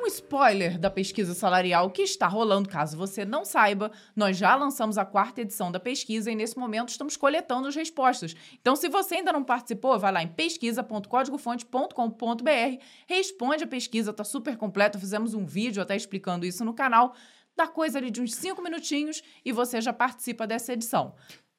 um 0.00 0.06
spoiler 0.06 0.78
da 0.78 0.88
pesquisa 0.88 1.34
salarial 1.34 1.90
que 1.90 2.00
está 2.00 2.26
rolando. 2.26 2.70
Caso 2.70 2.96
você 2.96 3.22
não 3.24 3.44
saiba, 3.44 3.90
nós 4.14 4.36
já 4.38 4.54
lançamos 4.56 4.96
a 4.96 5.04
quarta 5.04 5.42
edição 5.42 5.70
da 5.70 5.78
pesquisa 5.78 6.30
e 6.30 6.34
nesse 6.34 6.58
momento 6.58 6.88
estamos 6.88 7.18
coletando 7.18 7.68
as 7.68 7.76
respostas. 7.76 8.34
Então, 8.60 8.74
se 8.74 8.88
você 8.88 9.16
ainda 9.16 9.30
não 9.32 9.44
participou, 9.44 9.98
vai 9.98 10.12
lá 10.12 10.22
em 10.22 10.28
pesquisa.códigofonte.com.br, 10.28 12.82
responde 13.06 13.64
a 13.64 13.66
pesquisa, 13.66 14.10
tá 14.12 14.24
super 14.24 14.56
completa. 14.56 14.98
Fizemos 14.98 15.34
um 15.34 15.44
vídeo 15.44 15.82
até 15.82 15.94
explicando 15.94 16.46
isso 16.46 16.64
no 16.64 16.72
canal. 16.72 17.14
Dá 17.56 17.66
coisa 17.66 17.98
ali 17.98 18.10
de 18.10 18.20
uns 18.20 18.34
cinco 18.34 18.62
minutinhos 18.62 19.22
e 19.44 19.50
você 19.52 19.80
já 19.80 19.92
participa 19.92 20.46
dessa 20.46 20.72
edição. 20.72 21.14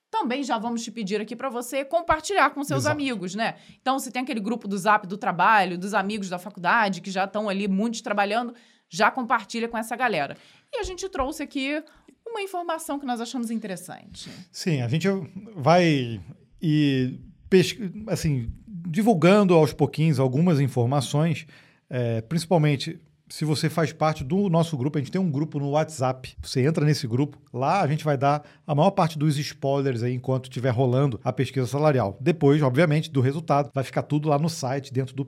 Também 0.10 0.44
já 0.44 0.58
vamos 0.58 0.84
te 0.84 0.92
pedir 0.92 1.20
aqui 1.20 1.36
para 1.36 1.50
você 1.50 1.84
compartilhar 1.84 2.52
com 2.52 2.64
seus 2.64 2.84
Exato. 2.84 2.94
amigos, 2.94 3.36
né? 3.36 3.56
Então, 3.82 4.00
se 4.00 4.10
tem 4.12 4.22
aquele 4.22 4.40
grupo 4.40 4.68
do 4.68 4.78
Zap 4.78 5.06
do 5.08 5.18
trabalho, 5.18 5.78
dos 5.78 5.94
amigos 5.94 6.30
da 6.30 6.40
faculdade, 6.40 7.02
que 7.02 7.12
já 7.12 7.26
estão 7.26 7.50
ali 7.50 7.68
muitos 7.68 8.00
trabalhando, 8.02 8.54
já 8.90 9.12
compartilha 9.12 9.68
com 9.68 9.78
essa 9.78 9.96
galera. 9.98 10.38
E 10.72 10.80
a 10.80 10.84
gente 10.84 11.10
trouxe 11.10 11.44
aqui 11.44 11.84
uma 12.26 12.42
informação 12.42 12.98
que 13.00 13.06
nós 13.06 13.20
achamos 13.20 13.52
interessante. 13.52 14.30
Sim, 14.52 14.82
a 14.82 14.88
gente 14.88 15.08
vai 15.56 16.22
pesqui- 17.50 17.92
assim, 18.08 18.50
divulgando 18.68 19.54
aos 19.54 19.74
pouquinhos 19.74 20.20
algumas 20.20 20.60
informações, 20.60 21.46
é, 21.90 22.22
principalmente 22.22 23.00
se 23.30 23.44
você 23.44 23.70
faz 23.70 23.92
parte 23.92 24.24
do 24.24 24.50
nosso 24.50 24.78
grupo, 24.78 24.98
a 24.98 25.02
gente 25.02 25.12
tem 25.12 25.20
um 25.20 25.30
grupo 25.30 25.60
no 25.60 25.72
WhatsApp. 25.72 26.36
Você 26.42 26.66
entra 26.66 26.86
nesse 26.86 27.08
grupo, 27.08 27.38
lá 27.54 27.82
a 27.82 27.88
gente 27.88 28.04
vai 28.04 28.18
dar 28.18 28.44
a 28.66 28.74
maior 28.74 28.92
parte 28.92 29.18
dos 29.18 29.38
spoilers 29.38 30.02
aí 30.02 30.14
enquanto 30.14 30.46
estiver 30.46 30.70
rolando 30.70 31.20
a 31.24 31.34
pesquisa 31.34 31.68
salarial. 31.68 32.18
Depois, 32.22 32.62
obviamente, 32.62 33.12
do 33.12 33.22
resultado, 33.22 33.70
vai 33.74 33.84
ficar 33.84 34.04
tudo 34.04 34.30
lá 34.30 34.40
no 34.40 34.50
site, 34.50 34.94
dentro 34.94 35.16
do 35.16 35.26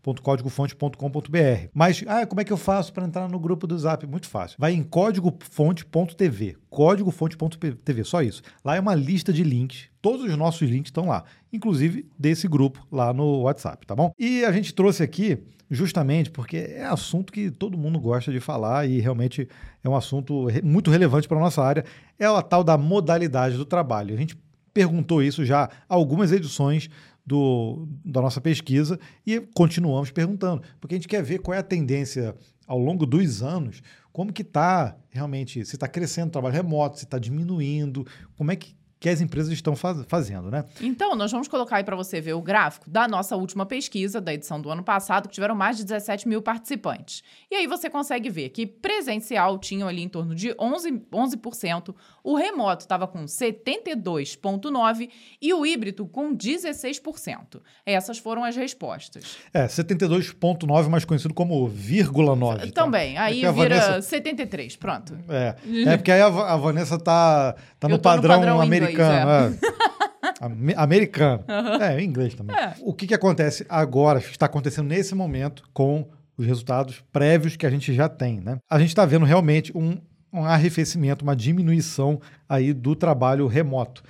pesquisa.códigofonte.com.br. 0.00 1.68
Mas, 1.72 2.02
ah, 2.06 2.26
como 2.26 2.40
é 2.40 2.44
que 2.44 2.52
eu 2.52 2.56
faço 2.56 2.92
para 2.92 3.04
entrar 3.04 3.28
no 3.28 3.38
grupo 3.38 3.66
do 3.66 3.78
Zap? 3.78 4.06
Muito 4.06 4.28
fácil. 4.28 4.56
Vai 4.58 4.72
em 4.72 4.82
códigofonte.tv, 4.82 6.56
códigofonte.tv, 6.68 8.04
só 8.04 8.22
isso. 8.22 8.42
Lá 8.64 8.76
é 8.76 8.80
uma 8.80 8.94
lista 8.94 9.32
de 9.32 9.44
links, 9.44 9.88
todos 10.00 10.24
os 10.24 10.36
nossos 10.36 10.68
links 10.68 10.88
estão 10.88 11.06
lá, 11.06 11.24
inclusive 11.52 12.06
desse 12.18 12.48
grupo 12.48 12.86
lá 12.90 13.12
no 13.12 13.42
WhatsApp, 13.42 13.86
tá 13.86 13.94
bom? 13.94 14.12
E 14.18 14.44
a 14.44 14.52
gente 14.52 14.74
trouxe 14.74 15.02
aqui 15.02 15.38
justamente 15.70 16.30
porque 16.30 16.56
é 16.56 16.84
assunto 16.84 17.32
que 17.32 17.50
todo 17.50 17.78
mundo 17.78 18.00
gosta 18.00 18.32
de 18.32 18.40
falar 18.40 18.88
e 18.88 18.98
realmente 19.00 19.48
é 19.84 19.88
um 19.88 19.94
assunto 19.94 20.48
muito 20.64 20.90
relevante 20.90 21.28
para 21.28 21.36
a 21.36 21.40
nossa 21.40 21.62
área, 21.62 21.84
é 22.18 22.26
a 22.26 22.42
tal 22.42 22.64
da 22.64 22.76
modalidade 22.76 23.56
do 23.56 23.64
trabalho. 23.64 24.14
A 24.14 24.18
gente 24.18 24.36
perguntou 24.72 25.22
isso 25.22 25.44
já 25.44 25.68
algumas 25.88 26.32
edições 26.32 26.88
do, 27.30 27.86
da 28.04 28.20
nossa 28.20 28.40
pesquisa 28.40 28.98
e 29.24 29.38
continuamos 29.54 30.10
perguntando, 30.10 30.64
porque 30.80 30.96
a 30.96 30.98
gente 30.98 31.06
quer 31.06 31.22
ver 31.22 31.38
qual 31.38 31.54
é 31.54 31.58
a 31.58 31.62
tendência 31.62 32.34
ao 32.66 32.76
longo 32.76 33.06
dos 33.06 33.40
anos, 33.40 33.80
como 34.12 34.32
que 34.32 34.42
está 34.42 34.96
realmente, 35.10 35.64
se 35.64 35.76
está 35.76 35.86
crescendo 35.86 36.26
o 36.26 36.32
trabalho 36.32 36.56
remoto, 36.56 36.98
se 36.98 37.04
está 37.04 37.20
diminuindo, 37.20 38.04
como 38.36 38.50
é 38.50 38.56
que 38.56 38.74
que 39.00 39.08
as 39.08 39.22
empresas 39.22 39.50
estão 39.50 39.74
faz, 39.74 40.04
fazendo, 40.06 40.50
né? 40.50 40.62
Então, 40.78 41.16
nós 41.16 41.32
vamos 41.32 41.48
colocar 41.48 41.78
aí 41.78 41.84
para 41.84 41.96
você 41.96 42.20
ver 42.20 42.34
o 42.34 42.42
gráfico 42.42 42.88
da 42.88 43.08
nossa 43.08 43.34
última 43.34 43.64
pesquisa, 43.64 44.20
da 44.20 44.34
edição 44.34 44.60
do 44.60 44.68
ano 44.68 44.82
passado, 44.82 45.26
que 45.26 45.34
tiveram 45.34 45.54
mais 45.54 45.78
de 45.78 45.84
17 45.84 46.28
mil 46.28 46.42
participantes. 46.42 47.22
E 47.50 47.54
aí 47.54 47.66
você 47.66 47.88
consegue 47.88 48.28
ver 48.28 48.50
que 48.50 48.66
presencial 48.66 49.58
tinham 49.58 49.88
ali 49.88 50.02
em 50.02 50.08
torno 50.08 50.34
de 50.34 50.50
11%, 50.50 51.00
11% 51.10 51.94
o 52.22 52.36
remoto 52.36 52.82
estava 52.82 53.08
com 53.08 53.24
72,9% 53.24 55.08
e 55.40 55.54
o 55.54 55.64
híbrido 55.64 56.06
com 56.06 56.36
16%. 56.36 57.62
Essas 57.86 58.18
foram 58.18 58.44
as 58.44 58.54
respostas. 58.54 59.38
É, 59.54 59.66
72,9% 59.66 60.88
mais 60.90 61.06
conhecido 61.06 61.32
como 61.32 61.66
vírgula 61.66 62.36
9. 62.36 62.66
Tá? 62.70 62.84
Também, 62.84 63.14
tá? 63.14 63.22
aí 63.22 63.42
é 63.46 63.50
vira 63.50 63.80
Vanessa... 63.80 64.02
73, 64.02 64.76
pronto. 64.76 65.18
É, 65.30 65.56
é 65.86 65.96
porque 65.96 66.12
aí 66.12 66.20
a, 66.20 66.26
a 66.26 66.56
Vanessa 66.58 66.98
tá, 66.98 67.54
tá 67.78 67.88
no 67.88 67.98
padrão, 67.98 68.34
no 68.34 68.40
padrão 68.40 68.60
americano 68.60 68.89
americano. 68.98 69.58
É. 69.62 70.72
é. 70.72 70.76
americano. 70.76 71.44
Uhum. 71.48 71.82
É, 71.82 72.00
em 72.00 72.06
inglês 72.06 72.34
também. 72.34 72.56
É. 72.56 72.74
O 72.80 72.92
que, 72.92 73.06
que 73.06 73.14
acontece 73.14 73.64
agora, 73.68 74.18
está 74.18 74.46
acontecendo 74.46 74.88
nesse 74.88 75.14
momento 75.14 75.62
com 75.72 76.08
os 76.36 76.44
resultados 76.46 77.04
prévios 77.12 77.54
que 77.56 77.66
a 77.66 77.70
gente 77.70 77.92
já 77.92 78.08
tem, 78.08 78.40
né? 78.40 78.58
A 78.68 78.78
gente 78.78 78.88
está 78.88 79.04
vendo 79.04 79.26
realmente 79.26 79.76
um, 79.76 79.98
um 80.32 80.44
arrefecimento, 80.44 81.22
uma 81.22 81.36
diminuição 81.36 82.20
aí 82.48 82.72
do 82.72 82.96
trabalho 82.96 83.46
remoto. 83.46 84.02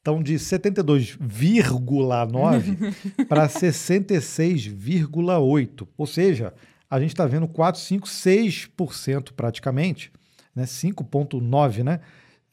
Então, 0.00 0.22
de 0.22 0.34
72,9 0.34 3.26
para 3.26 3.48
66,8. 3.48 5.88
Ou 5.96 6.06
seja, 6.06 6.52
a 6.90 7.00
gente 7.00 7.10
está 7.10 7.24
vendo 7.24 7.48
4, 7.48 7.80
5, 7.80 8.06
6% 8.06 9.32
praticamente, 9.32 10.12
né? 10.54 10.64
5,9%, 10.64 11.84
né? 11.84 12.00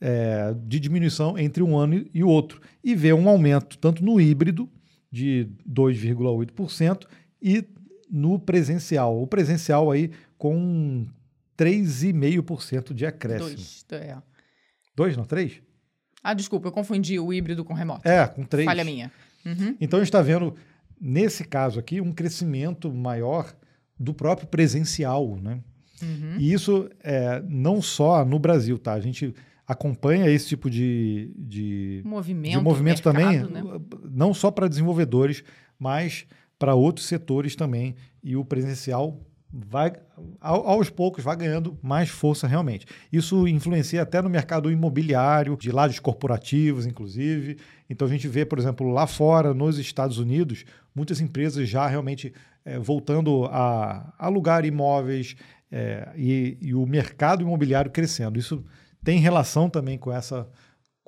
É, 0.02 0.54
de 0.66 0.80
diminuição 0.80 1.38
entre 1.38 1.62
um 1.62 1.78
ano 1.78 2.06
e 2.14 2.24
o 2.24 2.28
outro. 2.28 2.62
E 2.84 2.96
vê 2.96 3.14
um 3.14 3.28
aumento 3.28 3.78
tanto 3.78 4.04
no 4.04 4.20
híbrido, 4.20 4.70
de 5.12 5.50
2,8%, 5.68 7.06
e 7.42 7.66
no 8.10 8.40
presencial. 8.40 9.22
O 9.22 9.28
presencial 9.28 9.92
aí 9.92 10.12
com 10.38 11.06
3,5% 11.58 12.94
de 12.94 13.06
acréscimo. 13.06 13.50
Dois, 13.50 13.86
é. 13.92 14.18
Dois, 14.96 15.18
não? 15.18 15.26
Três? 15.26 15.62
Ah, 16.24 16.34
desculpa, 16.34 16.68
eu 16.68 16.72
confundi 16.72 17.20
o 17.20 17.34
híbrido 17.34 17.64
com 17.64 17.74
remoto. 17.74 18.08
É, 18.08 18.28
com 18.28 18.44
três. 18.44 18.66
Falha 18.66 18.84
minha. 18.84 19.12
Uhum. 19.46 19.76
Então 19.80 19.98
a 19.98 20.02
gente 20.02 20.10
está 20.10 20.22
vendo, 20.22 20.56
nesse 21.00 21.46
caso 21.46 21.80
aqui, 21.80 22.02
um 22.02 22.12
crescimento 22.12 22.92
maior 22.92 23.54
do 23.98 24.14
próprio 24.14 24.48
presencial, 24.48 25.38
né? 25.38 25.60
Uhum. 26.02 26.38
E 26.38 26.54
isso 26.54 26.90
é, 27.02 27.42
não 27.48 27.82
só 27.82 28.24
no 28.24 28.40
Brasil, 28.40 28.78
tá? 28.78 28.94
A 28.94 29.00
gente 29.00 29.34
acompanha 29.70 30.28
esse 30.28 30.48
tipo 30.48 30.68
de, 30.68 31.32
de 31.38 32.02
movimento, 32.04 32.58
de 32.58 32.64
movimento 32.64 33.14
mercado, 33.14 33.48
também, 33.48 33.64
né? 33.64 33.80
não 34.10 34.34
só 34.34 34.50
para 34.50 34.68
desenvolvedores, 34.68 35.44
mas 35.78 36.26
para 36.58 36.74
outros 36.74 37.06
setores 37.06 37.56
também. 37.56 37.96
E 38.24 38.36
o 38.36 38.44
presencial 38.44 39.22
vai, 39.54 39.94
aos 40.42 40.90
poucos, 40.90 41.24
vai 41.24 41.38
ganhando 41.38 41.78
mais 41.84 42.10
força 42.10 42.48
realmente. 42.48 42.88
Isso 43.14 43.48
influencia 43.48 44.02
até 44.02 44.20
no 44.24 44.30
mercado 44.30 44.72
imobiliário, 44.72 45.56
de 45.56 45.72
lados 45.72 46.00
corporativos, 46.00 46.88
inclusive. 46.88 47.60
Então 47.88 48.08
a 48.08 48.12
gente 48.12 48.28
vê, 48.28 48.44
por 48.44 48.58
exemplo, 48.58 48.92
lá 48.92 49.06
fora, 49.06 49.54
nos 49.54 49.78
Estados 49.78 50.18
Unidos, 50.18 50.66
muitas 50.96 51.22
empresas 51.22 51.70
já 51.70 51.86
realmente 51.86 52.34
é, 52.66 52.80
voltando 52.80 53.46
a 53.46 54.16
alugar 54.18 54.66
imóveis 54.66 55.36
é, 55.72 56.10
e, 56.16 56.58
e 56.60 56.74
o 56.74 56.88
mercado 56.88 57.44
imobiliário 57.44 57.92
crescendo. 57.92 58.40
Isso 58.40 58.66
tem 59.10 59.18
relação 59.18 59.68
também 59.68 59.98
com 59.98 60.14
essa 60.14 60.48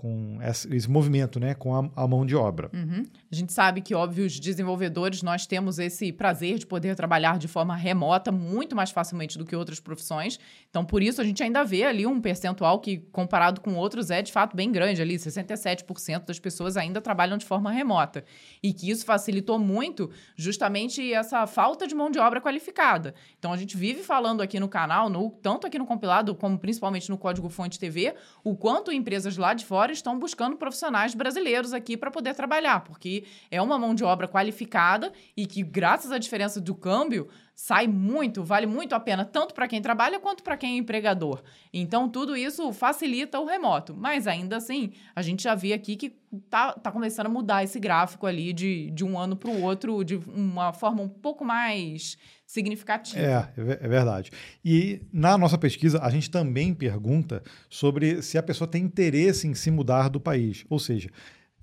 com 0.01 0.39
esse 0.41 0.89
movimento, 0.89 1.39
né, 1.39 1.53
com 1.53 1.75
a, 1.75 1.87
a 1.95 2.07
mão 2.07 2.25
de 2.25 2.35
obra. 2.35 2.71
Uhum. 2.73 3.05
A 3.31 3.35
gente 3.35 3.53
sabe 3.53 3.81
que, 3.81 3.93
óbvio, 3.93 4.25
os 4.25 4.39
desenvolvedores, 4.39 5.21
nós 5.21 5.45
temos 5.45 5.77
esse 5.77 6.11
prazer 6.11 6.57
de 6.57 6.65
poder 6.65 6.95
trabalhar 6.95 7.37
de 7.37 7.47
forma 7.47 7.75
remota 7.75 8.31
muito 8.31 8.75
mais 8.75 8.89
facilmente 8.89 9.37
do 9.37 9.45
que 9.45 9.55
outras 9.55 9.79
profissões. 9.79 10.39
Então, 10.71 10.83
por 10.83 11.03
isso, 11.03 11.21
a 11.21 11.23
gente 11.23 11.43
ainda 11.43 11.63
vê 11.63 11.83
ali 11.83 12.07
um 12.07 12.19
percentual 12.19 12.79
que, 12.79 12.97
comparado 13.11 13.61
com 13.61 13.75
outros, 13.75 14.09
é 14.09 14.23
de 14.23 14.31
fato 14.31 14.55
bem 14.55 14.71
grande 14.71 15.03
ali. 15.03 15.17
67% 15.17 16.25
das 16.25 16.39
pessoas 16.39 16.77
ainda 16.77 16.99
trabalham 16.99 17.37
de 17.37 17.45
forma 17.45 17.69
remota. 17.71 18.25
E 18.63 18.73
que 18.73 18.89
isso 18.89 19.05
facilitou 19.05 19.59
muito 19.59 20.09
justamente 20.35 21.13
essa 21.13 21.45
falta 21.45 21.85
de 21.85 21.93
mão 21.93 22.09
de 22.09 22.17
obra 22.17 22.41
qualificada. 22.41 23.13
Então, 23.37 23.53
a 23.53 23.57
gente 23.57 23.77
vive 23.77 24.01
falando 24.01 24.41
aqui 24.41 24.59
no 24.59 24.67
canal, 24.67 25.11
no, 25.11 25.29
tanto 25.29 25.67
aqui 25.67 25.77
no 25.77 25.85
compilado, 25.85 26.33
como 26.33 26.57
principalmente 26.57 27.07
no 27.07 27.19
Código 27.19 27.49
Fonte 27.49 27.77
TV, 27.77 28.15
o 28.43 28.55
quanto 28.55 28.91
empresas 28.91 29.37
lá 29.37 29.53
de 29.53 29.63
fora 29.63 29.90
estão 29.97 30.17
buscando 30.17 30.57
profissionais 30.57 31.13
brasileiros 31.13 31.73
aqui 31.73 31.95
para 31.95 32.11
poder 32.11 32.35
trabalhar, 32.35 32.81
porque 32.81 33.25
é 33.49 33.61
uma 33.61 33.77
mão 33.77 33.93
de 33.93 34.03
obra 34.03 34.27
qualificada 34.27 35.11
e 35.35 35.45
que, 35.45 35.63
graças 35.63 36.11
à 36.11 36.17
diferença 36.17 36.59
do 36.59 36.75
câmbio, 36.75 37.27
sai 37.55 37.85
muito, 37.87 38.43
vale 38.43 38.65
muito 38.65 38.95
a 38.95 38.99
pena, 38.99 39.23
tanto 39.23 39.53
para 39.53 39.67
quem 39.67 39.81
trabalha 39.81 40.19
quanto 40.19 40.41
para 40.41 40.57
quem 40.57 40.73
é 40.73 40.77
empregador. 40.77 41.43
Então, 41.71 42.09
tudo 42.09 42.35
isso 42.35 42.73
facilita 42.73 43.39
o 43.39 43.45
remoto. 43.45 43.95
Mas 43.95 44.25
ainda 44.25 44.57
assim, 44.57 44.93
a 45.15 45.21
gente 45.21 45.43
já 45.43 45.53
vê 45.53 45.73
aqui 45.73 45.95
que 45.95 46.09
tá, 46.49 46.73
tá 46.73 46.91
começando 46.91 47.27
a 47.27 47.29
mudar 47.29 47.63
esse 47.63 47.79
gráfico 47.79 48.25
ali 48.25 48.51
de, 48.51 48.89
de 48.91 49.03
um 49.05 49.17
ano 49.17 49.35
para 49.35 49.51
o 49.51 49.61
outro 49.61 50.03
de 50.03 50.15
uma 50.15 50.73
forma 50.73 51.03
um 51.03 51.09
pouco 51.09 51.45
mais 51.45 52.17
significativa. 52.51 53.21
É, 53.21 53.49
é 53.55 53.87
verdade. 53.87 54.29
E 54.63 55.01
na 55.13 55.37
nossa 55.37 55.57
pesquisa, 55.57 56.01
a 56.01 56.09
gente 56.09 56.29
também 56.29 56.73
pergunta 56.73 57.41
sobre 57.69 58.21
se 58.21 58.37
a 58.37 58.43
pessoa 58.43 58.67
tem 58.67 58.83
interesse 58.83 59.47
em 59.47 59.53
se 59.53 59.71
mudar 59.71 60.09
do 60.09 60.19
país. 60.19 60.65
Ou 60.69 60.77
seja, 60.77 61.09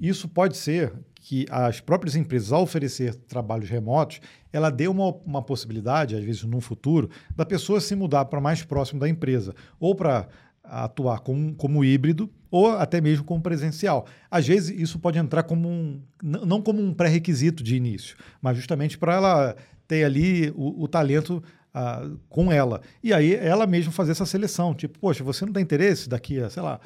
isso 0.01 0.27
pode 0.27 0.57
ser 0.57 0.95
que 1.17 1.45
as 1.51 1.79
próprias 1.79 2.17
empresas, 2.17 2.53
ao 2.53 2.63
oferecer 2.63 3.15
trabalhos 3.15 3.69
remotos, 3.69 4.19
ela 4.51 4.71
dê 4.71 4.89
uma, 4.89 5.13
uma 5.27 5.43
possibilidade, 5.43 6.17
às 6.17 6.25
vezes 6.25 6.43
no 6.45 6.59
futuro, 6.59 7.11
da 7.37 7.45
pessoa 7.45 7.83
se 7.83 7.95
mudar 7.95 8.25
para 8.25 8.41
mais 8.41 8.63
próximo 8.63 8.99
da 8.99 9.09
empresa, 9.09 9.55
ou 9.79 9.95
para 9.95 10.27
atuar 10.65 11.21
como, 11.21 11.55
como 11.55 11.85
híbrido, 11.85 12.31
ou 12.51 12.71
até 12.71 12.99
mesmo 12.99 13.25
como 13.25 13.43
presencial. 13.43 14.07
Às 14.31 14.47
vezes 14.47 14.81
isso 14.81 14.99
pode 14.99 15.19
entrar 15.19 15.43
como 15.43 15.69
um, 15.69 16.01
não 16.23 16.63
como 16.63 16.81
um 16.81 16.95
pré-requisito 16.95 17.63
de 17.63 17.77
início, 17.77 18.17
mas 18.41 18.57
justamente 18.57 18.97
para 18.97 19.15
ela 19.15 19.57
ter 19.89 20.05
ali 20.05 20.53
o, 20.55 20.85
o 20.85 20.87
talento 20.87 21.43
uh, 21.75 22.19
com 22.29 22.53
ela. 22.53 22.81
E 23.03 23.13
aí 23.13 23.35
ela 23.35 23.67
mesmo 23.67 23.91
fazer 23.91 24.13
essa 24.13 24.27
seleção, 24.27 24.75
tipo, 24.75 24.99
poxa, 24.99 25.25
você 25.25 25.45
não 25.45 25.53
tem 25.53 25.63
interesse 25.63 26.09
daqui 26.09 26.39
a, 26.41 26.51
sei 26.51 26.63
lá, 26.63 26.79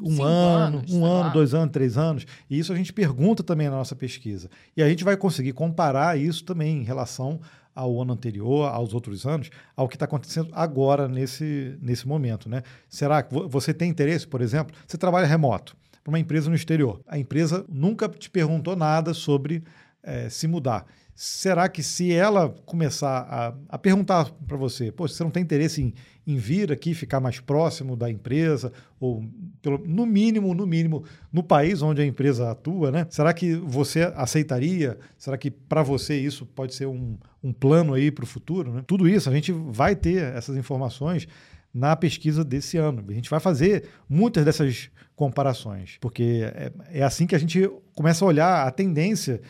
um 0.00 0.10
Cinco 0.10 0.22
ano, 0.24 0.78
anos, 0.78 0.92
um 0.92 1.04
ano, 1.04 1.26
lá. 1.26 1.28
dois 1.28 1.54
anos, 1.54 1.70
três 1.72 1.96
anos. 1.96 2.26
E 2.50 2.58
isso 2.58 2.72
a 2.72 2.76
gente 2.76 2.92
pergunta 2.92 3.42
também 3.42 3.68
na 3.68 3.76
nossa 3.76 3.94
pesquisa. 3.94 4.50
E 4.76 4.82
a 4.82 4.88
gente 4.88 5.04
vai 5.04 5.16
conseguir 5.16 5.52
comparar 5.52 6.18
isso 6.18 6.44
também 6.44 6.78
em 6.78 6.82
relação 6.82 7.40
ao 7.74 8.02
ano 8.02 8.12
anterior, 8.12 8.68
aos 8.68 8.92
outros 8.92 9.24
anos, 9.24 9.50
ao 9.76 9.88
que 9.88 9.96
está 9.96 10.04
acontecendo 10.04 10.48
agora 10.52 11.08
nesse, 11.08 11.78
nesse 11.80 12.06
momento. 12.06 12.48
Né? 12.48 12.62
Será 12.88 13.22
que 13.22 13.32
você 13.48 13.72
tem 13.72 13.88
interesse, 13.88 14.26
por 14.26 14.42
exemplo, 14.42 14.76
você 14.86 14.98
trabalha 14.98 15.26
remoto 15.26 15.76
para 16.02 16.10
uma 16.10 16.18
empresa 16.18 16.50
no 16.50 16.56
exterior. 16.56 17.00
A 17.06 17.18
empresa 17.18 17.64
nunca 17.68 18.08
te 18.08 18.28
perguntou 18.28 18.74
nada 18.74 19.14
sobre 19.14 19.62
é, 20.02 20.28
se 20.28 20.46
mudar. 20.48 20.84
Será 21.14 21.68
que 21.68 21.82
se 21.82 22.12
ela 22.12 22.48
começar 22.64 23.20
a, 23.28 23.54
a 23.68 23.78
perguntar 23.78 24.30
para 24.46 24.56
você, 24.56 24.90
pô, 24.90 25.06
você 25.06 25.22
não 25.22 25.30
tem 25.30 25.42
interesse 25.42 25.82
em, 25.82 25.94
em 26.26 26.36
vir 26.36 26.72
aqui 26.72 26.94
ficar 26.94 27.20
mais 27.20 27.38
próximo 27.38 27.94
da 27.94 28.10
empresa, 28.10 28.72
ou 28.98 29.24
pelo, 29.60 29.78
no 29.86 30.06
mínimo, 30.06 30.54
no 30.54 30.66
mínimo, 30.66 31.04
no 31.32 31.42
país 31.42 31.82
onde 31.82 32.00
a 32.00 32.06
empresa 32.06 32.50
atua, 32.50 32.90
né? 32.90 33.06
Será 33.10 33.32
que 33.34 33.54
você 33.54 34.12
aceitaria? 34.16 34.98
Será 35.18 35.36
que 35.36 35.50
para 35.50 35.82
você 35.82 36.18
isso 36.18 36.46
pode 36.46 36.74
ser 36.74 36.86
um, 36.86 37.18
um 37.42 37.52
plano 37.52 37.92
aí 37.94 38.10
para 38.10 38.24
o 38.24 38.26
futuro? 38.26 38.72
Né? 38.72 38.82
Tudo 38.86 39.08
isso, 39.08 39.28
a 39.28 39.32
gente 39.32 39.52
vai 39.52 39.94
ter 39.94 40.22
essas 40.34 40.56
informações 40.56 41.28
na 41.74 41.94
pesquisa 41.94 42.44
desse 42.44 42.76
ano. 42.76 43.04
A 43.08 43.12
gente 43.12 43.30
vai 43.30 43.40
fazer 43.40 43.84
muitas 44.08 44.44
dessas 44.44 44.90
comparações, 45.14 45.98
porque 46.00 46.42
é, 46.54 46.72
é 46.90 47.02
assim 47.02 47.26
que 47.26 47.34
a 47.34 47.38
gente 47.38 47.70
começa 47.94 48.24
a 48.24 48.28
olhar 48.28 48.66
a 48.66 48.70
tendência 48.70 49.40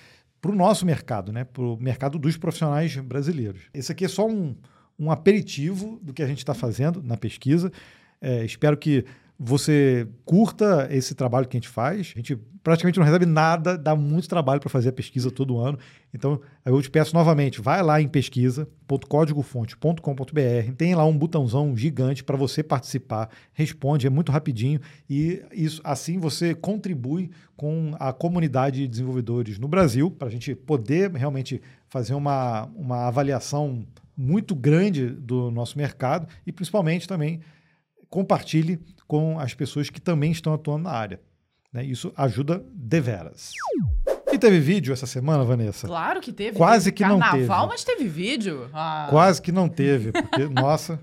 para 0.42 0.50
o 0.50 0.54
nosso 0.56 0.84
mercado, 0.84 1.32
né? 1.32 1.44
para 1.44 1.62
o 1.62 1.76
mercado 1.80 2.18
dos 2.18 2.36
profissionais 2.36 2.96
brasileiros. 2.96 3.62
Esse 3.72 3.92
aqui 3.92 4.04
é 4.04 4.08
só 4.08 4.26
um, 4.26 4.56
um 4.98 5.08
aperitivo 5.08 6.00
do 6.02 6.12
que 6.12 6.20
a 6.20 6.26
gente 6.26 6.38
está 6.38 6.52
fazendo 6.52 7.00
na 7.00 7.16
pesquisa. 7.16 7.70
É, 8.20 8.44
espero 8.44 8.76
que 8.76 9.04
você 9.38 10.06
curta 10.24 10.88
esse 10.90 11.14
trabalho 11.14 11.46
que 11.46 11.56
a 11.56 11.60
gente 11.60 11.68
faz. 11.68 12.12
A 12.16 12.18
gente 12.18 12.36
praticamente 12.62 12.98
não 12.98 13.04
recebe 13.04 13.26
nada, 13.26 13.76
dá 13.76 13.94
muito 13.96 14.28
trabalho 14.28 14.60
para 14.60 14.70
fazer 14.70 14.90
a 14.90 14.92
pesquisa 14.92 15.30
todo 15.30 15.58
ano. 15.58 15.78
Então, 16.14 16.40
eu 16.64 16.80
te 16.80 16.88
peço 16.90 17.12
novamente, 17.14 17.60
vai 17.60 17.82
lá 17.82 18.00
em 18.00 18.08
pesquisa.códigofonte.com.br, 18.08 20.72
tem 20.76 20.94
lá 20.94 21.04
um 21.04 21.16
botãozão 21.16 21.76
gigante 21.76 22.22
para 22.22 22.36
você 22.36 22.62
participar, 22.62 23.28
responde, 23.52 24.06
é 24.06 24.10
muito 24.10 24.30
rapidinho 24.30 24.80
e 25.10 25.42
isso 25.52 25.80
assim 25.82 26.18
você 26.18 26.54
contribui 26.54 27.30
com 27.56 27.96
a 27.98 28.12
comunidade 28.12 28.80
de 28.80 28.88
desenvolvedores 28.88 29.58
no 29.58 29.66
Brasil, 29.68 30.10
para 30.10 30.28
a 30.28 30.30
gente 30.30 30.54
poder 30.54 31.10
realmente 31.12 31.60
fazer 31.88 32.14
uma, 32.14 32.66
uma 32.76 33.08
avaliação 33.08 33.84
muito 34.16 34.54
grande 34.54 35.08
do 35.08 35.50
nosso 35.50 35.76
mercado 35.76 36.28
e 36.46 36.52
principalmente 36.52 37.08
também 37.08 37.40
compartilhe 38.08 38.78
com 39.06 39.38
as 39.38 39.54
pessoas 39.54 39.90
que 39.90 40.00
também 40.00 40.30
estão 40.30 40.52
atuando 40.52 40.84
na 40.84 40.90
área. 40.90 41.20
Né? 41.72 41.84
Isso 41.84 42.12
ajuda 42.16 42.62
deveras. 42.72 43.50
E 44.30 44.38
teve 44.38 44.60
vídeo 44.60 44.92
essa 44.92 45.06
semana, 45.06 45.44
Vanessa? 45.44 45.86
Claro 45.86 46.20
que 46.20 46.32
teve. 46.32 46.56
Quase 46.56 46.86
teve 46.86 46.96
que 46.96 47.02
não 47.02 47.18
carnaval, 47.18 47.32
teve. 47.32 47.48
Carnaval, 47.48 47.68
mas 47.68 47.84
teve 47.84 48.08
vídeo. 48.08 48.70
Ah. 48.72 49.06
Quase 49.10 49.40
que 49.40 49.52
não 49.52 49.68
teve, 49.68 50.12
porque, 50.12 50.46
nossa, 50.52 51.00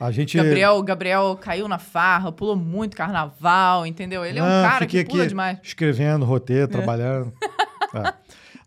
a 0.00 0.10
gente... 0.10 0.36
Gabriel, 0.36 0.82
Gabriel 0.82 1.38
caiu 1.40 1.68
na 1.68 1.78
farra, 1.78 2.32
pulou 2.32 2.56
muito 2.56 2.96
carnaval, 2.96 3.86
entendeu? 3.86 4.24
Ele 4.24 4.38
é 4.38 4.42
um 4.42 4.46
Não, 4.46 4.68
cara 4.68 4.86
que 4.86 5.04
pula 5.04 5.22
aqui 5.22 5.28
demais. 5.28 5.58
escrevendo, 5.62 6.24
roteiro, 6.24 6.68
trabalhando. 6.68 7.32
É. 7.94 8.12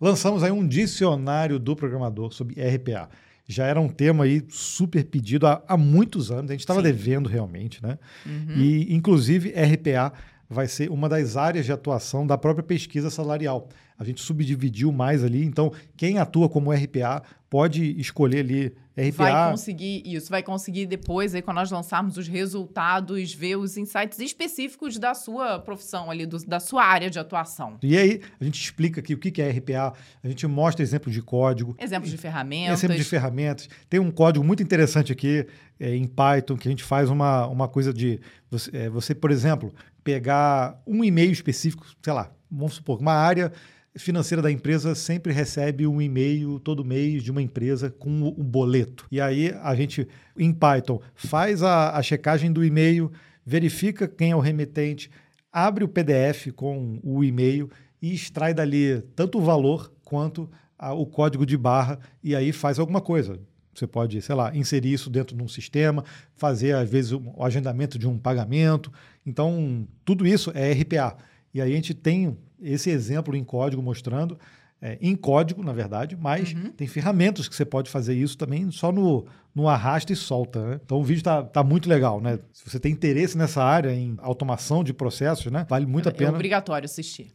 Lançamos 0.01 0.41
aí 0.41 0.51
um 0.51 0.67
dicionário 0.67 1.59
do 1.59 1.75
programador 1.75 2.33
sobre 2.33 2.55
RPA. 2.59 3.07
Já 3.47 3.67
era 3.67 3.79
um 3.79 3.87
tema 3.87 4.23
aí 4.23 4.43
super 4.49 5.03
pedido 5.03 5.45
há, 5.45 5.61
há 5.67 5.77
muitos 5.77 6.31
anos. 6.31 6.49
A 6.49 6.53
gente 6.55 6.61
estava 6.61 6.81
devendo 6.81 7.29
realmente, 7.29 7.83
né? 7.83 7.99
Uhum. 8.25 8.55
E, 8.55 8.95
inclusive, 8.95 9.51
RPA 9.51 10.11
vai 10.53 10.67
ser 10.67 10.89
uma 10.91 11.07
das 11.07 11.37
áreas 11.37 11.65
de 11.65 11.71
atuação 11.71 12.27
da 12.27 12.37
própria 12.37 12.63
pesquisa 12.63 13.09
salarial. 13.09 13.69
A 13.97 14.03
gente 14.03 14.19
subdividiu 14.21 14.91
mais 14.91 15.23
ali, 15.23 15.45
então 15.45 15.71
quem 15.95 16.17
atua 16.17 16.49
como 16.49 16.71
RPA 16.71 17.21
pode 17.49 17.99
escolher 17.99 18.39
ali 18.39 18.73
RPA. 18.97 19.11
Vai 19.23 19.51
conseguir 19.51 20.01
isso, 20.05 20.29
vai 20.29 20.41
conseguir 20.41 20.85
depois, 20.87 21.35
aí, 21.35 21.41
quando 21.41 21.57
nós 21.57 21.69
lançarmos 21.69 22.17
os 22.17 22.27
resultados, 22.27 23.33
ver 23.33 23.57
os 23.57 23.77
insights 23.77 24.17
específicos 24.19 24.97
da 24.97 25.13
sua 25.13 25.59
profissão 25.59 26.09
ali, 26.09 26.25
do- 26.25 26.43
da 26.45 26.59
sua 26.59 26.83
área 26.83 27.09
de 27.09 27.19
atuação. 27.19 27.77
E 27.83 27.95
aí 27.97 28.21
a 28.39 28.43
gente 28.43 28.59
explica 28.61 28.99
aqui 29.01 29.13
o 29.13 29.17
que 29.17 29.41
é 29.41 29.49
RPA, 29.49 29.93
a 30.23 30.27
gente 30.27 30.47
mostra 30.47 30.81
exemplos 30.83 31.13
de 31.13 31.21
código, 31.21 31.75
Exemplos 31.79 32.09
de 32.09 32.17
ferramentas. 32.17 32.79
exemplos 32.79 32.97
de 32.97 33.03
ferramentas. 33.09 33.69
Tem 33.89 33.99
um 33.99 34.11
código 34.11 34.43
muito 34.43 34.63
interessante 34.63 35.11
aqui 35.11 35.45
é, 35.79 35.95
em 35.95 36.07
Python 36.07 36.57
que 36.57 36.67
a 36.67 36.71
gente 36.71 36.83
faz 36.83 37.09
uma, 37.09 37.47
uma 37.47 37.67
coisa 37.67 37.93
de 37.93 38.19
você, 38.49 38.69
é, 38.73 38.89
você, 38.89 39.13
por 39.15 39.29
exemplo, 39.31 39.73
pegar 40.03 40.81
um 40.85 41.03
e-mail 41.03 41.31
específico, 41.31 41.85
sei 42.01 42.13
lá, 42.13 42.31
vamos 42.49 42.73
supor, 42.75 42.99
uma 42.99 43.13
área 43.13 43.51
financeira 43.95 44.41
da 44.41 44.49
empresa 44.51 44.95
sempre 44.95 45.33
recebe 45.33 45.85
um 45.85 46.01
e-mail 46.01 46.59
todo 46.59 46.85
mês 46.85 47.23
de 47.23 47.29
uma 47.31 47.41
empresa 47.41 47.89
com 47.89 48.23
o 48.29 48.43
boleto. 48.43 49.05
E 49.11 49.19
aí 49.19 49.53
a 49.61 49.75
gente, 49.75 50.07
em 50.37 50.53
Python, 50.53 51.01
faz 51.13 51.61
a, 51.61 51.97
a 51.97 52.01
checagem 52.01 52.51
do 52.53 52.63
e-mail, 52.63 53.11
verifica 53.45 54.07
quem 54.07 54.31
é 54.31 54.35
o 54.35 54.39
remetente, 54.39 55.11
abre 55.51 55.83
o 55.83 55.89
PDF 55.89 56.51
com 56.55 56.99
o 57.03 57.23
e-mail 57.23 57.69
e 58.01 58.13
extrai 58.13 58.53
dali 58.53 59.01
tanto 59.15 59.37
o 59.39 59.41
valor 59.41 59.91
quanto 60.05 60.49
a- 60.79 60.93
o 60.93 61.05
código 61.05 61.45
de 61.45 61.57
barra 61.57 61.99
e 62.23 62.33
aí 62.35 62.53
faz 62.53 62.79
alguma 62.79 63.01
coisa. 63.01 63.39
Você 63.73 63.87
pode, 63.87 64.21
sei 64.21 64.35
lá, 64.35 64.55
inserir 64.55 64.93
isso 64.93 65.09
dentro 65.09 65.35
de 65.35 65.41
um 65.43 65.47
sistema, 65.47 66.03
fazer, 66.35 66.75
às 66.75 66.89
vezes, 66.89 67.11
o 67.11 67.21
o 67.35 67.43
agendamento 67.43 67.97
de 67.97 68.07
um 68.07 68.17
pagamento. 68.17 68.91
Então, 69.25 69.87
tudo 70.05 70.25
isso 70.27 70.51
é 70.55 70.71
RPA. 70.73 71.17
E 71.53 71.61
aí 71.61 71.71
a 71.71 71.75
gente 71.75 71.93
tem 71.93 72.37
esse 72.61 72.89
exemplo 72.89 73.35
em 73.35 73.43
código 73.43 73.81
mostrando, 73.81 74.37
é, 74.81 74.97
em 75.01 75.15
código, 75.15 75.63
na 75.63 75.73
verdade, 75.73 76.17
mas 76.19 76.55
tem 76.75 76.87
ferramentas 76.87 77.47
que 77.47 77.55
você 77.55 77.65
pode 77.65 77.89
fazer 77.89 78.15
isso 78.15 78.35
também 78.37 78.71
só 78.71 78.91
no, 78.91 79.25
no 79.53 79.67
arrasta 79.67 80.11
e 80.11 80.15
solta. 80.15 80.65
Né? 80.65 80.79
Então 80.83 80.99
o 80.99 81.03
vídeo 81.03 81.19
está 81.19 81.43
tá 81.43 81.63
muito 81.63 81.87
legal. 81.87 82.19
Né? 82.19 82.39
Se 82.51 82.67
você 82.67 82.79
tem 82.79 82.91
interesse 82.91 83.37
nessa 83.37 83.63
área, 83.63 83.93
em 83.93 84.15
automação 84.19 84.83
de 84.83 84.93
processos, 84.93 85.51
né? 85.51 85.65
vale 85.69 85.85
muito 85.85 86.07
a 86.07 86.11
É 86.11 86.15
pena. 86.15 86.31
obrigatório 86.31 86.85
assistir. 86.85 87.31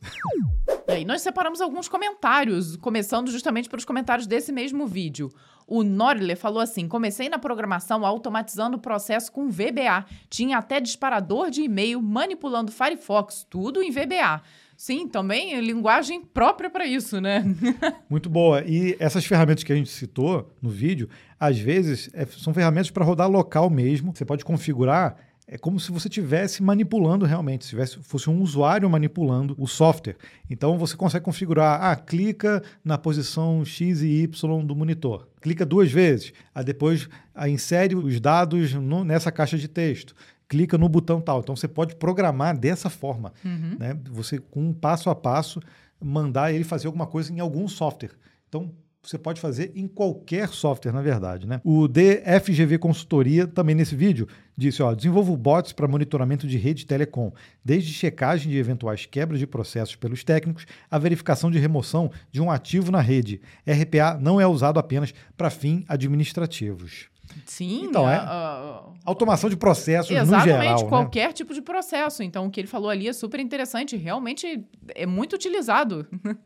E 0.89 0.93
aí, 0.93 1.05
nós 1.05 1.21
separamos 1.21 1.61
alguns 1.61 1.89
comentários, 1.89 2.77
começando 2.77 3.29
justamente 3.31 3.69
pelos 3.69 3.85
comentários 3.85 4.25
desse 4.27 4.53
mesmo 4.53 4.87
vídeo. 4.87 5.29
O 5.67 5.83
Norle 5.83 6.37
falou 6.37 6.61
assim: 6.61 6.87
comecei 6.87 7.29
na 7.29 7.39
programação 7.39 8.07
automatizando 8.07 8.77
o 8.77 8.81
processo 8.81 9.33
com 9.33 9.49
VBA. 9.49 10.05
Tinha 10.31 10.59
até 10.59 10.81
disparador 10.81 11.51
de 11.51 11.63
e-mail 11.63 12.01
manipulando 12.01 12.71
Firefox, 12.71 13.47
tudo 13.51 13.83
em 13.83 13.91
VBA. 13.91 14.43
Sim, 14.77 15.09
também 15.09 15.59
linguagem 15.61 16.21
própria 16.21 16.69
para 16.69 16.87
isso, 16.87 17.19
né? 17.21 17.43
Muito 18.11 18.29
boa. 18.29 18.63
E 18.63 18.95
essas 19.01 19.25
ferramentas 19.25 19.65
que 19.65 19.73
a 19.73 19.77
gente 19.77 19.89
citou 19.89 20.55
no 20.61 20.69
vídeo, 20.69 21.09
às 21.41 21.59
vezes 21.59 22.11
é- 22.13 22.27
são 22.27 22.53
ferramentas 22.53 22.91
para 22.91 23.05
rodar 23.05 23.29
local 23.29 23.71
mesmo. 23.71 24.15
Você 24.15 24.25
pode 24.25 24.45
configurar. 24.45 25.17
É 25.49 25.57
como 25.57 25.79
se 25.79 25.93
você 25.93 26.09
estivesse 26.09 26.61
manipulando 26.61 27.25
realmente, 27.25 27.65
se 27.65 27.71
tivesse, 27.71 27.99
fosse 27.99 28.29
um 28.29 28.41
usuário 28.43 28.91
manipulando 28.91 29.55
o 29.59 29.67
software. 29.69 30.17
Então 30.51 30.77
você 30.77 30.97
consegue 30.97 31.25
configurar, 31.25 31.81
ah, 31.85 31.95
clica 31.95 32.63
na 32.85 32.99
posição 32.99 33.65
X 33.65 34.03
e 34.03 34.23
Y 34.25 34.65
do 34.67 34.75
monitor. 34.75 35.29
Clica 35.41 35.65
duas 35.65 35.91
vezes, 35.93 36.33
aí 36.53 36.65
depois 36.65 37.09
ah, 37.33 37.49
insere 37.49 37.95
os 37.95 38.19
dados 38.21 38.75
no- 38.75 39.05
nessa 39.05 39.31
caixa 39.31 39.57
de 39.57 39.69
texto. 39.69 40.17
Clica 40.49 40.77
no 40.77 40.89
botão 40.89 41.21
tal. 41.21 41.39
Então 41.41 41.55
você 41.55 41.69
pode 41.69 41.95
programar 41.95 42.57
dessa 42.59 42.91
forma. 42.91 43.33
Né? 43.79 43.97
Você, 44.11 44.39
com 44.39 44.61
um 44.69 44.73
passo 44.73 45.09
a 45.11 45.15
passo, 45.15 45.61
mandar 46.03 46.53
ele 46.53 46.65
fazer 46.65 46.89
alguma 46.89 47.07
coisa 47.07 47.33
em 47.33 47.39
algum 47.39 47.69
software. 47.69 48.11
Então, 48.49 48.71
você 49.11 49.19
pode 49.19 49.41
fazer 49.41 49.73
em 49.75 49.87
qualquer 49.87 50.49
software, 50.49 50.93
na 50.93 51.03
verdade. 51.03 51.47
Né? 51.47 51.61
O 51.65 51.87
DFGV 51.89 52.79
Consultoria, 52.79 53.47
também 53.47 53.75
nesse 53.75 53.95
vídeo, 53.95 54.27
disse: 54.57 54.83
ó, 54.83 54.95
desenvolvo 54.95 55.37
bots 55.37 55.73
para 55.73 55.87
monitoramento 55.89 56.47
de 56.47 56.57
rede 56.57 56.87
telecom, 56.87 57.33
desde 57.65 57.93
checagem 57.93 58.51
de 58.51 58.59
eventuais 58.59 59.07
quebras 59.07 59.39
de 59.39 59.47
processos 59.47 59.97
pelos 59.97 60.23
técnicos, 60.25 60.67
a 60.91 60.99
verificação 60.99 61.51
de 61.51 61.59
remoção 61.59 62.11
de 62.33 62.41
um 62.41 62.51
ativo 62.51 62.91
na 62.91 63.01
rede. 63.01 63.41
RPA 63.67 64.19
não 64.21 64.41
é 64.41 64.47
usado 64.47 64.79
apenas 64.79 65.13
para 65.37 65.51
fins 65.51 65.85
administrativos. 65.89 67.09
Sim, 67.45 67.87
Então, 67.87 68.09
é. 68.09 68.15
a- 68.17 68.83
Automação 69.05 69.51
de 69.51 69.57
processos 69.57 70.11
no 70.11 70.17
Exatamente, 70.23 70.63
geral. 70.63 70.83
né? 70.85 70.89
qualquer 70.89 71.33
tipo 71.33 71.53
de 71.53 71.61
processo. 71.61 72.23
Então, 72.23 72.47
o 72.47 72.51
que 72.51 72.61
ele 72.61 72.69
falou 72.69 72.89
ali 72.89 73.09
é 73.09 73.13
super 73.13 73.41
interessante, 73.41 73.97
realmente 73.97 74.65
é 74.95 75.05
muito 75.07 75.35
utilizado. 75.35 76.07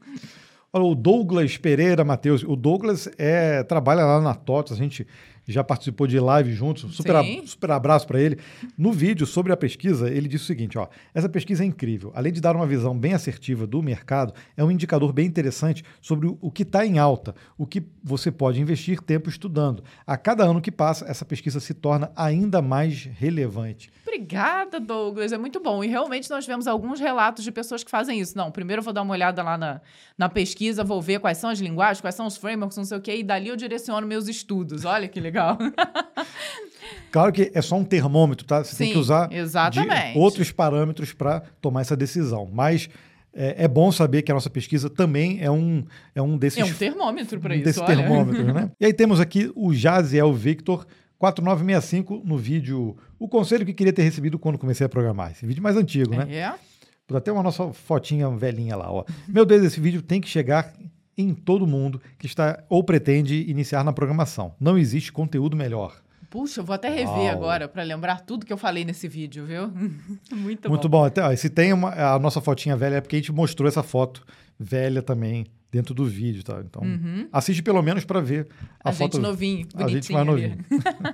O 0.72 0.94
Douglas 0.94 1.56
Pereira 1.56 2.04
Matheus. 2.04 2.44
O 2.44 2.54
Douglas 2.54 3.08
é, 3.18 3.64
trabalha 3.64 4.04
lá 4.04 4.20
na 4.20 4.34
TOTS, 4.34 4.72
a 4.72 4.76
gente 4.76 5.04
já 5.48 5.64
participou 5.64 6.06
de 6.06 6.20
live 6.20 6.52
juntos. 6.52 6.94
Super, 6.94 7.24
super 7.44 7.72
abraço 7.72 8.06
para 8.06 8.20
ele. 8.20 8.38
No 8.78 8.92
vídeo 8.92 9.26
sobre 9.26 9.52
a 9.52 9.56
pesquisa, 9.56 10.08
ele 10.08 10.28
disse 10.28 10.44
o 10.44 10.46
seguinte: 10.46 10.78
ó, 10.78 10.86
essa 11.12 11.28
pesquisa 11.28 11.64
é 11.64 11.66
incrível. 11.66 12.12
Além 12.14 12.32
de 12.32 12.40
dar 12.40 12.54
uma 12.54 12.66
visão 12.66 12.96
bem 12.96 13.14
assertiva 13.14 13.66
do 13.66 13.82
mercado, 13.82 14.32
é 14.56 14.62
um 14.62 14.70
indicador 14.70 15.12
bem 15.12 15.26
interessante 15.26 15.82
sobre 16.00 16.28
o 16.40 16.50
que 16.52 16.62
está 16.62 16.86
em 16.86 16.98
alta, 16.98 17.34
o 17.58 17.66
que 17.66 17.82
você 18.02 18.30
pode 18.30 18.60
investir 18.60 19.00
tempo 19.00 19.28
estudando. 19.28 19.82
A 20.06 20.16
cada 20.16 20.44
ano 20.44 20.60
que 20.60 20.70
passa, 20.70 21.04
essa 21.06 21.24
pesquisa 21.24 21.58
se 21.58 21.74
torna 21.74 22.12
ainda 22.14 22.62
mais 22.62 23.04
relevante. 23.04 23.90
Obrigada, 24.10 24.80
Douglas. 24.80 25.32
É 25.32 25.38
muito 25.38 25.60
bom. 25.60 25.84
E 25.84 25.86
realmente 25.86 26.28
nós 26.28 26.44
vemos 26.44 26.66
alguns 26.66 26.98
relatos 26.98 27.44
de 27.44 27.52
pessoas 27.52 27.84
que 27.84 27.90
fazem 27.90 28.18
isso. 28.18 28.36
Não, 28.36 28.50
primeiro 28.50 28.80
eu 28.80 28.84
vou 28.84 28.92
dar 28.92 29.02
uma 29.02 29.12
olhada 29.12 29.40
lá 29.40 29.56
na, 29.56 29.80
na 30.18 30.28
pesquisa, 30.28 30.82
vou 30.82 31.00
ver 31.00 31.20
quais 31.20 31.38
são 31.38 31.48
as 31.48 31.60
linguagens, 31.60 32.00
quais 32.00 32.16
são 32.16 32.26
os 32.26 32.36
frameworks, 32.36 32.76
não 32.76 32.84
sei 32.84 32.98
o 32.98 33.00
quê, 33.00 33.16
e 33.16 33.22
dali 33.22 33.48
eu 33.48 33.56
direciono 33.56 34.06
meus 34.06 34.26
estudos. 34.26 34.84
Olha 34.84 35.06
que 35.06 35.20
legal. 35.20 35.56
Claro 37.12 37.32
que 37.32 37.50
é 37.54 37.60
só 37.60 37.76
um 37.76 37.84
termômetro, 37.84 38.46
tá? 38.46 38.62
Você 38.62 38.76
tem 38.76 38.88
Sim, 38.88 38.92
que 38.94 38.98
usar 38.98 39.28
outros 40.14 40.52
parâmetros 40.52 41.12
para 41.12 41.40
tomar 41.60 41.80
essa 41.80 41.96
decisão. 41.96 42.48
Mas 42.50 42.88
é, 43.34 43.64
é 43.64 43.68
bom 43.68 43.90
saber 43.90 44.22
que 44.22 44.30
a 44.30 44.34
nossa 44.34 44.50
pesquisa 44.50 44.88
também 44.88 45.38
é 45.42 45.50
um, 45.50 45.84
é 46.14 46.22
um 46.22 46.38
desses, 46.38 46.58
É 46.58 46.64
um 46.64 46.72
termômetro 46.72 47.40
para 47.40 47.52
um 47.52 47.56
isso, 47.56 47.64
desses 47.64 47.82
olha. 47.82 47.96
termômetros, 47.96 48.54
né? 48.54 48.70
E 48.80 48.86
aí 48.86 48.92
temos 48.92 49.20
aqui 49.20 49.52
o 49.54 49.74
Jaziel 49.74 50.32
Victor 50.32 50.86
4965 51.20 52.22
no 52.24 52.38
vídeo 52.38 52.96
O 53.18 53.28
Conselho 53.28 53.66
que 53.66 53.74
queria 53.74 53.92
ter 53.92 54.02
recebido 54.02 54.38
quando 54.38 54.56
comecei 54.56 54.86
a 54.86 54.88
programar. 54.88 55.32
Esse 55.32 55.44
vídeo 55.44 55.62
mais 55.62 55.76
antigo, 55.76 56.14
né? 56.14 56.26
É. 56.34 56.54
Pôs 57.06 57.18
até 57.18 57.30
uma 57.30 57.42
nossa 57.42 57.70
fotinha 57.74 58.30
velhinha 58.30 58.74
lá, 58.74 58.90
ó. 58.90 59.04
Meu 59.28 59.44
Deus, 59.44 59.62
esse 59.62 59.78
vídeo 59.78 60.00
tem 60.00 60.18
que 60.18 60.28
chegar 60.28 60.72
em 61.18 61.34
todo 61.34 61.66
mundo 61.66 62.00
que 62.18 62.24
está 62.24 62.64
ou 62.70 62.82
pretende 62.82 63.44
iniciar 63.50 63.84
na 63.84 63.92
programação. 63.92 64.54
Não 64.58 64.78
existe 64.78 65.12
conteúdo 65.12 65.54
melhor. 65.54 66.00
Puxa, 66.30 66.62
eu 66.62 66.64
vou 66.64 66.72
até 66.72 66.88
rever 66.88 67.08
Uau. 67.08 67.28
agora 67.28 67.68
para 67.68 67.82
lembrar 67.82 68.22
tudo 68.22 68.46
que 68.46 68.52
eu 68.52 68.56
falei 68.56 68.86
nesse 68.86 69.06
vídeo, 69.06 69.44
viu? 69.44 69.68
muito, 70.32 70.70
Muito 70.70 70.88
bom. 70.88 71.00
bom. 71.00 71.04
Até, 71.04 71.22
ó, 71.22 71.36
se 71.36 71.50
tem 71.50 71.74
uma, 71.74 72.14
a 72.14 72.18
nossa 72.18 72.40
fotinha 72.40 72.78
velha, 72.78 72.94
é 72.94 73.00
porque 73.02 73.16
a 73.16 73.18
gente 73.18 73.32
mostrou 73.32 73.68
essa 73.68 73.82
foto 73.82 74.24
velha 74.58 75.02
também 75.02 75.44
dentro 75.70 75.94
do 75.94 76.04
vídeo, 76.04 76.42
tá? 76.42 76.60
Então, 76.64 76.82
assiste 77.32 77.62
pelo 77.62 77.80
menos 77.82 78.04
para 78.04 78.20
ver 78.20 78.48
a, 78.82 78.90
A, 78.90 78.92
foto. 78.92 79.14
gente 79.14 79.22
novinho, 79.22 79.68
a 79.74 79.88
gente 79.88 80.12
mais 80.12 80.26
novinho. 80.26 80.58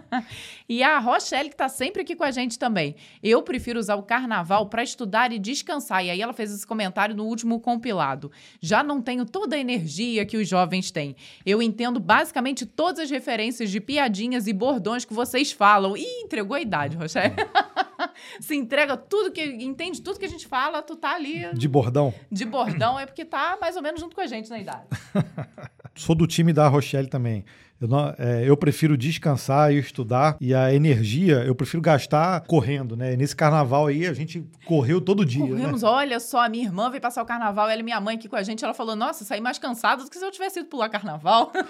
e 0.69 0.83
a 0.83 0.99
Rochelle, 0.99 1.51
que 1.51 1.57
tá 1.57 1.69
sempre 1.69 2.03
aqui 2.03 2.17
com 2.17 2.25
a 2.25 2.31
gente 2.31 2.59
também. 2.59 2.97
Eu 3.23 3.43
prefiro 3.43 3.79
usar 3.79 3.97
o 3.97 4.03
carnaval 4.03 4.67
para 4.69 4.83
estudar 4.83 5.33
e 5.33 5.39
descansar. 5.39 6.05
E 6.05 6.11
aí 6.11 6.23
ela 6.23 6.33
fez 6.33 6.53
esse 6.53 6.67
comentário 6.67 7.15
no 7.15 7.25
último 7.25 7.61
compilado. 7.61 8.31
Já 8.61 8.83
não 8.83 9.03
tenho 9.03 9.27
toda 9.27 9.57
a 9.57 9.59
energia 9.59 10.25
que 10.25 10.37
os 10.37 10.49
jovens 10.49 10.91
têm. 10.91 11.15
Eu 11.45 11.61
entendo 11.61 12.01
basicamente 12.01 12.65
todas 12.65 13.01
as 13.01 13.11
referências 13.11 13.71
de 13.71 13.81
piadinhas 13.81 14.47
e 14.47 14.53
bordões 14.53 15.05
que 15.05 15.13
vocês 15.13 15.53
falam. 15.53 15.97
Ih, 15.97 16.23
entregou 16.23 16.57
a 16.57 16.61
idade, 16.61 16.97
Rochelle. 16.97 17.35
Se 18.41 18.55
entrega 18.55 18.97
tudo 18.97 19.31
que. 19.33 19.43
Entende 19.43 20.01
tudo 20.03 20.19
que 20.19 20.25
a 20.25 20.29
gente 20.29 20.47
fala, 20.47 20.83
tu 20.83 20.97
tá 20.97 21.15
ali 21.15 21.53
De 21.55 21.69
bordão. 21.69 22.13
de 22.31 22.45
bordão, 22.45 22.99
é 22.99 23.07
porque 23.07 23.25
tá 23.25 23.57
mais 23.61 23.77
ou 23.77 23.83
menos 23.83 24.01
junto 24.01 24.15
com 24.15 24.21
a 24.21 24.27
gente 24.27 24.49
na 24.51 24.59
idade. 24.59 24.87
Sou 25.95 26.15
do 26.15 26.27
time 26.27 26.53
da 26.53 26.69
Rochelle 26.69 27.09
também. 27.09 27.45
Eu, 27.81 27.89
não- 27.89 28.15
é, 28.19 28.43
eu 28.49 28.57
prefiro 28.57 28.97
descansar 28.97 29.73
e 29.73 29.79
estudar. 29.79 30.37
E 30.41 30.55
a 30.55 30.73
energia 30.73 31.45
eu 31.45 31.55
prefiro 31.55 31.83
gastar 31.83 32.41
correndo, 32.43 32.97
né? 32.97 33.15
Nesse 33.17 33.37
carnaval 33.37 33.87
aí 33.87 34.07
a 34.07 34.15
gente 34.15 34.45
correu 34.65 35.01
todo 35.01 35.25
dia. 35.27 35.47
Corremos, 35.47 35.83
né? 35.83 35.89
olha 35.89 36.19
só, 36.21 36.45
a 36.47 36.49
minha 36.49 36.65
irmã 36.65 36.89
veio 36.89 37.03
passar 37.03 37.23
o 37.23 37.27
carnaval, 37.27 37.69
ela 37.69 37.81
e 37.81 37.83
minha 37.83 38.01
mãe 38.01 38.17
aqui 38.17 38.29
com 38.29 38.37
a 38.37 38.43
gente. 38.43 38.65
Ela 38.65 38.73
falou: 38.73 38.97
Nossa, 38.97 39.25
saí 39.25 39.41
mais 39.41 39.59
cansada 39.59 40.03
do 40.05 40.11
que 40.11 40.19
se 40.19 40.25
eu 40.25 40.31
tivesse 40.31 40.61
ido 40.61 40.69
pular 40.69 40.89
carnaval. 40.89 41.53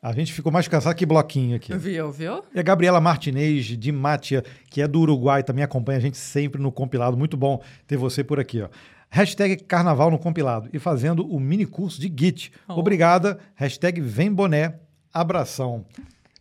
A 0.00 0.12
gente 0.12 0.34
ficou 0.34 0.52
mais 0.52 0.68
cansado 0.68 0.94
que 0.94 1.06
bloquinho 1.06 1.56
aqui. 1.56 1.74
viu, 1.74 2.12
viu? 2.12 2.42
E 2.54 2.60
a 2.60 2.62
Gabriela 2.62 3.00
Martinez, 3.00 3.64
de 3.64 3.90
Mátia, 3.90 4.44
que 4.70 4.82
é 4.82 4.86
do 4.86 5.00
Uruguai, 5.00 5.42
também 5.42 5.64
acompanha 5.64 5.96
a 5.96 6.00
gente 6.00 6.18
sempre 6.18 6.60
no 6.60 6.70
compilado. 6.70 7.16
Muito 7.16 7.38
bom 7.38 7.62
ter 7.86 7.96
você 7.96 8.22
por 8.22 8.38
aqui, 8.38 8.60
ó. 8.60 8.68
Hashtag 9.08 9.56
Carnaval 9.64 10.10
no 10.10 10.18
compilado 10.18 10.68
e 10.74 10.78
fazendo 10.78 11.26
o 11.26 11.40
mini 11.40 11.64
curso 11.64 11.98
de 12.00 12.12
Git. 12.14 12.52
Oh. 12.68 12.74
Obrigada. 12.80 13.38
Hashtag 13.54 13.98
Vem 14.00 14.30
Boné. 14.30 14.74
Abração. 15.14 15.84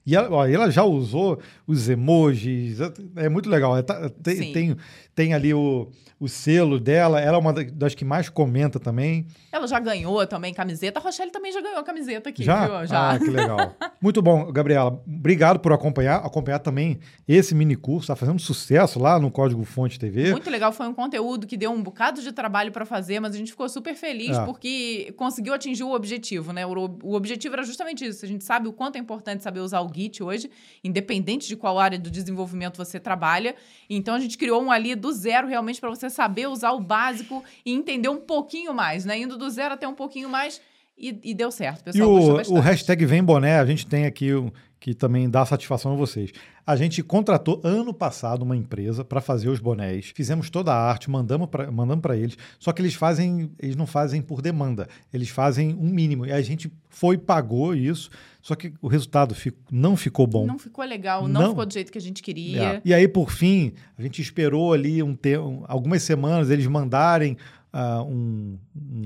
E 0.05 0.15
ela, 0.17 0.29
ó, 0.31 0.45
ela 0.45 0.69
já 0.69 0.83
usou 0.83 1.39
os 1.65 1.87
emojis, 1.87 2.77
é 3.15 3.29
muito 3.29 3.49
legal. 3.49 3.77
É, 3.77 3.81
tá- 3.81 4.09
tem, 4.09 4.35
Sim. 4.35 4.51
tem, 4.51 4.77
tem 5.15 5.33
ali 5.33 5.53
o, 5.53 5.89
o 6.19 6.27
selo 6.27 6.79
dela, 6.79 7.19
ela 7.21 7.37
é 7.37 7.39
uma 7.39 7.53
da- 7.53 7.63
das 7.71 7.93
que 7.93 8.03
mais 8.03 8.29
comenta 8.29 8.79
também. 8.79 9.27
Ela 9.51 9.67
já 9.67 9.79
ganhou 9.79 10.25
também 10.25 10.53
camiseta. 10.53 10.99
A 10.99 11.01
Rochelle 11.03 11.31
também 11.31 11.51
já 11.51 11.61
ganhou 11.61 11.77
a 11.79 11.83
camiseta 11.83 12.29
aqui, 12.29 12.43
Já? 12.43 12.65
viu? 12.79 12.87
Já. 12.87 13.11
Ah, 13.11 13.19
que 13.19 13.29
legal. 13.29 13.75
Muito 14.01 14.21
bom, 14.21 14.51
Gabriela. 14.51 15.01
Obrigado 15.07 15.59
por 15.59 15.71
acompanhar, 15.71 16.17
acompanhar 16.17 16.59
também 16.59 16.99
esse 17.27 17.53
mini 17.53 17.75
curso. 17.75 18.05
Está 18.05 18.15
fazendo 18.15 18.39
sucesso 18.39 18.99
lá 18.99 19.19
no 19.19 19.29
Código 19.31 19.63
Fonte 19.63 19.99
TV. 19.99 20.31
Muito 20.31 20.49
legal, 20.49 20.71
foi 20.73 20.87
um 20.87 20.93
conteúdo 20.93 21.45
que 21.45 21.55
deu 21.55 21.71
um 21.71 21.81
bocado 21.83 22.21
de 22.21 22.31
trabalho 22.31 22.71
para 22.71 22.85
fazer, 22.85 23.19
mas 23.19 23.35
a 23.35 23.37
gente 23.37 23.51
ficou 23.51 23.69
super 23.69 23.95
feliz 23.95 24.35
É. 24.37 24.45
porque 24.45 25.13
conseguiu 25.15 25.53
atingir 25.53 25.83
o 25.83 25.93
objetivo, 25.93 26.51
né? 26.51 26.65
O, 26.65 26.71
o 27.03 27.13
objetivo 27.13 27.53
era 27.53 27.63
justamente 27.63 28.03
isso. 28.05 28.25
A 28.25 28.27
gente 28.27 28.43
sabe 28.43 28.67
o 28.67 28.73
quanto 28.73 28.95
é 28.95 28.99
importante 28.99 29.43
saber 29.43 29.59
usar 29.59 29.81
o 29.81 29.91
Git 29.93 30.21
hoje, 30.23 30.49
independente 30.83 31.47
de 31.47 31.55
qual 31.55 31.79
área 31.79 31.97
do 31.99 32.09
desenvolvimento 32.09 32.77
você 32.77 32.99
trabalha. 32.99 33.55
Então 33.89 34.15
a 34.15 34.19
gente 34.19 34.37
criou 34.37 34.61
um 34.61 34.71
ali 34.71 34.95
do 35.03 35.11
zero 35.11 35.47
realmente 35.47 35.81
para 35.81 35.89
você 35.89 36.09
saber 36.09 36.47
usar 36.47 36.71
o 36.71 36.79
básico 36.79 37.43
e 37.65 37.73
entender 37.73 38.07
um 38.07 38.21
pouquinho 38.21 38.73
mais, 38.73 39.03
né? 39.03 39.19
Indo 39.19 39.37
do 39.37 39.49
zero 39.49 39.73
até 39.73 39.85
um 39.85 39.93
pouquinho 39.93 40.29
mais 40.29 40.61
e, 40.97 41.19
e 41.21 41.33
deu 41.33 41.51
certo. 41.51 41.81
E 41.81 41.83
pessoal 41.83 42.09
gostou 42.09 42.55
o, 42.55 42.59
o 42.59 42.61
hashtag 42.61 43.05
Vem 43.05 43.21
Boné, 43.21 43.59
a 43.59 43.65
gente 43.65 43.85
tem 43.85 44.05
aqui 44.05 44.31
o 44.33 44.51
que 44.83 44.93
também 44.93 45.29
dá 45.29 45.45
satisfação 45.45 45.93
a 45.93 45.95
vocês. 45.95 46.33
A 46.67 46.75
gente 46.75 47.01
contratou 47.01 47.61
ano 47.63 47.93
passado 47.93 48.41
uma 48.41 48.53
empresa 48.55 49.05
para 49.05 49.21
fazer 49.21 49.47
os 49.47 49.57
bonés. 49.61 50.11
Fizemos 50.13 50.49
toda 50.49 50.73
a 50.73 50.77
arte, 50.77 51.09
mandamos 51.09 51.47
para 51.47 51.71
mandamos 51.71 52.03
eles. 52.17 52.37
Só 52.59 52.73
que 52.73 52.81
eles 52.81 52.93
fazem, 52.93 53.49
eles 53.57 53.77
não 53.77 53.87
fazem 53.87 54.21
por 54.21 54.41
demanda. 54.41 54.89
Eles 55.13 55.29
fazem 55.29 55.73
um 55.79 55.87
mínimo. 55.87 56.25
E 56.25 56.33
a 56.33 56.41
gente 56.41 56.69
foi 56.89 57.17
pagou 57.17 57.73
isso. 57.73 58.09
Só 58.41 58.55
que 58.55 58.73
o 58.81 58.89
resultado 58.89 59.33
fi- 59.33 59.53
não 59.71 59.95
ficou 59.95 60.27
bom. 60.27 60.45
Não 60.45 60.59
ficou 60.59 60.83
legal, 60.83 61.29
não, 61.29 61.41
Não. 61.41 61.49
ficou 61.51 61.65
do 61.65 61.71
jeito 61.73 61.89
que 61.89 61.97
a 61.97 62.01
gente 62.01 62.21
queria. 62.21 62.61
É. 62.61 62.81
E 62.83 62.93
aí, 62.93 63.07
por 63.07 63.31
fim, 63.31 63.71
a 63.97 64.01
gente 64.01 64.21
esperou 64.21 64.73
ali 64.73 65.01
um 65.01 65.15
tempo, 65.15 65.63
algumas 65.65 66.03
semanas 66.03 66.49
eles 66.49 66.67
mandarem 66.67 67.37
ah, 67.73 68.03
um, 68.03 68.57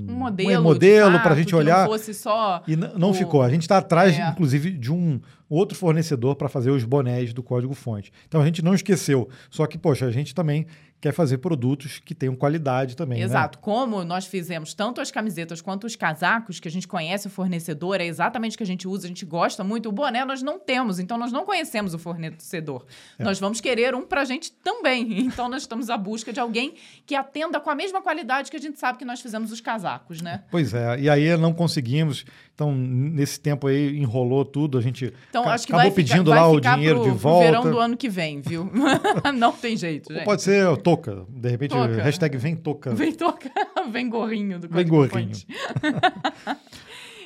Um 0.08 0.12
modelo, 0.14 0.60
um 0.60 0.62
modelo 0.62 1.18
para 1.20 1.32
a 1.32 1.36
gente 1.36 1.54
olhar. 1.56 1.84
Não 1.84 1.86
fosse 1.92 2.12
só 2.12 2.62
E 2.68 2.76
não 2.76 3.10
o- 3.10 3.14
ficou. 3.14 3.40
A 3.42 3.48
gente 3.48 3.62
está 3.62 3.78
atrás, 3.78 4.16
É. 4.18 4.28
inclusive, 4.28 4.70
de 4.70 4.92
um 4.92 5.18
outro 5.48 5.76
fornecedor 5.76 6.36
para 6.36 6.48
fazer 6.50 6.70
os 6.70 6.84
bonés 6.84 7.32
do 7.32 7.42
código-fonte. 7.42 8.12
Então 8.28 8.40
a 8.42 8.44
gente 8.44 8.62
não 8.62 8.74
esqueceu. 8.74 9.28
Só 9.50 9.66
que, 9.66 9.78
poxa, 9.78 10.04
a 10.04 10.10
gente 10.10 10.34
também 10.34 10.66
quer 11.00 11.12
fazer 11.12 11.38
produtos 11.38 12.00
que 12.04 12.14
tenham 12.14 12.34
qualidade 12.34 12.96
também. 12.96 13.18
né? 13.20 13.24
Exato. 13.24 13.58
Como 13.60 14.04
nós 14.04 14.26
fizemos 14.26 14.74
tanto 14.74 15.00
as 15.00 15.10
camisetas 15.10 15.60
quanto 15.60 15.86
os 15.86 15.94
casacos, 15.94 16.58
que 16.58 16.66
a 16.66 16.70
gente 16.70 16.88
conhece 16.88 17.28
o 17.28 17.30
fornecedor, 17.30 18.00
é 18.00 18.06
exatamente 18.06 18.54
o 18.54 18.58
que 18.58 18.64
a 18.64 18.66
gente 18.66 18.88
usa, 18.88 19.06
a 19.06 19.08
gente 19.08 19.24
gosta 19.24 19.62
muito. 19.62 19.88
O 19.88 19.92
boné 19.92 20.24
nós 20.24 20.42
não 20.42 20.58
temos, 20.58 20.98
então 20.98 21.16
nós 21.16 21.30
não 21.30 21.44
conhecemos 21.44 21.94
o 21.94 21.98
fornecedor. 21.98 22.84
É. 23.18 23.22
Nós 23.24 23.38
vamos 23.38 23.60
querer 23.60 23.94
um 23.94 24.02
pra 24.02 24.24
gente 24.24 24.50
também. 24.52 25.28
Então 25.38 25.48
nós 25.48 25.62
estamos 25.62 25.88
à 25.90 25.96
busca 25.96 26.32
de 26.32 26.40
alguém 26.40 26.74
que 27.06 27.14
atenda 27.14 27.60
com 27.60 27.70
a 27.70 27.74
mesma 27.74 28.00
qualidade 28.02 28.50
que 28.50 28.56
a 28.56 28.60
gente 28.60 28.78
sabe 28.78 28.98
que 28.98 29.04
nós 29.04 29.20
fizemos 29.20 29.52
os 29.52 29.60
casacos, 29.60 30.20
né? 30.20 30.42
Pois 30.50 30.72
é. 30.74 30.98
E 30.98 31.08
aí 31.08 31.36
não 31.36 31.52
conseguimos. 31.52 32.24
Então, 32.54 32.74
nesse 32.74 33.38
tempo 33.38 33.68
aí, 33.68 33.96
enrolou 33.96 34.44
tudo. 34.44 34.78
A 34.78 34.80
gente 34.80 35.12
Então 35.30 35.48
acho 35.48 35.64
que 35.66 35.72
acabou 35.72 35.92
vai 35.92 36.02
ficar, 36.02 36.14
pedindo 36.14 36.30
vai 36.30 36.40
lá 36.40 36.48
o 36.48 36.54
ficar 36.56 36.74
dinheiro 36.76 37.02
pro, 37.02 37.12
de 37.12 37.18
pro 37.20 37.38
verão 37.38 37.62
volta. 37.62 37.70
do 37.70 37.78
ano 37.78 37.96
que 37.96 38.08
vem, 38.08 38.40
viu? 38.40 38.68
não 39.34 39.52
tem 39.52 39.76
jeito, 39.76 40.10
Ou 40.10 40.16
gente. 40.16 40.24
pode 40.24 40.42
ser 40.42 40.76
touca. 40.96 41.26
De 41.28 41.48
repente, 41.48 41.70
Touca. 41.70 42.02
hashtag 42.02 42.36
vem 42.36 42.56
touca. 42.56 42.94
Vem 42.94 43.12
tocar, 43.12 43.50
vem 43.90 44.08
gorrinho 44.08 44.58
do 44.58 44.68
Vem 44.68 44.86
gorrinho. 44.86 45.32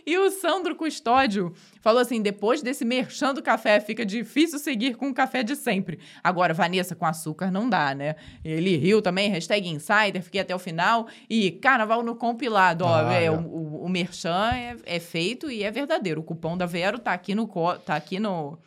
E 0.04 0.18
o 0.18 0.30
Sandro 0.30 0.74
Custódio 0.74 1.52
falou 1.80 2.00
assim: 2.00 2.20
depois 2.20 2.60
desse 2.60 2.84
merchan 2.84 3.32
do 3.32 3.42
café, 3.42 3.78
fica 3.78 4.04
difícil 4.04 4.58
seguir 4.58 4.96
com 4.96 5.08
o 5.08 5.14
café 5.14 5.44
de 5.44 5.54
sempre. 5.54 6.00
Agora, 6.24 6.52
Vanessa, 6.52 6.96
com 6.96 7.06
açúcar 7.06 7.50
não 7.52 7.70
dá, 7.70 7.94
né? 7.94 8.16
Ele 8.44 8.76
riu 8.76 9.00
também, 9.00 9.30
hashtag 9.30 9.68
insider, 9.68 10.20
fiquei 10.20 10.40
até 10.40 10.52
o 10.54 10.58
final. 10.58 11.06
E 11.30 11.52
carnaval 11.52 12.02
no 12.02 12.16
compilado, 12.16 12.84
ó, 12.84 13.06
Ah, 13.06 13.14
é, 13.14 13.26
é. 13.26 13.30
O, 13.30 13.38
o, 13.42 13.84
o 13.84 13.88
merchan 13.88 14.50
é, 14.52 14.76
é 14.84 14.98
feito 14.98 15.48
e 15.48 15.62
é 15.62 15.70
verdadeiro. 15.70 16.20
O 16.20 16.24
cupom 16.24 16.56
da 16.56 16.66
Vero 16.66 16.98
tá 16.98 17.12
aqui 17.12 17.32
no. 17.34 17.46
Tá 17.86 17.94
aqui 17.94 18.18
no 18.18 18.58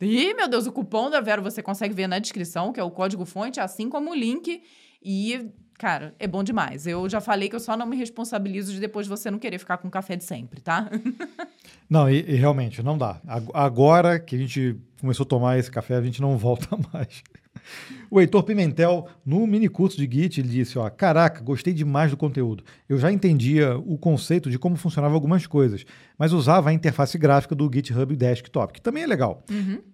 Ih, 0.00 0.34
meu 0.34 0.48
Deus, 0.48 0.66
o 0.66 0.72
cupom 0.72 1.10
da 1.10 1.20
Vero 1.20 1.42
você 1.42 1.62
consegue 1.62 1.92
ver 1.94 2.06
na 2.06 2.18
descrição, 2.18 2.72
que 2.72 2.78
é 2.80 2.84
o 2.84 2.90
código 2.90 3.24
fonte, 3.24 3.58
assim 3.60 3.88
como 3.88 4.10
o 4.10 4.14
link. 4.14 4.62
E, 5.02 5.50
cara, 5.78 6.14
é 6.18 6.26
bom 6.26 6.42
demais. 6.44 6.86
Eu 6.86 7.08
já 7.08 7.20
falei 7.20 7.48
que 7.48 7.56
eu 7.56 7.60
só 7.60 7.76
não 7.76 7.86
me 7.86 7.96
responsabilizo 7.96 8.72
de 8.72 8.80
depois 8.80 9.06
você 9.06 9.30
não 9.30 9.38
querer 9.38 9.58
ficar 9.58 9.78
com 9.78 9.90
café 9.90 10.14
de 10.16 10.24
sempre, 10.24 10.60
tá? 10.60 10.88
Não, 11.90 12.08
e, 12.10 12.18
e 12.20 12.34
realmente, 12.34 12.82
não 12.82 12.98
dá. 12.98 13.18
Ag- 13.26 13.50
Agora 13.54 14.18
que 14.20 14.36
a 14.36 14.38
gente 14.38 14.76
começou 15.00 15.24
a 15.24 15.26
tomar 15.26 15.58
esse 15.58 15.70
café, 15.70 15.96
a 15.96 16.02
gente 16.02 16.20
não 16.20 16.36
volta 16.36 16.68
mais. 16.92 17.22
O 18.10 18.20
Heitor 18.20 18.42
Pimentel, 18.42 19.06
no 19.24 19.46
mini 19.46 19.68
curso 19.68 19.96
de 19.96 20.08
Git, 20.10 20.40
ele 20.40 20.48
disse: 20.48 20.78
ó, 20.78 20.88
Caraca, 20.88 21.42
gostei 21.42 21.72
demais 21.72 22.10
do 22.10 22.16
conteúdo. 22.16 22.64
Eu 22.88 22.98
já 22.98 23.12
entendia 23.12 23.76
o 23.76 23.98
conceito 23.98 24.50
de 24.50 24.58
como 24.58 24.76
funcionavam 24.76 25.14
algumas 25.14 25.46
coisas, 25.46 25.84
mas 26.18 26.32
usava 26.32 26.70
a 26.70 26.72
interface 26.72 27.18
gráfica 27.18 27.54
do 27.54 27.70
GitHub 27.72 28.14
Desktop, 28.16 28.72
que 28.72 28.80
também 28.80 29.02
é 29.02 29.06
legal. 29.06 29.44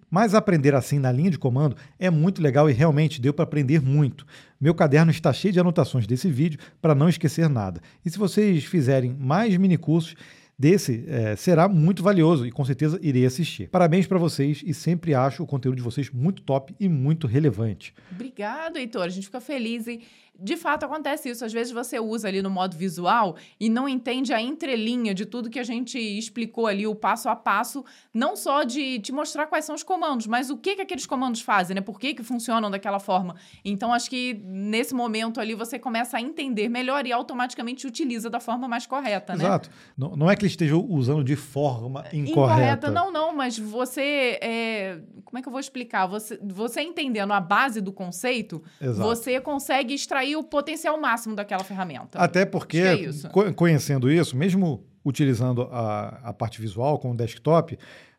Mas 0.09 0.33
aprender 0.33 0.73
assim 0.73 0.97
na 0.97 1.11
linha 1.11 1.29
de 1.29 1.37
comando 1.37 1.75
é 1.99 2.09
muito 2.09 2.41
legal 2.41 2.69
e 2.69 2.73
realmente 2.73 3.19
deu 3.19 3.33
para 3.33 3.43
aprender 3.43 3.81
muito. 3.81 4.25
Meu 4.61 4.73
caderno 4.73 5.11
está 5.11 5.33
cheio 5.33 5.53
de 5.53 5.59
anotações 5.59 6.07
desse 6.07 6.29
vídeo 6.29 6.59
para 6.81 6.95
não 6.95 7.09
esquecer 7.09 7.49
nada. 7.49 7.81
E 8.05 8.09
se 8.09 8.17
vocês 8.17 8.63
fizerem 8.63 9.13
mais 9.19 9.55
mini 9.57 9.77
cursos, 9.77 10.15
desse 10.57 11.03
eh, 11.07 11.35
será 11.35 11.67
muito 11.67 12.01
valioso 12.01 12.45
e 12.45 12.51
com 12.51 12.63
certeza 12.63 12.99
irei 13.01 13.25
assistir. 13.25 13.67
Parabéns 13.69 14.07
para 14.07 14.17
vocês 14.17 14.63
e 14.65 14.73
sempre 14.73 15.13
acho 15.13 15.43
o 15.43 15.47
conteúdo 15.47 15.75
de 15.75 15.81
vocês 15.81 16.09
muito 16.09 16.41
top 16.41 16.73
e 16.79 16.87
muito 16.87 17.27
relevante. 17.27 17.93
Obrigado, 18.11 18.77
Heitor. 18.77 19.03
A 19.03 19.09
gente 19.09 19.25
fica 19.25 19.41
feliz 19.41 19.87
e 19.87 20.01
de 20.39 20.57
fato 20.57 20.85
acontece 20.85 21.29
isso. 21.29 21.43
Às 21.45 21.53
vezes 21.53 21.71
você 21.71 21.99
usa 21.99 22.27
ali 22.27 22.41
no 22.41 22.49
modo 22.49 22.75
visual 22.75 23.35
e 23.59 23.69
não 23.69 23.87
entende 23.87 24.33
a 24.33 24.41
entrelinha 24.41 25.13
de 25.13 25.25
tudo 25.25 25.49
que 25.49 25.59
a 25.59 25.63
gente 25.63 25.97
explicou 25.97 26.67
ali, 26.67 26.85
o 26.85 26.95
passo 26.95 27.29
a 27.29 27.35
passo, 27.35 27.83
não 28.13 28.35
só 28.35 28.63
de 28.63 28.99
te 28.99 29.11
mostrar 29.11 29.47
quais 29.47 29.65
são 29.65 29.75
os 29.75 29.83
comandos, 29.83 30.27
mas 30.27 30.49
o 30.49 30.57
que, 30.57 30.75
que 30.75 30.81
aqueles 30.81 31.05
comandos 31.05 31.41
fazem, 31.41 31.75
né? 31.75 31.81
Por 31.81 31.99
que, 31.99 32.13
que 32.13 32.23
funcionam 32.23 32.69
daquela 32.69 32.99
forma. 32.99 33.35
Então, 33.63 33.93
acho 33.93 34.09
que 34.09 34.33
nesse 34.43 34.93
momento 34.93 35.39
ali 35.39 35.53
você 35.53 35.77
começa 35.77 36.17
a 36.17 36.21
entender 36.21 36.69
melhor 36.69 37.05
e 37.05 37.11
automaticamente 37.11 37.87
utiliza 37.87 38.29
da 38.29 38.39
forma 38.39 38.67
mais 38.67 38.85
correta, 38.85 39.35
né? 39.35 39.43
Exato. 39.45 39.69
Não, 39.97 40.15
não 40.15 40.29
é 40.29 40.35
que 40.35 40.43
ele 40.43 40.51
esteja 40.51 40.75
usando 40.75 41.23
de 41.23 41.35
forma 41.35 42.05
incorreta. 42.11 42.89
Não, 42.89 43.11
não, 43.11 43.35
mas 43.35 43.57
você. 43.57 44.39
é, 44.41 44.99
Como 45.23 45.37
é 45.37 45.41
que 45.41 45.47
eu 45.47 45.51
vou 45.51 45.59
explicar? 45.59 46.07
Você, 46.07 46.39
você 46.43 46.81
entendendo 46.81 47.31
a 47.31 47.39
base 47.39 47.81
do 47.81 47.91
conceito, 47.91 48.61
Exato. 48.81 49.07
você 49.07 49.39
consegue 49.39 49.93
extrair 49.93 50.24
o 50.33 50.43
potencial 50.43 50.97
máximo 50.97 51.35
daquela 51.35 51.63
ferramenta. 51.65 52.17
Até 52.17 52.45
porque, 52.45 52.77
é 52.77 52.95
isso. 52.95 53.29
co- 53.31 53.53
conhecendo 53.53 54.09
isso, 54.09 54.37
mesmo 54.37 54.85
utilizando 55.03 55.63
a, 55.71 56.19
a 56.23 56.33
parte 56.33 56.61
visual 56.61 56.97
com 56.97 57.11
o 57.11 57.15
desktop, 57.17 57.77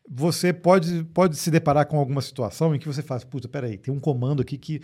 você 0.09 0.53
pode, 0.53 1.03
pode 1.13 1.35
se 1.35 1.51
deparar 1.51 1.85
com 1.85 1.97
alguma 1.97 2.21
situação 2.21 2.73
em 2.73 2.79
que 2.79 2.87
você 2.87 3.01
faz, 3.01 3.25
puta, 3.25 3.47
peraí, 3.47 3.77
tem 3.77 3.93
um 3.93 3.99
comando 3.99 4.41
aqui 4.41 4.57
que 4.57 4.81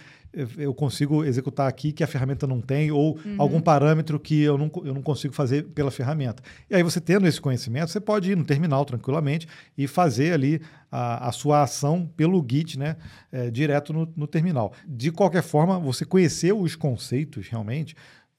eu 0.58 0.74
consigo 0.74 1.24
executar 1.24 1.68
aqui 1.68 1.94
que 1.94 2.04
a 2.04 2.08
ferramenta 2.08 2.46
não 2.46 2.60
tem, 2.60 2.92
ou 2.92 3.18
uhum. 3.18 3.36
algum 3.38 3.62
parâmetro 3.62 4.20
que 4.20 4.42
eu 4.42 4.58
não, 4.58 4.70
eu 4.84 4.94
não 4.94 5.02
consigo 5.02 5.34
fazer 5.34 5.64
pela 5.64 5.92
ferramenta. 5.92 6.44
E 6.70 6.76
aí 6.76 6.84
você 6.84 7.00
tendo 7.00 7.26
esse 7.26 7.40
conhecimento, 7.40 7.90
você 7.90 8.02
pode 8.02 8.32
ir 8.32 8.36
no 8.36 8.44
terminal 8.44 8.84
tranquilamente 8.84 9.48
e 9.78 9.88
fazer 9.88 10.34
ali 10.34 10.62
a, 10.92 11.30
a 11.30 11.32
sua 11.32 11.64
ação 11.64 12.10
pelo 12.18 12.46
Git, 12.50 12.78
né, 12.78 12.98
é, 13.32 13.50
direto 13.50 13.94
no, 13.94 14.12
no 14.18 14.28
terminal. 14.28 14.74
De 14.86 15.12
qualquer 15.12 15.44
forma, 15.44 15.80
você 15.80 16.04
conhecer 16.04 16.54
os 16.54 16.76
conceitos 16.76 17.48
realmente 17.48 17.96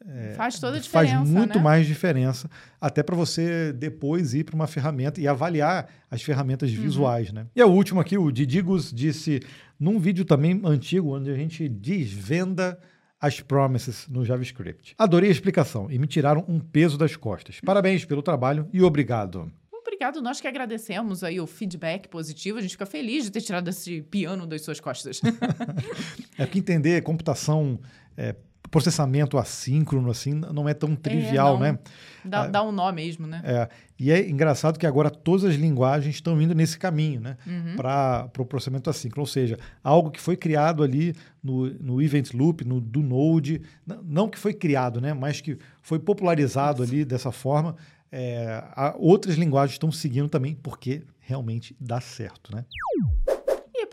é, 0.06 0.34
faz 0.34 0.58
toda 0.58 0.76
a 0.76 0.80
diferença. 0.80 1.16
Faz 1.16 1.28
muito 1.28 1.58
né? 1.58 1.64
mais 1.64 1.86
diferença, 1.86 2.50
até 2.80 3.02
para 3.02 3.16
você 3.16 3.72
depois 3.72 4.34
ir 4.34 4.44
para 4.44 4.54
uma 4.54 4.66
ferramenta 4.66 5.20
e 5.20 5.26
avaliar 5.26 5.88
as 6.10 6.22
ferramentas 6.22 6.70
uhum. 6.70 6.82
visuais. 6.82 7.32
Né? 7.32 7.46
E 7.54 7.60
a 7.60 7.66
última 7.66 8.02
aqui, 8.02 8.18
o 8.18 8.30
Didigos 8.30 8.92
disse 8.92 9.40
num 9.78 9.98
vídeo 9.98 10.24
também 10.24 10.60
antigo, 10.64 11.16
onde 11.16 11.30
a 11.30 11.34
gente 11.34 11.68
desvenda 11.68 12.78
as 13.20 13.40
promises 13.40 14.06
no 14.08 14.24
JavaScript. 14.24 14.94
Adorei 14.98 15.30
a 15.30 15.32
explicação 15.32 15.90
e 15.90 15.98
me 15.98 16.06
tiraram 16.06 16.44
um 16.46 16.60
peso 16.60 16.98
das 16.98 17.16
costas. 17.16 17.58
Parabéns 17.64 18.04
pelo 18.04 18.22
trabalho 18.22 18.68
e 18.72 18.82
obrigado. 18.82 19.50
Obrigado, 19.72 20.20
nós 20.20 20.40
que 20.40 20.46
agradecemos 20.46 21.24
aí 21.24 21.40
o 21.40 21.46
feedback 21.46 22.08
positivo. 22.08 22.58
A 22.58 22.60
gente 22.60 22.72
fica 22.72 22.84
feliz 22.84 23.24
de 23.24 23.30
ter 23.30 23.40
tirado 23.40 23.68
esse 23.70 24.02
piano 24.02 24.46
das 24.46 24.60
suas 24.60 24.78
costas. 24.78 25.22
é 26.36 26.46
que 26.46 26.58
entender 26.58 27.00
computação 27.02 27.78
é, 28.16 28.34
processamento 28.70 29.38
assíncrono, 29.38 30.10
assim, 30.10 30.32
não 30.32 30.68
é 30.68 30.74
tão 30.74 30.96
trivial, 30.96 31.56
é, 31.56 31.60
né? 31.60 31.78
Dá, 32.24 32.42
ah, 32.42 32.46
dá, 32.48 32.62
um 32.62 32.72
nó 32.72 32.90
mesmo, 32.90 33.26
né? 33.26 33.40
É. 33.44 33.68
E 33.98 34.10
é 34.10 34.28
engraçado 34.28 34.78
que 34.78 34.86
agora 34.86 35.10
todas 35.10 35.44
as 35.44 35.54
linguagens 35.54 36.14
estão 36.14 36.40
indo 36.40 36.54
nesse 36.54 36.78
caminho, 36.78 37.20
né? 37.20 37.36
Uhum. 37.46 37.76
Para 37.76 38.24
o 38.26 38.28
pro 38.30 38.46
processamento 38.46 38.88
assíncrono. 38.88 39.22
Ou 39.22 39.26
seja, 39.26 39.58
algo 39.82 40.10
que 40.10 40.20
foi 40.20 40.36
criado 40.36 40.82
ali 40.82 41.14
no, 41.42 41.66
no 41.74 42.02
Event 42.02 42.32
Loop, 42.32 42.64
no, 42.64 42.80
do 42.80 43.00
Node, 43.00 43.62
não 44.02 44.28
que 44.28 44.38
foi 44.38 44.54
criado, 44.54 45.00
né? 45.00 45.12
Mas 45.12 45.40
que 45.40 45.58
foi 45.82 45.98
popularizado 45.98 46.82
ali 46.82 47.04
dessa 47.04 47.30
forma. 47.30 47.76
É, 48.10 48.62
outras 48.96 49.36
linguagens 49.36 49.74
estão 49.74 49.92
seguindo 49.92 50.28
também, 50.28 50.54
porque 50.54 51.02
realmente 51.20 51.76
dá 51.80 52.00
certo, 52.00 52.54
né? 52.54 52.64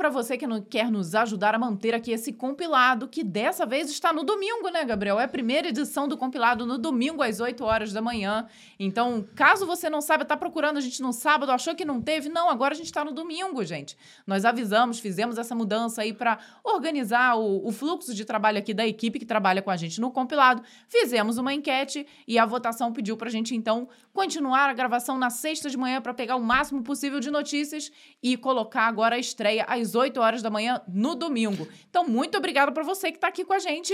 Para 0.02 0.10
você 0.10 0.36
que 0.36 0.48
não 0.48 0.60
quer 0.60 0.90
nos 0.90 1.14
ajudar 1.14 1.54
a 1.54 1.60
manter 1.60 1.94
aqui 1.94 2.12
esse 2.12 2.34
compilado, 2.34 3.08
que 3.08 3.24
dessa 3.24 3.68
vez 3.68 3.88
está 3.88 4.12
no 4.12 4.24
domingo, 4.24 4.68
né, 4.70 4.84
Gabriel? 4.84 5.20
É 5.20 5.26
a 5.26 5.28
primeira 5.28 5.68
edição 5.68 6.08
do 6.08 6.18
compilado 6.18 6.66
no 6.66 6.80
domingo 6.80 7.22
às 7.22 7.40
8 7.40 7.64
horas 7.64 7.94
da 7.94 8.02
manhã. 8.02 8.48
Então, 8.80 9.24
caso 9.36 9.64
você 9.64 9.92
não 9.92 10.02
saiba, 10.02 10.26
tá 10.26 10.36
procurando 10.36 10.78
a 10.78 10.82
gente 10.82 11.04
no 11.04 11.14
sábado, 11.14 11.52
achou 11.52 11.76
que 11.76 11.86
não 11.86 12.02
teve, 12.02 12.30
não, 12.30 12.50
agora 12.50 12.74
a 12.74 12.76
gente 12.76 12.88
está 12.88 13.06
no 13.06 13.12
domingo, 13.12 13.64
gente. 13.64 13.96
Nós 14.26 14.44
avisamos, 14.44 15.00
fizemos 15.00 15.38
essa 15.38 15.54
mudança 15.54 16.02
aí 16.02 16.14
para 16.14 16.40
organizar 16.64 17.36
o, 17.36 17.68
o 17.68 17.72
fluxo 17.72 18.16
de 18.16 18.26
trabalho 18.26 18.58
aqui 18.58 18.74
da 18.74 18.88
equipe 18.88 19.20
que 19.20 19.26
trabalha 19.26 19.62
com 19.62 19.70
a 19.70 19.78
gente 19.78 20.02
no 20.02 20.10
compilado. 20.10 20.64
Fizemos 20.88 21.38
uma 21.38 21.54
enquete 21.54 22.08
e 22.28 22.40
a 22.40 22.46
votação 22.48 22.92
pediu 22.92 23.16
para 23.16 23.28
a 23.28 23.32
gente, 23.32 23.56
então, 23.56 23.88
continuar 24.12 24.68
a 24.68 24.74
gravação 24.74 25.16
na 25.16 25.30
sexta 25.30 25.70
de 25.70 25.78
manhã 25.78 26.02
para 26.02 26.12
pegar 26.12 26.38
o 26.38 26.44
máximo 26.44 26.82
possível 26.82 27.20
de 27.20 27.30
notícias 27.30 27.92
e 28.24 28.36
colocar 28.36 28.88
agora 28.88 29.16
a 29.16 29.20
estreia 29.20 29.64
às 29.68 29.91
8 29.96 30.20
horas 30.20 30.42
da 30.42 30.50
manhã 30.50 30.82
no 30.88 31.16
domingo. 31.16 31.68
Então, 31.90 32.08
muito 32.08 32.38
obrigada 32.38 32.72
para 32.72 32.84
você 32.84 33.12
que 33.12 33.18
está 33.18 33.28
aqui 33.28 33.46
com 33.46 33.54
a 33.54 33.60
gente 33.60 33.94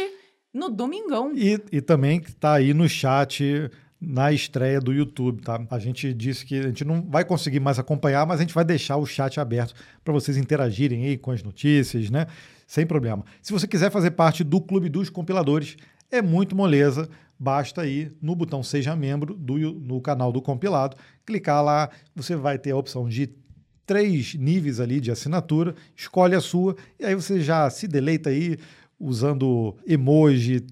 no 0.54 0.70
domingão. 0.70 1.32
E, 1.36 1.60
e 1.72 1.82
também 1.82 2.20
que 2.20 2.30
está 2.30 2.54
aí 2.54 2.74
no 2.74 2.88
chat 2.88 3.70
na 4.00 4.32
estreia 4.32 4.80
do 4.80 4.94
YouTube, 4.94 5.42
tá? 5.42 5.60
A 5.72 5.80
gente 5.80 6.14
disse 6.14 6.46
que 6.46 6.60
a 6.60 6.68
gente 6.68 6.86
não 6.86 7.02
vai 7.02 7.26
conseguir 7.26 7.60
mais 7.60 7.80
acompanhar, 7.80 8.26
mas 8.28 8.40
a 8.40 8.44
gente 8.44 8.54
vai 8.54 8.64
deixar 8.64 8.98
o 8.98 9.06
chat 9.06 9.40
aberto 9.40 9.74
para 10.04 10.14
vocês 10.14 10.38
interagirem 10.38 11.06
aí 11.06 11.18
com 11.18 11.32
as 11.32 11.42
notícias, 11.42 12.10
né? 12.10 12.28
Sem 12.68 12.86
problema. 12.86 13.24
Se 13.42 13.52
você 13.52 13.68
quiser 13.68 13.92
fazer 13.92 14.12
parte 14.12 14.44
do 14.44 14.62
Clube 14.62 14.90
dos 14.90 15.10
Compiladores, 15.10 15.78
é 16.12 16.22
muito 16.22 16.56
moleza. 16.56 17.10
Basta 17.40 17.86
ir 17.86 18.14
no 18.22 18.36
botão 18.36 18.64
Seja 18.64 18.96
Membro 18.96 19.36
do, 19.36 19.58
no 19.58 20.02
canal 20.02 20.32
do 20.32 20.42
compilado, 20.42 20.98
clicar 21.26 21.64
lá, 21.64 21.90
você 22.16 22.36
vai 22.36 22.58
ter 22.58 22.72
a 22.72 22.78
opção 22.78 23.08
de 23.08 23.30
três 23.88 24.36
níveis 24.36 24.80
ali 24.80 25.00
de 25.00 25.10
assinatura, 25.10 25.74
escolhe 25.96 26.36
a 26.36 26.42
sua 26.42 26.76
e 27.00 27.06
aí 27.06 27.16
você 27.16 27.40
já 27.40 27.68
se 27.70 27.88
deleita 27.88 28.30
aí 28.30 28.58
usando 29.00 29.76
emoji, 29.88 30.64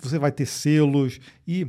você 0.00 0.18
vai 0.18 0.32
ter 0.32 0.46
selos 0.46 1.20
e 1.46 1.66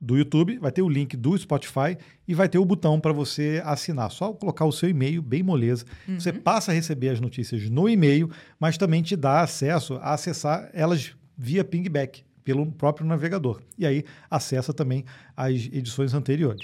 do 0.00 0.16
YouTube, 0.16 0.58
vai 0.58 0.70
ter 0.70 0.82
o 0.82 0.88
link 0.88 1.16
do 1.16 1.36
Spotify 1.36 1.98
e 2.28 2.34
vai 2.34 2.48
ter 2.48 2.58
o 2.58 2.64
botão 2.64 3.00
para 3.00 3.12
você 3.12 3.60
assinar. 3.64 4.10
Só 4.10 4.32
colocar 4.32 4.66
o 4.66 4.72
seu 4.72 4.88
e-mail, 4.88 5.20
bem 5.22 5.42
moleza. 5.42 5.84
Uhum. 6.06 6.20
Você 6.20 6.32
passa 6.32 6.70
a 6.70 6.74
receber 6.74 7.08
as 7.08 7.18
notícias 7.18 7.68
no 7.70 7.88
e-mail, 7.88 8.30
mas 8.60 8.78
também 8.78 9.02
te 9.02 9.16
dá 9.16 9.40
acesso 9.40 9.94
a 9.94 10.12
acessar 10.12 10.70
elas 10.72 11.16
via 11.36 11.64
pingback 11.64 12.24
pelo 12.46 12.64
próprio 12.64 13.04
navegador. 13.04 13.60
E 13.76 13.84
aí 13.84 14.04
acessa 14.30 14.72
também 14.72 15.04
as 15.36 15.52
edições 15.72 16.14
anteriores. 16.14 16.62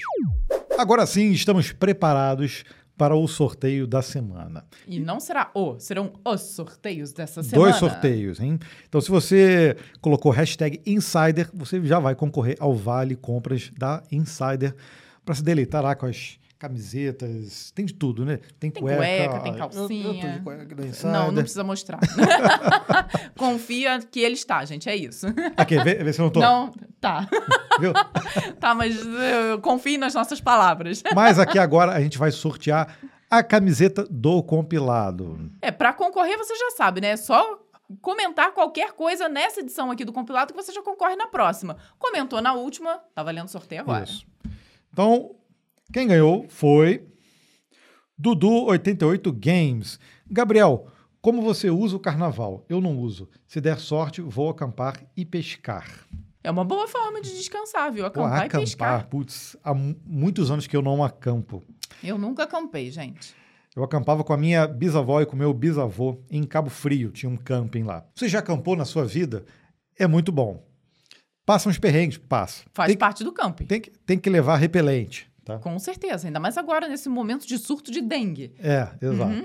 Agora 0.79 1.05
sim, 1.05 1.33
estamos 1.33 1.73
preparados 1.73 2.63
para 2.97 3.17
o 3.17 3.27
sorteio 3.27 3.85
da 3.85 4.01
semana. 4.01 4.65
E 4.87 5.01
não 5.01 5.19
será 5.19 5.51
o, 5.55 5.77
serão 5.81 6.13
os 6.25 6.41
sorteios 6.41 7.13
dessa 7.13 7.43
semana. 7.43 7.71
Dois 7.71 7.77
sorteios, 7.81 8.39
hein? 8.39 8.61
Então, 8.89 9.01
se 9.01 9.11
você 9.11 9.77
colocou 10.01 10.31
hashtag 10.31 10.81
Insider, 10.87 11.51
você 11.53 11.85
já 11.85 11.99
vai 11.99 12.15
concorrer 12.15 12.57
ao 12.61 12.77
Vale 12.77 13.17
Compras 13.17 13.73
da 13.77 14.05
Insider 14.13 14.77
para 15.25 15.35
se 15.35 15.43
deleitar 15.43 15.83
lá 15.83 15.97
com 15.97 16.07
as 16.07 16.39
camisetas, 16.63 17.73
tem 17.73 17.85
de 17.85 17.93
tudo, 17.93 18.25
né? 18.25 18.39
Tem, 18.61 18.71
tem 18.71 18.81
cueca, 18.81 18.99
cueca, 18.99 19.41
tem 19.41 19.55
calcinha. 19.57 20.25
Eu, 20.47 20.61
eu 20.61 20.67
cueca 20.69 21.09
não, 21.09 21.33
não 21.33 21.43
precisa 21.43 21.65
mostrar. 21.65 21.99
Confia 23.37 23.99
que 23.99 24.21
ele 24.21 24.35
está, 24.35 24.65
gente, 24.65 24.89
é 24.89 24.95
isso. 24.95 25.27
Aqui, 25.57 25.77
vê, 25.83 25.97
vê 25.97 26.13
se 26.13 26.21
eu 26.21 26.27
não 26.27 26.31
tô. 26.31 26.39
Não, 26.39 26.73
tá. 27.01 27.29
Viu? 27.81 27.93
tá, 28.61 28.77
mas 28.77 28.97
confie 29.61 29.99
nas 29.99 30.15
nossas 30.15 30.41
palavras. 30.41 31.03
mas 31.17 31.37
aqui 31.37 31.59
agora 31.59 31.91
a 31.91 32.01
gente 32.01 32.17
vai 32.17 32.31
sortear 32.31 32.97
a 33.29 33.43
camiseta 33.43 34.07
do 34.09 34.41
compilado. 34.41 35.51
É, 35.61 35.73
para 35.73 35.93
concorrer 35.93 36.39
você 36.39 36.55
já 36.55 36.71
sabe, 36.77 37.01
né? 37.01 37.09
É 37.09 37.17
só 37.17 37.59
comentar 38.01 38.53
qualquer 38.53 38.93
coisa 38.93 39.29
nessa 39.29 39.59
edição 39.59 39.91
aqui 39.91 40.05
do 40.05 40.13
compilado 40.13 40.53
que 40.53 40.63
você 40.63 40.73
já 40.73 40.81
concorre 40.81 41.17
na 41.17 41.27
próxima. 41.27 41.77
Comentou 41.99 42.41
na 42.41 42.53
última, 42.53 43.01
tá 43.13 43.23
valendo 43.25 43.49
sorteio 43.49 43.81
agora. 43.81 44.05
Isso. 44.05 44.25
Então, 44.93 45.35
quem 45.93 46.07
ganhou 46.09 46.47
foi 46.49 47.07
Dudu88 48.21 49.33
Games. 49.39 49.99
Gabriel, 50.31 50.87
como 51.21 51.43
você 51.43 51.71
usa 51.71 51.97
o 51.97 52.01
carnaval? 52.01 52.65
Eu 52.69 52.81
não 52.81 52.99
uso. 52.99 53.29
Se 53.47 53.61
der 53.61 53.79
sorte, 53.79 54.21
vou 54.21 54.49
acampar 54.49 55.03
e 55.17 55.25
pescar. 55.25 56.07
É 56.45 56.51
uma 56.51 56.65
boa 56.65 56.89
forma 56.89 57.21
de 57.21 57.31
descansar, 57.37 57.93
viu? 57.93 58.03
Pô, 58.11 58.23
Acampar 58.25 58.43
e 58.43 58.47
acampar, 58.47 58.61
pescar. 58.61 59.07
putz, 59.09 59.57
há 59.63 59.73
mu- 59.73 59.97
muitos 60.05 60.51
anos 60.51 60.67
que 60.67 60.77
eu 60.77 60.83
não 60.83 61.03
acampo. 61.05 61.63
Eu 62.03 62.19
nunca 62.19 62.43
acampei, 62.43 62.91
gente. 62.91 63.35
Eu 63.77 63.85
acampava 63.85 64.25
com 64.25 64.33
a 64.33 64.37
minha 64.37 64.67
bisavó 64.67 65.21
e 65.23 65.27
com 65.27 65.35
o 65.35 65.39
meu 65.39 65.55
bisavô 65.55 66.21
em 66.31 66.43
Cabo 66.43 66.69
Frio, 66.69 67.11
tinha 67.11 67.31
um 67.31 67.37
camping 67.37 67.85
lá. 67.85 68.05
Você 68.15 68.29
já 68.29 68.41
acampou 68.41 68.75
na 68.77 68.85
sua 68.85 69.05
vida? 69.05 69.45
É 69.97 70.07
muito 70.07 70.33
bom. 70.33 70.67
Passa 71.47 71.69
uns 71.69 71.79
perrengues? 71.79 72.19
Passa. 72.19 72.65
Faz 72.75 72.89
tem, 72.89 72.99
parte 72.99 73.23
do 73.25 73.33
camping. 73.33 73.65
tem, 73.65 73.81
que, 73.81 73.91
tem 73.91 74.19
que 74.19 74.29
levar 74.29 74.57
repelente, 74.57 75.31
tá? 75.45 75.59
Com 75.59 75.79
certeza. 75.79 76.27
Ainda 76.27 76.41
mais 76.41 76.57
agora, 76.57 76.89
nesse 76.89 77.09
momento 77.09 77.47
de 77.47 77.59
surto 77.59 77.91
de 77.91 78.01
dengue. 78.01 78.53
É, 78.59 78.89
exato. 79.01 79.31
Uhum. 79.31 79.45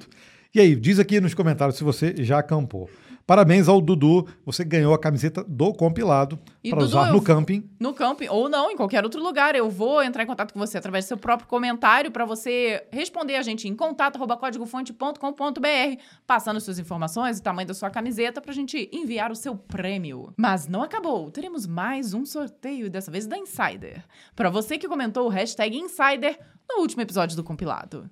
E 0.54 0.60
aí, 0.60 0.76
diz 0.76 1.00
aqui 1.00 1.20
nos 1.20 1.34
comentários 1.34 1.78
se 1.78 1.84
você 1.84 2.14
já 2.24 2.39
acampou. 2.39 2.89
Parabéns 3.28 3.67
ao 3.67 3.80
Dudu, 3.82 4.25
você 4.45 4.63
ganhou 4.63 4.93
a 4.93 4.97
camiseta 4.97 5.43
do 5.43 5.73
compilado 5.73 6.39
para 6.69 6.82
usar 6.82 7.12
no 7.12 7.21
camping. 7.21 7.70
No 7.78 7.93
camping, 7.93 8.29
ou 8.29 8.47
não, 8.47 8.71
em 8.71 8.78
qualquer 8.78 9.04
outro 9.04 9.21
lugar. 9.21 9.54
Eu 9.54 9.70
vou 9.70 10.01
entrar 10.01 10.24
em 10.24 10.25
contato 10.25 10.54
com 10.54 10.59
você 10.59 10.78
através 10.78 11.04
do 11.04 11.09
seu 11.09 11.17
próprio 11.17 11.45
comentário 11.45 12.09
para 12.09 12.24
você 12.24 12.87
responder 12.89 13.36
a 13.36 13.41
gente 13.41 13.67
em 13.67 13.75
contato.códigofonte.com.br, 13.75 16.01
passando 16.25 16.62
suas 16.62 16.79
informações 16.79 17.37
e 17.37 17.41
o 17.41 17.43
tamanho 17.43 17.67
da 17.67 17.74
sua 17.74 17.89
camiseta 17.89 18.39
pra 18.39 18.54
gente 18.54 18.89
enviar 18.93 19.29
o 19.29 19.36
seu 19.36 19.58
prêmio. 19.58 20.33
Mas 20.37 20.66
não 20.66 20.82
acabou. 20.82 21.29
Teremos 21.29 21.67
mais 21.67 22.13
um 22.13 22.25
sorteio, 22.25 22.89
dessa 22.89 23.12
vez 23.12 23.28
da 23.28 23.37
Insider. 23.37 24.05
Para 24.37 24.49
você 24.49 24.78
que 24.78 24.87
comentou 24.87 25.25
o 25.25 25.29
hashtag 25.29 25.75
Insider 25.75 26.39
no 26.70 26.79
último 26.79 27.01
episódio 27.01 27.36
do 27.36 27.43
compilado. 27.43 28.09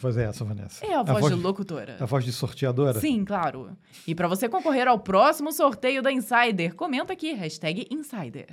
Voz 0.00 0.16
é 0.16 0.24
essa, 0.24 0.44
Vanessa? 0.46 0.84
É 0.84 0.94
a 0.94 1.02
voz, 1.02 1.26
de 1.26 1.36
de, 1.36 1.42
locutora. 1.42 1.98
a 2.00 2.06
voz 2.06 2.24
de 2.24 2.32
sorteadora? 2.32 2.98
Sim, 2.98 3.22
claro. 3.22 3.76
E 4.06 4.14
para 4.14 4.26
você 4.26 4.48
concorrer 4.48 4.88
ao 4.88 4.98
próximo 4.98 5.52
sorteio 5.52 6.02
da 6.02 6.10
Insider, 6.10 6.74
comenta 6.74 7.12
aqui, 7.12 7.34
hashtag 7.34 7.86
Insider. 7.90 8.48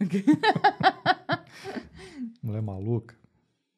Mulher 2.42 2.60
maluca. 2.60 3.14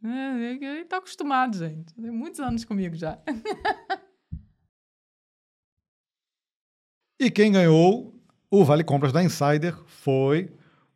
É, 0.02 0.54
ele 0.54 0.86
tá 0.86 0.96
acostumado, 0.96 1.58
gente. 1.58 1.92
Tem 1.92 2.10
muitos 2.10 2.40
anos 2.40 2.64
comigo 2.64 2.96
já. 2.96 3.18
E 7.20 7.32
quem 7.32 7.50
ganhou 7.50 8.14
o 8.48 8.64
Vale 8.64 8.84
Compras 8.84 9.12
da 9.12 9.20
Insider 9.20 9.76
foi 9.86 10.52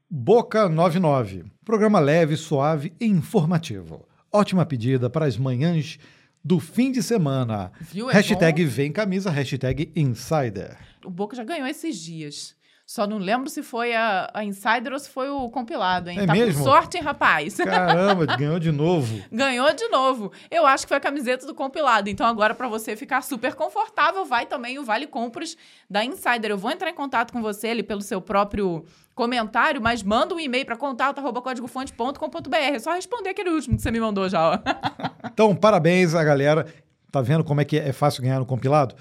Boca 0.08 0.68
99. 0.68 1.46
Programa 1.64 1.98
leve, 1.98 2.36
suave 2.36 2.94
e 3.00 3.06
informativo. 3.06 4.06
Ótima 4.32 4.64
pedida 4.64 5.10
para 5.10 5.26
as 5.26 5.36
manhãs 5.36 5.98
do 6.42 6.58
fim 6.58 6.90
de 6.90 7.02
semana. 7.02 7.70
Viu? 7.80 8.10
É 8.10 8.14
hashtag 8.14 8.64
vem 8.64 8.90
camisa, 8.90 9.30
hashtag 9.30 9.92
Insider. 9.94 10.78
bom. 11.02 11.08
O 11.08 11.10
Boca 11.10 11.36
já 11.36 11.44
ganhou 11.44 11.66
esses 11.66 11.98
dias. 11.98 12.56
Só 12.92 13.06
não 13.06 13.16
lembro 13.16 13.48
se 13.48 13.62
foi 13.62 13.94
a, 13.94 14.30
a 14.34 14.44
Insider 14.44 14.92
ou 14.92 14.98
se 14.98 15.08
foi 15.08 15.30
o 15.30 15.48
compilado, 15.48 16.10
hein? 16.10 16.18
É 16.20 16.26
tá 16.26 16.34
mesmo? 16.34 16.58
com 16.58 16.70
sorte, 16.70 16.98
hein, 16.98 17.02
rapaz? 17.02 17.56
Caramba, 17.64 18.26
ganhou 18.36 18.58
de 18.58 18.70
novo. 18.70 19.18
Ganhou 19.32 19.72
de 19.72 19.88
novo. 19.88 20.30
Eu 20.50 20.66
acho 20.66 20.84
que 20.84 20.88
foi 20.88 20.98
a 20.98 21.00
camiseta 21.00 21.46
do 21.46 21.54
compilado. 21.54 22.10
Então, 22.10 22.26
agora, 22.26 22.54
para 22.54 22.68
você 22.68 22.94
ficar 22.94 23.22
super 23.22 23.54
confortável, 23.54 24.26
vai 24.26 24.44
também 24.44 24.78
o 24.78 24.84
Vale 24.84 25.06
Compras 25.06 25.56
da 25.88 26.04
Insider. 26.04 26.50
Eu 26.50 26.58
vou 26.58 26.70
entrar 26.70 26.90
em 26.90 26.94
contato 26.94 27.32
com 27.32 27.40
você 27.40 27.68
ali 27.68 27.82
pelo 27.82 28.02
seu 28.02 28.20
próprio 28.20 28.84
comentário, 29.14 29.80
mas 29.80 30.02
manda 30.02 30.34
um 30.34 30.38
e-mail 30.38 30.66
para 30.66 30.76
contato.códigofonte.com.br. 30.76 32.54
É 32.54 32.78
só 32.78 32.92
responder 32.92 33.30
aquele 33.30 33.48
último 33.48 33.76
que 33.76 33.82
você 33.82 33.90
me 33.90 34.00
mandou 34.00 34.28
já, 34.28 34.50
ó. 34.50 34.58
Então, 35.32 35.56
parabéns 35.56 36.14
a 36.14 36.22
galera. 36.22 36.66
Tá 37.10 37.22
vendo 37.22 37.42
como 37.42 37.62
é 37.62 37.64
que 37.64 37.78
é 37.78 37.92
fácil 37.92 38.22
ganhar 38.22 38.38
no 38.38 38.44
compilado? 38.44 38.94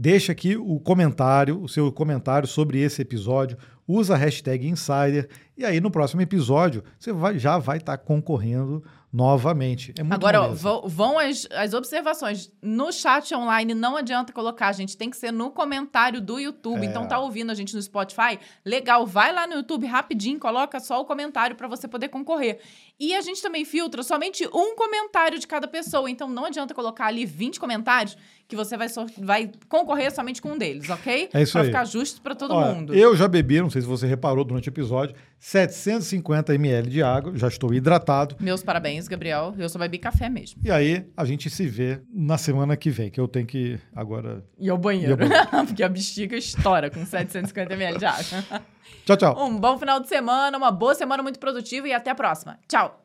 Deixa 0.00 0.30
aqui 0.30 0.56
o 0.56 0.78
comentário, 0.78 1.60
o 1.60 1.68
seu 1.68 1.90
comentário 1.90 2.46
sobre 2.46 2.78
esse 2.78 3.02
episódio. 3.02 3.58
Usa 3.84 4.14
a 4.14 4.16
hashtag 4.16 4.68
Insider. 4.68 5.28
E 5.56 5.64
aí, 5.64 5.80
no 5.80 5.90
próximo 5.90 6.22
episódio, 6.22 6.84
você 6.96 7.12
vai- 7.12 7.36
já 7.36 7.58
vai 7.58 7.78
estar 7.78 7.98
concorrendo 7.98 8.84
novamente. 9.12 9.92
É 9.98 10.02
muito 10.02 10.12
Agora, 10.14 10.42
ó, 10.42 10.48
vão, 10.86 11.18
as, 11.18 11.48
as 11.50 11.74
observações. 11.74 12.52
No 12.62 12.92
chat 12.92 13.34
online 13.34 13.74
não 13.74 13.96
adianta 13.96 14.32
colocar, 14.32 14.70
gente. 14.72 14.96
Tem 14.96 15.10
que 15.10 15.16
ser 15.16 15.32
no 15.32 15.50
comentário 15.50 16.20
do 16.20 16.38
YouTube. 16.38 16.82
É. 16.82 16.84
Então, 16.84 17.08
tá 17.08 17.18
ouvindo 17.18 17.50
a 17.50 17.54
gente 17.54 17.74
no 17.74 17.82
Spotify? 17.82 18.38
Legal, 18.64 19.06
vai 19.06 19.32
lá 19.32 19.46
no 19.46 19.54
YouTube 19.54 19.86
rapidinho, 19.86 20.38
coloca 20.38 20.78
só 20.78 21.00
o 21.00 21.04
comentário 21.04 21.56
para 21.56 21.66
você 21.66 21.88
poder 21.88 22.08
concorrer. 22.08 22.60
E 23.00 23.14
a 23.14 23.20
gente 23.20 23.40
também 23.40 23.64
filtra 23.64 24.02
somente 24.02 24.44
um 24.52 24.74
comentário 24.74 25.38
de 25.38 25.46
cada 25.46 25.68
pessoa. 25.68 26.10
Então, 26.10 26.28
não 26.28 26.44
adianta 26.44 26.74
colocar 26.74 27.06
ali 27.06 27.24
20 27.24 27.60
comentários 27.60 28.16
que 28.48 28.56
você 28.56 28.76
vai, 28.76 28.88
sor- 28.88 29.10
vai 29.18 29.50
concorrer 29.68 30.12
somente 30.12 30.42
com 30.42 30.52
um 30.52 30.58
deles, 30.58 30.88
ok? 30.90 31.28
É 31.32 31.42
isso 31.42 31.52
pra 31.52 31.60
aí. 31.60 31.66
ficar 31.68 31.84
justo 31.84 32.20
para 32.20 32.34
todo 32.34 32.54
Olha, 32.54 32.74
mundo. 32.74 32.94
Eu 32.94 33.14
já 33.14 33.28
bebi, 33.28 33.60
não 33.60 33.70
sei 33.70 33.82
se 33.82 33.86
você 33.86 34.06
reparou 34.06 34.42
durante 34.42 34.68
o 34.68 34.70
episódio, 34.70 35.14
750 35.38 36.54
ml 36.54 36.88
de 36.90 37.02
água, 37.02 37.36
já 37.36 37.46
estou 37.46 37.72
hidratado. 37.72 38.36
Meus 38.40 38.62
parabéns, 38.62 39.06
Gabriel. 39.06 39.54
Eu 39.58 39.68
só 39.68 39.78
bebi 39.78 39.98
café 39.98 40.28
mesmo. 40.28 40.60
E 40.64 40.70
aí, 40.70 41.04
a 41.16 41.24
gente 41.24 41.48
se 41.50 41.66
vê 41.66 42.00
na 42.12 42.36
semana 42.38 42.76
que 42.76 42.90
vem, 42.90 43.10
que 43.10 43.20
eu 43.20 43.28
tenho 43.28 43.46
que 43.46 43.78
agora. 43.94 44.44
E 44.58 44.68
ao 44.68 44.78
banheiro. 44.78 45.18
E 45.24 45.56
ao 45.56 45.66
Porque 45.66 45.82
a 45.82 45.88
bexiga 45.88 46.36
estoura 46.36 46.90
com 46.90 47.04
750 47.04 47.74
ml 47.74 47.98
de 47.98 48.04
água. 48.06 48.44
Tchau, 49.04 49.16
tchau. 49.16 49.46
Um 49.46 49.56
bom 49.56 49.78
final 49.78 50.00
de 50.00 50.08
semana, 50.08 50.56
uma 50.58 50.70
boa 50.70 50.94
semana 50.94 51.22
muito 51.22 51.38
produtiva 51.38 51.88
e 51.88 51.92
até 51.92 52.10
a 52.10 52.14
próxima. 52.14 52.58
Tchau. 52.68 53.04